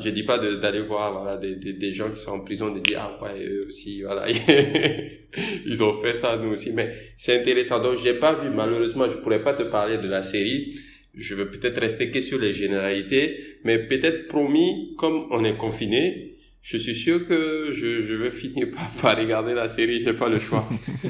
Je 0.00 0.10
dis 0.10 0.22
pas 0.22 0.38
d'aller 0.38 0.82
voir 0.82 1.38
des, 1.38 1.92
gens 1.92 2.10
qui 2.10 2.20
sont 2.20 2.32
en 2.32 2.40
prison 2.40 2.72
de 2.72 2.80
dire 2.80 3.00
ah 3.00 3.22
ouais 3.22 3.44
eux 3.44 3.60
aussi 3.66 4.02
voilà. 4.02 4.26
Ils 5.66 5.82
ont 5.82 6.00
fait 6.00 6.12
ça 6.12 6.36
nous 6.36 6.50
aussi. 6.50 6.72
Mais 6.72 6.94
c'est 7.16 7.40
intéressant. 7.40 7.82
Donc 7.82 7.98
j'ai 8.02 8.14
pas 8.14 8.34
vu 8.34 8.50
malheureusement 8.50 9.08
je 9.08 9.16
pourrais 9.18 9.42
pas 9.42 9.54
te 9.54 9.64
parler 9.64 9.98
de 9.98 10.08
la 10.08 10.22
série. 10.22 10.74
Je 11.14 11.34
vais 11.34 11.46
peut-être 11.46 11.80
rester 11.80 12.10
que 12.10 12.20
sur 12.20 12.38
les 12.38 12.52
généralités. 12.52 13.58
Mais 13.64 13.78
peut-être 13.78 14.28
promis 14.28 14.94
comme 14.96 15.26
on 15.30 15.44
est 15.44 15.56
confiné 15.56 16.38
je 16.68 16.76
suis 16.76 16.94
sûr 16.94 17.26
que 17.26 17.70
je, 17.72 18.02
je 18.02 18.12
vais 18.12 18.30
finir 18.30 18.68
par, 18.74 18.90
par 19.00 19.18
regarder 19.18 19.54
la 19.54 19.70
série. 19.70 20.04
J'ai 20.04 20.12
pas 20.12 20.28
le 20.28 20.38
choix. 20.38 20.68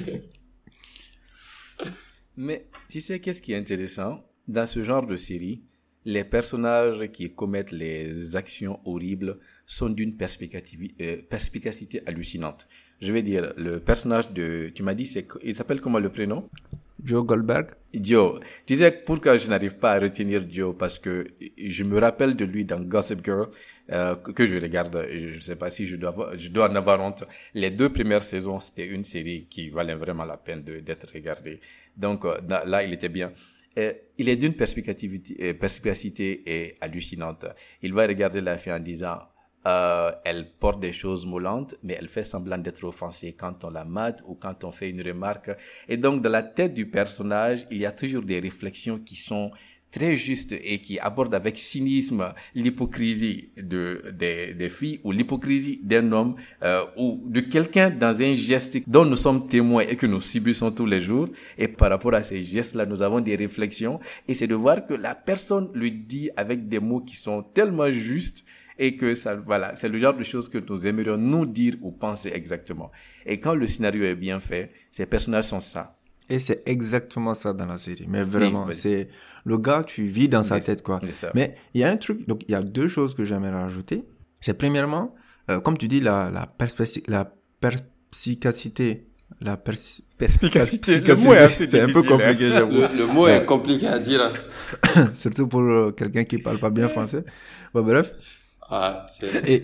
Mais 2.37 2.69
tu 2.89 3.01
sais 3.01 3.19
qu'est-ce 3.19 3.43
qui 3.43 3.53
est 3.53 3.57
intéressant 3.57 4.25
dans 4.47 4.69
ce 4.69 4.85
genre 4.85 5.05
de 5.05 5.17
série? 5.17 5.65
Les 6.09 6.25
personnages 6.25 7.03
qui 7.13 7.35
commettent 7.35 7.71
les 7.71 8.35
actions 8.35 8.81
horribles 8.87 9.37
sont 9.67 9.91
d'une 9.91 10.15
euh, 10.23 11.17
perspicacité 11.29 12.01
hallucinante. 12.07 12.67
Je 13.03 13.13
vais 13.13 13.23
dire, 13.23 13.53
le 13.59 13.79
personnage 13.79 14.33
de, 14.33 14.73
tu 14.75 14.83
m'as 14.83 14.95
dit, 14.95 15.05
c'est, 15.05 15.29
il 15.43 15.55
s'appelle 15.55 15.83
comment 15.83 15.99
le 15.99 16.09
prénom? 16.09 16.49
Joe 17.05 17.27
Goldberg. 17.27 17.73
Joe. 17.93 18.41
Tu 18.65 18.77
sais 18.77 18.91
pourquoi 18.91 19.37
je 19.37 19.49
n'arrive 19.49 19.77
pas 19.77 19.93
à 19.93 19.99
retenir 19.99 20.47
Joe? 20.51 20.75
Parce 20.77 20.99
que 20.99 21.27
je 21.59 21.85
me 21.85 21.99
rappelle 22.01 22.35
de 22.35 22.47
lui 22.47 22.65
dans 22.65 22.81
Gossip 22.81 23.23
Girl 23.23 23.49
euh, 23.93 24.17
que 24.17 24.47
je 24.47 24.59
regarde. 24.59 25.07
Je 25.13 25.37
ne 25.37 25.41
sais 25.41 25.57
pas 25.57 25.69
si 25.69 25.87
je 25.87 25.97
dois, 25.97 26.33
je 26.39 26.49
dois 26.49 26.71
en 26.71 26.75
avoir 26.75 27.01
honte. 27.01 27.25
Les 27.53 27.71
deux 27.71 27.91
premières 27.91 28.23
saisons, 28.23 28.61
c'était 28.61 28.87
une 28.87 29.05
série 29.05 29.47
qui 29.51 29.69
valait 29.69 29.95
vraiment 29.95 30.25
la 30.25 30.39
peine 30.39 30.63
d'être 30.63 31.07
regardée. 31.13 31.61
Donc 31.97 32.25
euh, 32.25 32.39
là, 32.49 32.83
il 32.83 32.95
était 32.95 33.11
bien. 33.11 33.31
Euh, 33.79 33.93
il 34.19 34.29
est 34.29 34.37
d'une 34.37 34.55
perspicacité, 34.55 35.37
euh, 35.41 35.55
perspicacité 35.55 36.77
hallucinante. 36.81 37.47
Il 37.83 37.95
va 37.95 38.07
regarder 38.07 38.41
la 38.41 38.59
fille 38.59 38.73
en 38.73 38.81
disant, 38.81 39.19
euh, 39.67 40.13
elle 40.25 40.51
porte 40.59 40.81
des 40.81 40.93
choses 40.93 41.27
moulantes, 41.27 41.75
mais 41.83 41.97
elle 41.99 42.09
fait 42.09 42.25
semblant 42.25 42.59
d'être 42.59 42.83
offensée 42.85 43.35
quand 43.35 43.65
on 43.65 43.71
la 43.71 43.85
mate 43.85 44.23
ou 44.27 44.35
quand 44.35 44.65
on 44.65 44.73
fait 44.73 44.91
une 44.91 45.03
remarque. 45.03 45.51
Et 45.89 45.97
donc, 45.97 46.23
dans 46.23 46.31
la 46.31 46.43
tête 46.43 46.75
du 46.75 46.87
personnage, 46.91 47.67
il 47.71 47.79
y 47.79 47.87
a 47.87 47.93
toujours 47.93 48.23
des 48.23 48.41
réflexions 48.41 48.99
qui 48.99 49.17
sont 49.17 49.51
très 49.91 50.15
juste 50.15 50.53
et 50.53 50.81
qui 50.81 50.99
aborde 50.99 51.35
avec 51.35 51.59
cynisme 51.59 52.33
l'hypocrisie 52.55 53.51
de, 53.57 54.03
des, 54.13 54.69
filles 54.69 55.01
ou 55.05 55.13
l'hypocrisie 55.13 55.81
d'un 55.83 56.13
homme 56.13 56.37
euh, 56.63 56.85
ou 56.97 57.23
de 57.27 57.41
quelqu'un 57.41 57.91
dans 57.91 58.21
un 58.23 58.35
geste 58.35 58.79
dont 58.87 59.05
nous 59.05 59.17
sommes 59.17 59.47
témoins 59.47 59.83
et 59.89 59.97
que 59.97 60.07
nous 60.07 60.21
subissons 60.21 60.71
tous 60.71 60.87
les 60.87 61.01
jours. 61.01 61.29
Et 61.57 61.69
par 61.69 61.91
rapport 61.91 62.15
à 62.15 62.23
ces 62.23 62.43
gestes-là, 62.43 62.87
nous 62.87 63.03
avons 63.03 63.21
des 63.21 63.37
réflexions 63.37 64.01
et 64.27 64.35
c'est 64.35 64.47
de 64.47 64.55
voir 64.55 64.87
que 64.87 64.95
la 64.95 65.15
personne 65.15 65.71
lui 65.75 65.93
dit 65.93 66.31
avec 66.37 66.69
des 66.69 66.81
mots 66.81 67.01
qui 67.01 67.17
sont 67.17 67.43
tellement 67.43 67.91
justes 67.91 68.45
et 68.79 68.97
que 68.97 69.15
ça, 69.15 69.35
voilà, 69.35 69.75
c'est 69.75 69.89
le 69.89 69.99
genre 69.99 70.15
de 70.15 70.23
choses 70.23 70.49
que 70.49 70.59
nous 70.59 70.87
aimerions 70.87 71.17
nous 71.17 71.47
dire 71.47 71.75
ou 71.83 71.91
penser 71.91 72.31
exactement. 72.33 72.91
Et 73.27 73.41
quand 73.41 73.55
le 73.55 73.67
scénario 73.67 74.05
est 74.05 74.15
bien 74.15 74.39
fait, 74.39 74.71
ces 74.93 75.07
personnages 75.07 75.45
sont 75.45 75.61
ça. 75.61 75.98
Et 76.31 76.39
c'est 76.39 76.63
exactement 76.67 77.35
ça 77.35 77.53
dans 77.53 77.67
la 77.67 77.79
série. 77.79 78.07
Mais 78.09 78.23
vraiment, 78.23 78.67
c'est 78.73 79.09
le 79.45 79.59
gars, 79.59 79.83
tu 79.83 80.07
vis 80.07 80.29
dans 80.29 80.43
sa 80.43 80.61
tête, 80.61 80.83
quoi. 80.83 81.01
Mais 81.35 81.55
il 81.75 81.81
y 81.81 81.85
a 81.85 81.91
un 81.91 81.97
truc, 81.97 82.27
donc 82.29 82.43
il 82.49 82.53
y 82.53 82.55
a 82.55 82.63
deux 82.63 82.89
choses 82.89 83.15
que 83.15 83.25
j'aimerais 83.25 83.51
rajouter. 83.51 84.05
C'est 84.41 84.55
premièrement, 84.55 85.15
euh, 85.51 85.61
comme 85.61 85.77
tu 85.79 85.89
dis, 85.89 86.01
la, 86.01 86.31
la, 86.31 86.49
la 87.09 87.33
perspicacité. 87.61 89.05
La 89.41 89.57
perspicacité. 89.57 91.01
Le 91.07 91.17
mot 91.17 91.35
est 91.35 91.49
C'est 91.49 91.81
un 91.81 91.87
peu 91.87 92.03
compliqué, 92.03 92.47
hein. 92.47 92.67
le, 92.97 93.07
mot 93.07 93.29
est 93.29 93.45
compliqué 93.45 93.87
à 93.87 93.99
dire. 93.99 94.33
Hein. 94.97 95.11
Surtout 95.15 95.47
pour 95.49 95.61
euh, 95.61 95.93
quelqu'un 95.93 96.25
qui 96.25 96.39
parle 96.39 96.59
pas 96.59 96.71
bien 96.71 96.89
français. 96.89 97.25
Bon, 97.75 97.83
bref. 97.83 98.13
Ah, 98.71 99.07
et, 99.47 99.63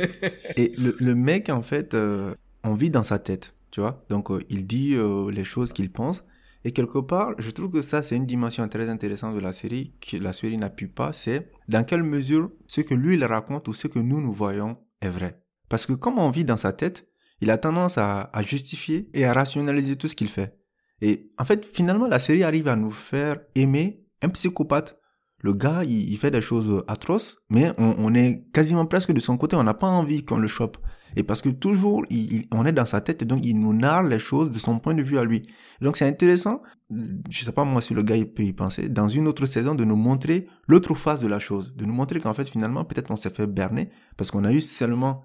et 0.56 0.72
le, 0.78 0.96
le, 0.98 1.14
mec, 1.14 1.50
en 1.50 1.62
fait, 1.62 1.94
euh, 1.94 2.34
on 2.62 2.74
vit 2.74 2.90
dans 2.90 3.02
sa 3.02 3.18
tête, 3.18 3.54
tu 3.70 3.80
vois. 3.80 4.04
Donc, 4.08 4.30
euh, 4.30 4.40
il 4.48 4.66
dit 4.66 4.94
euh, 4.94 5.30
les 5.30 5.44
choses 5.44 5.72
qu'il 5.72 5.90
pense. 5.90 6.24
Et 6.64 6.72
quelque 6.72 6.98
part, 6.98 7.34
je 7.38 7.50
trouve 7.50 7.70
que 7.70 7.82
ça, 7.82 8.02
c'est 8.02 8.16
une 8.16 8.24
dimension 8.24 8.66
très 8.68 8.88
intéressante 8.88 9.34
de 9.34 9.40
la 9.40 9.52
série, 9.52 9.94
que 10.00 10.16
la 10.16 10.32
série 10.32 10.56
n'appuie 10.56 10.88
pas, 10.88 11.12
c'est 11.12 11.50
dans 11.68 11.84
quelle 11.84 12.02
mesure 12.02 12.50
ce 12.66 12.80
que 12.80 12.94
lui, 12.94 13.14
il 13.14 13.24
raconte 13.24 13.68
ou 13.68 13.74
ce 13.74 13.86
que 13.86 13.98
nous, 13.98 14.20
nous 14.20 14.32
voyons 14.32 14.78
est 15.02 15.10
vrai. 15.10 15.42
Parce 15.68 15.84
que 15.84 15.92
comme 15.92 16.18
on 16.18 16.30
vit 16.30 16.44
dans 16.44 16.56
sa 16.56 16.72
tête, 16.72 17.06
il 17.40 17.50
a 17.50 17.58
tendance 17.58 17.98
à, 17.98 18.30
justifier 18.40 19.10
et 19.12 19.26
à 19.26 19.34
rationaliser 19.34 19.96
tout 19.96 20.08
ce 20.08 20.16
qu'il 20.16 20.30
fait. 20.30 20.58
Et 21.02 21.30
en 21.38 21.44
fait, 21.44 21.66
finalement, 21.66 22.06
la 22.06 22.18
série 22.18 22.44
arrive 22.44 22.68
à 22.68 22.76
nous 22.76 22.90
faire 22.90 23.40
aimer 23.54 24.02
un 24.22 24.30
psychopathe 24.30 24.98
le 25.44 25.52
gars, 25.52 25.84
il, 25.84 26.16
fait 26.16 26.30
des 26.30 26.40
choses 26.40 26.82
atroces, 26.88 27.36
mais 27.50 27.74
on, 27.76 28.14
est 28.14 28.50
quasiment 28.54 28.86
presque 28.86 29.12
de 29.12 29.20
son 29.20 29.36
côté. 29.36 29.56
On 29.56 29.62
n'a 29.62 29.74
pas 29.74 29.88
envie 29.88 30.24
qu'on 30.24 30.38
le 30.38 30.48
chope. 30.48 30.78
Et 31.16 31.22
parce 31.22 31.42
que 31.42 31.48
toujours, 31.48 32.04
on 32.52 32.66
est 32.66 32.72
dans 32.72 32.86
sa 32.86 33.00
tête 33.00 33.22
et 33.22 33.24
donc 33.24 33.44
il 33.44 33.60
nous 33.60 33.72
narre 33.72 34.02
les 34.02 34.18
choses 34.18 34.50
de 34.50 34.58
son 34.58 34.78
point 34.78 34.94
de 34.94 35.02
vue 35.02 35.18
à 35.18 35.24
lui. 35.24 35.42
Donc 35.80 35.96
c'est 35.96 36.06
intéressant, 36.06 36.62
je 36.90 37.44
sais 37.44 37.52
pas 37.52 37.64
moi 37.64 37.80
si 37.80 37.94
le 37.94 38.02
gars 38.02 38.16
peut 38.24 38.42
y 38.42 38.52
penser, 38.52 38.88
dans 38.88 39.08
une 39.08 39.28
autre 39.28 39.46
saison 39.46 39.74
de 39.74 39.84
nous 39.84 39.96
montrer 39.96 40.46
l'autre 40.66 40.94
face 40.94 41.20
de 41.20 41.26
la 41.26 41.38
chose, 41.38 41.74
de 41.76 41.84
nous 41.84 41.94
montrer 41.94 42.20
qu'en 42.20 42.34
fait 42.34 42.48
finalement 42.48 42.84
peut-être 42.84 43.10
on 43.10 43.16
s'est 43.16 43.30
fait 43.30 43.46
berner 43.46 43.90
parce 44.16 44.30
qu'on 44.30 44.44
a 44.44 44.52
eu 44.52 44.60
seulement 44.60 45.22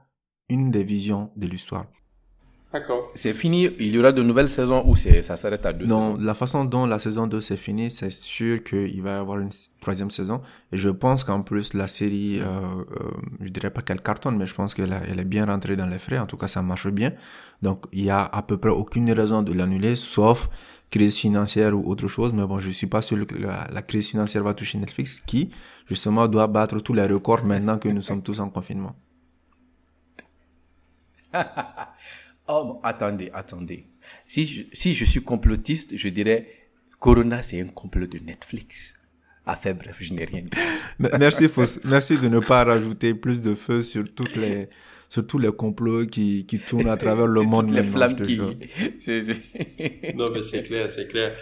une 0.49 0.71
des 0.71 0.83
visions 0.83 1.31
de 1.35 1.47
l'histoire. 1.47 1.85
D'accord. 2.71 3.07
C'est 3.15 3.33
fini, 3.33 3.67
il 3.79 3.95
y 3.95 3.97
aura 3.97 4.11
de 4.11 4.21
nouvelles 4.21 4.49
saisons 4.49 4.83
ou 4.87 4.95
ça 4.95 5.35
s'arrête 5.35 5.65
à 5.65 5.73
deux 5.73 5.87
Non, 5.87 6.15
la 6.19 6.35
façon 6.35 6.65
dont 6.65 6.85
la 6.85 6.99
saison 6.99 7.25
2 7.25 7.41
s'est 7.41 7.57
finie, 7.57 7.89
c'est 7.89 8.11
sûr 8.11 8.63
qu'il 8.63 9.01
va 9.01 9.09
y 9.09 9.13
avoir 9.15 9.39
une 9.39 9.49
troisième 9.81 10.11
saison. 10.11 10.41
Et 10.71 10.77
je 10.77 10.89
pense 10.89 11.23
qu'en 11.23 11.41
plus, 11.41 11.73
la 11.73 11.87
série, 11.87 12.39
euh, 12.39 12.43
euh, 12.45 13.09
je 13.41 13.49
dirais 13.49 13.71
pas 13.71 13.81
qu'elle 13.81 14.01
cartonne, 14.01 14.37
mais 14.37 14.45
je 14.45 14.53
pense 14.53 14.75
qu'elle 14.75 14.95
elle 15.09 15.19
est 15.19 15.25
bien 15.25 15.47
rentrée 15.47 15.75
dans 15.75 15.87
les 15.87 15.97
frais. 15.97 16.19
En 16.19 16.27
tout 16.27 16.37
cas, 16.37 16.47
ça 16.47 16.61
marche 16.61 16.89
bien. 16.89 17.13
Donc, 17.63 17.85
il 17.91 18.03
y 18.03 18.11
a 18.11 18.23
à 18.23 18.43
peu 18.43 18.57
près 18.57 18.69
aucune 18.69 19.11
raison 19.11 19.41
de 19.41 19.51
l'annuler, 19.51 19.95
sauf 19.95 20.47
crise 20.91 21.17
financière 21.17 21.75
ou 21.75 21.89
autre 21.89 22.07
chose. 22.07 22.33
Mais 22.33 22.45
bon, 22.45 22.59
je 22.59 22.69
suis 22.69 22.87
pas 22.87 23.01
sûr 23.01 23.25
que 23.25 23.35
la, 23.35 23.67
la 23.73 23.81
crise 23.81 24.09
financière 24.09 24.43
va 24.43 24.53
toucher 24.53 24.77
Netflix, 24.77 25.21
qui, 25.25 25.49
justement, 25.87 26.27
doit 26.27 26.45
battre 26.45 26.79
tous 26.81 26.93
les 26.93 27.07
records 27.07 27.45
maintenant 27.45 27.79
que 27.79 27.89
nous 27.89 28.03
sommes 28.03 28.21
tous 28.21 28.39
en 28.39 28.49
confinement. 28.51 28.95
Oh, 32.49 32.79
attendez, 32.83 33.29
attendez. 33.33 33.85
Si 34.27 34.45
je, 34.45 34.63
si 34.73 34.95
je 34.95 35.05
suis 35.05 35.21
complotiste, 35.21 35.95
je 35.95 36.09
dirais 36.09 36.47
Corona, 36.99 37.43
c'est 37.43 37.61
un 37.61 37.67
complot 37.67 38.07
de 38.07 38.17
Netflix. 38.17 38.95
Enfin 39.45 39.73
bref, 39.73 39.97
je 39.99 40.13
n'ai 40.13 40.25
rien 40.25 40.41
dit. 40.41 40.57
Merci, 41.19 41.47
merci 41.85 42.17
de 42.17 42.27
ne 42.27 42.39
pas 42.39 42.63
rajouter 42.63 43.13
plus 43.13 43.41
de 43.41 43.55
feu 43.55 43.81
sur 43.81 44.03
toutes 44.13 44.35
les, 44.35 44.67
sur 45.07 45.25
tous 45.25 45.37
les 45.37 45.51
complots 45.51 46.05
qui, 46.05 46.45
qui 46.45 46.59
tournent 46.59 46.89
à 46.89 46.97
travers 46.97 47.27
le 47.27 47.41
monde. 47.53 47.71
les 47.71 47.83
flammes 47.83 48.15
qui... 48.15 48.37
non, 50.15 50.25
mais 50.33 50.43
c'est 50.43 50.63
clair, 50.63 50.89
c'est 50.91 51.07
clair. 51.07 51.35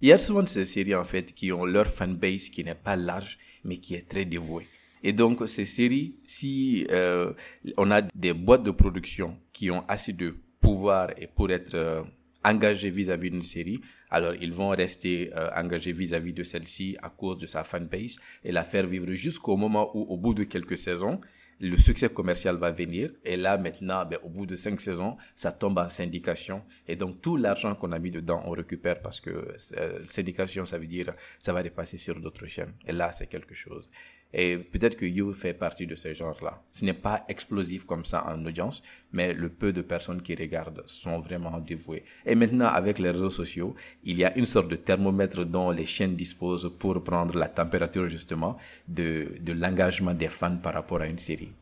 Il 0.00 0.08
y 0.08 0.12
a 0.12 0.18
souvent 0.18 0.46
ces 0.46 0.64
séries, 0.64 0.94
en 0.94 1.04
fait, 1.04 1.32
qui 1.34 1.52
ont 1.52 1.64
leur 1.64 1.86
fanbase 1.86 2.48
qui 2.48 2.64
n'est 2.64 2.74
pas 2.74 2.96
large, 2.96 3.38
mais 3.64 3.76
qui 3.78 3.94
est 3.94 4.08
très 4.08 4.24
dévouée. 4.24 4.66
Et 5.02 5.12
donc, 5.12 5.48
ces 5.48 5.64
séries, 5.64 6.16
si 6.24 6.86
euh, 6.90 7.32
on 7.76 7.90
a 7.90 8.02
des 8.02 8.32
boîtes 8.32 8.62
de 8.62 8.70
production 8.70 9.36
qui 9.52 9.70
ont 9.70 9.84
assez 9.88 10.12
de 10.12 10.34
pouvoir 10.60 11.10
et 11.16 11.26
pour 11.26 11.50
être 11.50 11.74
euh, 11.74 12.02
engagés 12.44 12.90
vis-à-vis 12.90 13.30
d'une 13.30 13.42
série, 13.42 13.80
alors 14.10 14.34
ils 14.40 14.52
vont 14.52 14.68
rester 14.68 15.32
euh, 15.34 15.48
engagés 15.56 15.92
vis-à-vis 15.92 16.32
de 16.32 16.44
celle-ci 16.44 16.96
à 17.02 17.08
cause 17.08 17.38
de 17.38 17.46
sa 17.46 17.64
fanbase 17.64 18.16
et 18.44 18.52
la 18.52 18.64
faire 18.64 18.86
vivre 18.86 19.12
jusqu'au 19.12 19.56
moment 19.56 19.90
où, 19.96 20.02
au 20.02 20.16
bout 20.16 20.34
de 20.34 20.44
quelques 20.44 20.78
saisons, 20.78 21.20
le 21.62 21.76
succès 21.76 22.08
commercial 22.08 22.56
va 22.56 22.72
venir. 22.72 23.10
Et 23.24 23.36
là, 23.36 23.56
maintenant, 23.56 24.04
ben, 24.04 24.18
au 24.24 24.28
bout 24.28 24.46
de 24.46 24.56
cinq 24.56 24.80
saisons, 24.80 25.16
ça 25.36 25.52
tombe 25.52 25.78
en 25.78 25.88
syndication. 25.88 26.64
Et 26.88 26.96
donc, 26.96 27.20
tout 27.22 27.36
l'argent 27.36 27.74
qu'on 27.76 27.92
a 27.92 27.98
mis 28.00 28.10
dedans, 28.10 28.42
on 28.44 28.50
récupère 28.50 29.00
parce 29.00 29.20
que 29.20 29.54
euh, 29.76 30.04
syndication, 30.06 30.64
ça 30.64 30.78
veut 30.78 30.88
dire, 30.88 31.12
ça 31.38 31.52
va 31.52 31.62
dépasser 31.62 31.98
sur 31.98 32.18
d'autres 32.20 32.46
chaînes. 32.46 32.74
Et 32.86 32.92
là, 32.92 33.12
c'est 33.12 33.28
quelque 33.28 33.54
chose. 33.54 33.88
Et 34.34 34.56
peut-être 34.56 34.96
que 34.96 35.04
You 35.04 35.32
fait 35.32 35.52
partie 35.52 35.86
de 35.86 35.94
ce 35.94 36.14
genre-là. 36.14 36.62
Ce 36.70 36.84
n'est 36.84 36.94
pas 36.94 37.24
explosif 37.28 37.84
comme 37.84 38.04
ça 38.04 38.26
en 38.26 38.44
audience, 38.46 38.82
mais 39.12 39.34
le 39.34 39.50
peu 39.50 39.72
de 39.72 39.82
personnes 39.82 40.22
qui 40.22 40.34
regardent 40.34 40.82
sont 40.86 41.20
vraiment 41.20 41.58
dévouées. 41.58 42.04
Et 42.24 42.34
maintenant, 42.34 42.66
avec 42.68 42.98
les 42.98 43.10
réseaux 43.10 43.30
sociaux, 43.30 43.74
il 44.04 44.16
y 44.18 44.24
a 44.24 44.36
une 44.38 44.46
sorte 44.46 44.68
de 44.68 44.76
thermomètre 44.76 45.44
dont 45.44 45.70
les 45.70 45.84
chaînes 45.84 46.16
disposent 46.16 46.70
pour 46.78 47.02
prendre 47.04 47.36
la 47.36 47.48
température 47.48 48.08
justement 48.08 48.56
de, 48.88 49.28
de 49.40 49.52
l'engagement 49.52 50.14
des 50.14 50.28
fans 50.28 50.56
par 50.56 50.74
rapport 50.74 51.00
à 51.02 51.06
une 51.06 51.18
série. 51.18 51.52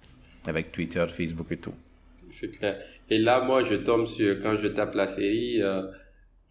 Avec 0.47 0.71
Twitter, 0.71 1.05
Facebook 1.09 1.49
et 1.51 1.57
tout. 1.57 1.75
C'est 2.31 2.51
clair. 2.57 2.79
Et 3.11 3.19
là, 3.19 3.43
moi, 3.45 3.65
je 3.65 3.75
tombe 3.75 4.07
sur, 4.07 4.41
quand 4.41 4.57
je 4.57 4.69
tape 4.69 4.95
la 4.95 5.09
série, 5.09 5.61
euh, 5.61 5.83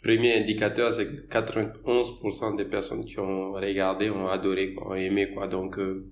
premier 0.02 0.38
indicateur, 0.38 0.94
c'est 0.94 1.08
que 1.08 1.22
91% 1.22 2.56
des 2.56 2.66
personnes 2.66 3.04
qui 3.04 3.20
ont 3.20 3.54
regardé 3.54 4.10
ont 4.10 4.28
adoré, 4.28 4.76
ont 4.82 4.96
aimé, 4.96 5.30
quoi. 5.34 5.48
Donc, 5.48 5.78
euh, 5.78 6.06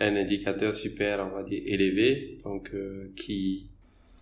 un 0.00 0.16
indicateur 0.16 0.74
super, 0.74 1.28
on 1.30 1.36
va 1.36 1.42
dire, 1.42 1.62
élevé, 1.66 2.38
donc, 2.44 2.70
euh, 2.74 3.12
qui, 3.14 3.66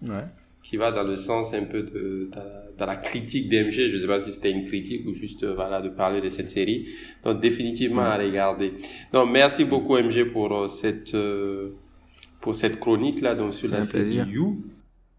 ouais. 0.02 0.24
qui 0.62 0.76
va 0.76 0.90
dans 0.90 1.04
le 1.04 1.16
sens 1.16 1.54
un 1.54 1.64
peu 1.64 1.84
de, 1.84 2.30
dans 2.76 2.86
la 2.86 2.96
critique 2.96 3.48
d'MG. 3.48 3.88
Je 3.88 3.98
sais 3.98 4.06
pas 4.06 4.20
si 4.20 4.32
c'était 4.32 4.50
une 4.50 4.64
critique 4.64 5.06
ou 5.06 5.12
juste, 5.12 5.44
euh, 5.44 5.54
voilà, 5.54 5.80
de 5.80 5.88
parler 5.88 6.20
de 6.20 6.28
cette 6.28 6.50
série. 6.50 6.88
Donc, 7.22 7.40
définitivement 7.40 8.02
à 8.02 8.18
regarder. 8.18 8.72
Donc, 9.12 9.30
merci 9.30 9.64
beaucoup, 9.64 9.96
MG, 9.96 10.32
pour 10.32 10.68
cette, 10.68 11.16
pour 12.40 12.54
cette 12.56 12.80
chronique, 12.80 13.20
là, 13.20 13.36
donc, 13.36 13.54
sur 13.54 13.70
la 13.70 13.84
série 13.84 14.16
You. 14.16 14.64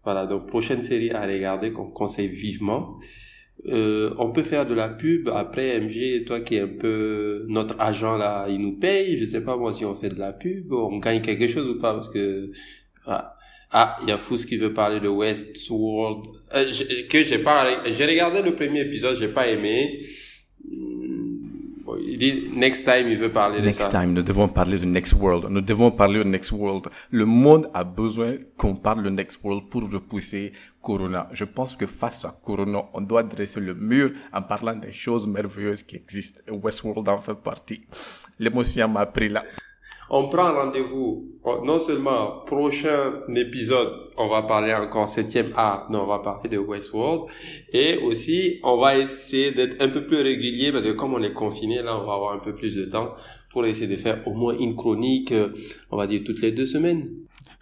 Voilà, 0.04 0.26
donc, 0.26 0.46
prochaine 0.48 0.82
série 0.82 1.10
à 1.10 1.24
regarder 1.24 1.72
qu'on 1.72 1.88
conseille 1.88 2.28
vivement. 2.28 2.98
Euh, 3.68 4.12
on 4.18 4.32
peut 4.32 4.42
faire 4.42 4.66
de 4.66 4.74
la 4.74 4.88
pub. 4.88 5.28
Après, 5.28 5.78
MG, 5.80 6.24
toi 6.24 6.40
qui 6.40 6.56
es 6.56 6.60
un 6.60 6.68
peu 6.68 7.44
notre 7.48 7.80
agent 7.80 8.16
là, 8.16 8.46
il 8.48 8.58
nous 8.60 8.78
paye. 8.78 9.18
Je 9.18 9.24
sais 9.26 9.40
pas 9.42 9.56
moi 9.56 9.72
si 9.72 9.84
on 9.84 9.94
fait 9.94 10.08
de 10.08 10.18
la 10.18 10.32
pub, 10.32 10.72
on 10.72 10.98
gagne 10.98 11.22
quelque 11.22 11.46
chose 11.46 11.68
ou 11.68 11.78
pas 11.78 11.94
parce 11.94 12.08
que 12.08 12.50
ah, 13.06 13.36
ah 13.70 13.96
il 14.02 14.08
y 14.08 14.12
a 14.12 14.18
Fous 14.18 14.38
qui 14.46 14.56
veut 14.56 14.72
parler 14.74 15.00
de 15.00 15.08
Westworld 15.08 16.26
euh, 16.54 16.64
que 17.08 17.24
j'ai 17.24 17.38
pas. 17.38 17.84
J'ai 17.86 18.06
regardé 18.06 18.42
le 18.42 18.54
premier 18.56 18.80
épisode, 18.80 19.16
j'ai 19.18 19.28
pas 19.28 19.46
aimé. 19.48 20.00
Il 22.00 22.18
dit 22.18 22.50
next 22.54 22.84
time, 22.84 23.06
il 23.08 23.18
veut 23.18 23.32
parler 23.32 23.60
de 23.60 23.66
next 23.66 23.78
ça. 23.80 23.84
Next 23.84 24.00
time, 24.00 24.12
nous 24.12 24.22
devons 24.22 24.48
parler 24.48 24.78
de 24.78 24.84
Next 24.84 25.14
World. 25.14 25.46
Nous 25.50 25.60
devons 25.60 25.90
parler 25.90 26.18
de 26.22 26.28
Next 26.28 26.52
World. 26.52 26.88
Le 27.10 27.24
monde 27.24 27.68
a 27.74 27.84
besoin 27.84 28.36
qu'on 28.56 28.76
parle 28.76 29.02
de 29.02 29.10
Next 29.10 29.40
World 29.42 29.68
pour 29.68 29.90
repousser 29.90 30.52
Corona. 30.80 31.28
Je 31.32 31.44
pense 31.44 31.76
que 31.76 31.86
face 31.86 32.24
à 32.24 32.38
Corona, 32.42 32.82
on 32.94 33.00
doit 33.00 33.22
dresser 33.22 33.60
le 33.60 33.74
mur 33.74 34.12
en 34.32 34.42
parlant 34.42 34.76
des 34.76 34.92
choses 34.92 35.26
merveilleuses 35.26 35.82
qui 35.82 35.96
existent. 35.96 36.40
Westworld 36.50 37.08
en 37.08 37.20
fait 37.20 37.34
partie. 37.34 37.82
L'émotion 38.38 38.88
m'a 38.88 39.06
pris 39.06 39.28
là 39.28 39.44
on 40.12 40.28
prend 40.28 40.52
rendez-vous 40.52 41.32
non 41.64 41.78
seulement 41.80 42.42
prochain 42.46 43.14
épisode, 43.34 43.96
on 44.18 44.28
va 44.28 44.42
parler 44.42 44.72
encore 44.74 45.08
septième 45.08 45.48
art, 45.56 45.90
non, 45.90 46.02
on 46.02 46.06
va 46.06 46.18
parler 46.18 46.50
de 46.50 46.58
Westworld, 46.58 47.30
et 47.72 47.96
aussi 47.96 48.60
on 48.62 48.78
va 48.78 48.98
essayer 48.98 49.52
d'être 49.52 49.82
un 49.82 49.88
peu 49.88 50.06
plus 50.06 50.20
régulier 50.20 50.70
parce 50.70 50.84
que 50.84 50.92
comme 50.92 51.14
on 51.14 51.22
est 51.22 51.32
confiné, 51.32 51.82
là, 51.82 51.98
on 51.98 52.06
va 52.06 52.12
avoir 52.12 52.34
un 52.34 52.38
peu 52.38 52.54
plus 52.54 52.76
de 52.76 52.84
temps 52.84 53.14
pour 53.50 53.64
essayer 53.64 53.88
de 53.88 53.96
faire 53.96 54.20
au 54.26 54.34
moins 54.34 54.54
une 54.56 54.76
chronique, 54.76 55.32
on 55.90 55.96
va 55.96 56.06
dire 56.06 56.20
toutes 56.24 56.42
les 56.42 56.52
deux 56.52 56.66
semaines. 56.66 57.08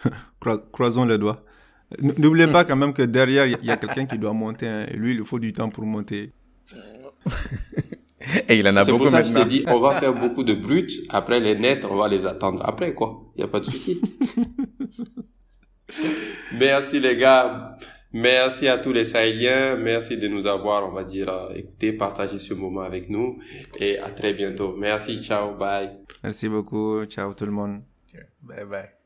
Croisons 0.72 1.04
les 1.04 1.18
doigts. 1.18 1.44
N'oubliez 2.00 2.46
pas 2.48 2.64
quand 2.64 2.76
même 2.76 2.92
que 2.92 3.02
derrière, 3.02 3.46
il 3.46 3.64
y 3.64 3.70
a 3.70 3.76
quelqu'un 3.76 4.06
qui 4.06 4.18
doit 4.18 4.32
monter. 4.32 4.66
Hein, 4.66 4.86
et 4.88 4.96
lui, 4.96 5.14
il 5.14 5.24
faut 5.24 5.40
du 5.40 5.52
temps 5.52 5.70
pour 5.70 5.84
monter. 5.84 6.32
Et 8.48 8.58
il 8.58 8.68
en 8.68 8.76
a 8.76 8.84
C'est 8.84 8.90
beaucoup 8.92 9.04
pour 9.04 9.12
ça 9.12 9.22
que 9.22 9.28
je 9.28 9.44
dis, 9.48 9.64
on 9.66 9.78
va 9.80 9.98
faire 9.98 10.12
beaucoup 10.12 10.44
de 10.44 10.54
brut. 10.54 10.90
Après 11.08 11.40
les 11.40 11.54
nets, 11.58 11.84
on 11.84 11.96
va 11.96 12.08
les 12.08 12.26
attendre 12.26 12.62
après, 12.64 12.94
quoi. 12.94 13.22
Il 13.36 13.38
n'y 13.38 13.44
a 13.44 13.48
pas 13.48 13.60
de 13.60 13.64
souci. 13.64 14.00
Merci 16.58 17.00
les 17.00 17.16
gars. 17.16 17.76
Merci 18.12 18.68
à 18.68 18.78
tous 18.78 18.92
les 18.92 19.04
Sahéliens. 19.04 19.76
Merci 19.76 20.16
de 20.16 20.26
nous 20.26 20.46
avoir, 20.46 20.86
on 20.86 20.92
va 20.92 21.04
dire, 21.04 21.28
euh, 21.28 21.54
écouté, 21.54 21.92
partagé 21.92 22.38
ce 22.38 22.54
moment 22.54 22.80
avec 22.80 23.08
nous. 23.08 23.38
Et 23.78 23.98
à 23.98 24.10
très 24.10 24.34
bientôt. 24.34 24.74
Merci, 24.76 25.22
ciao, 25.22 25.56
bye. 25.56 25.90
Merci 26.24 26.48
beaucoup. 26.48 27.04
Ciao 27.06 27.32
tout 27.34 27.46
le 27.46 27.52
monde. 27.52 27.82
Bye 28.42 28.64
bye. 28.66 28.99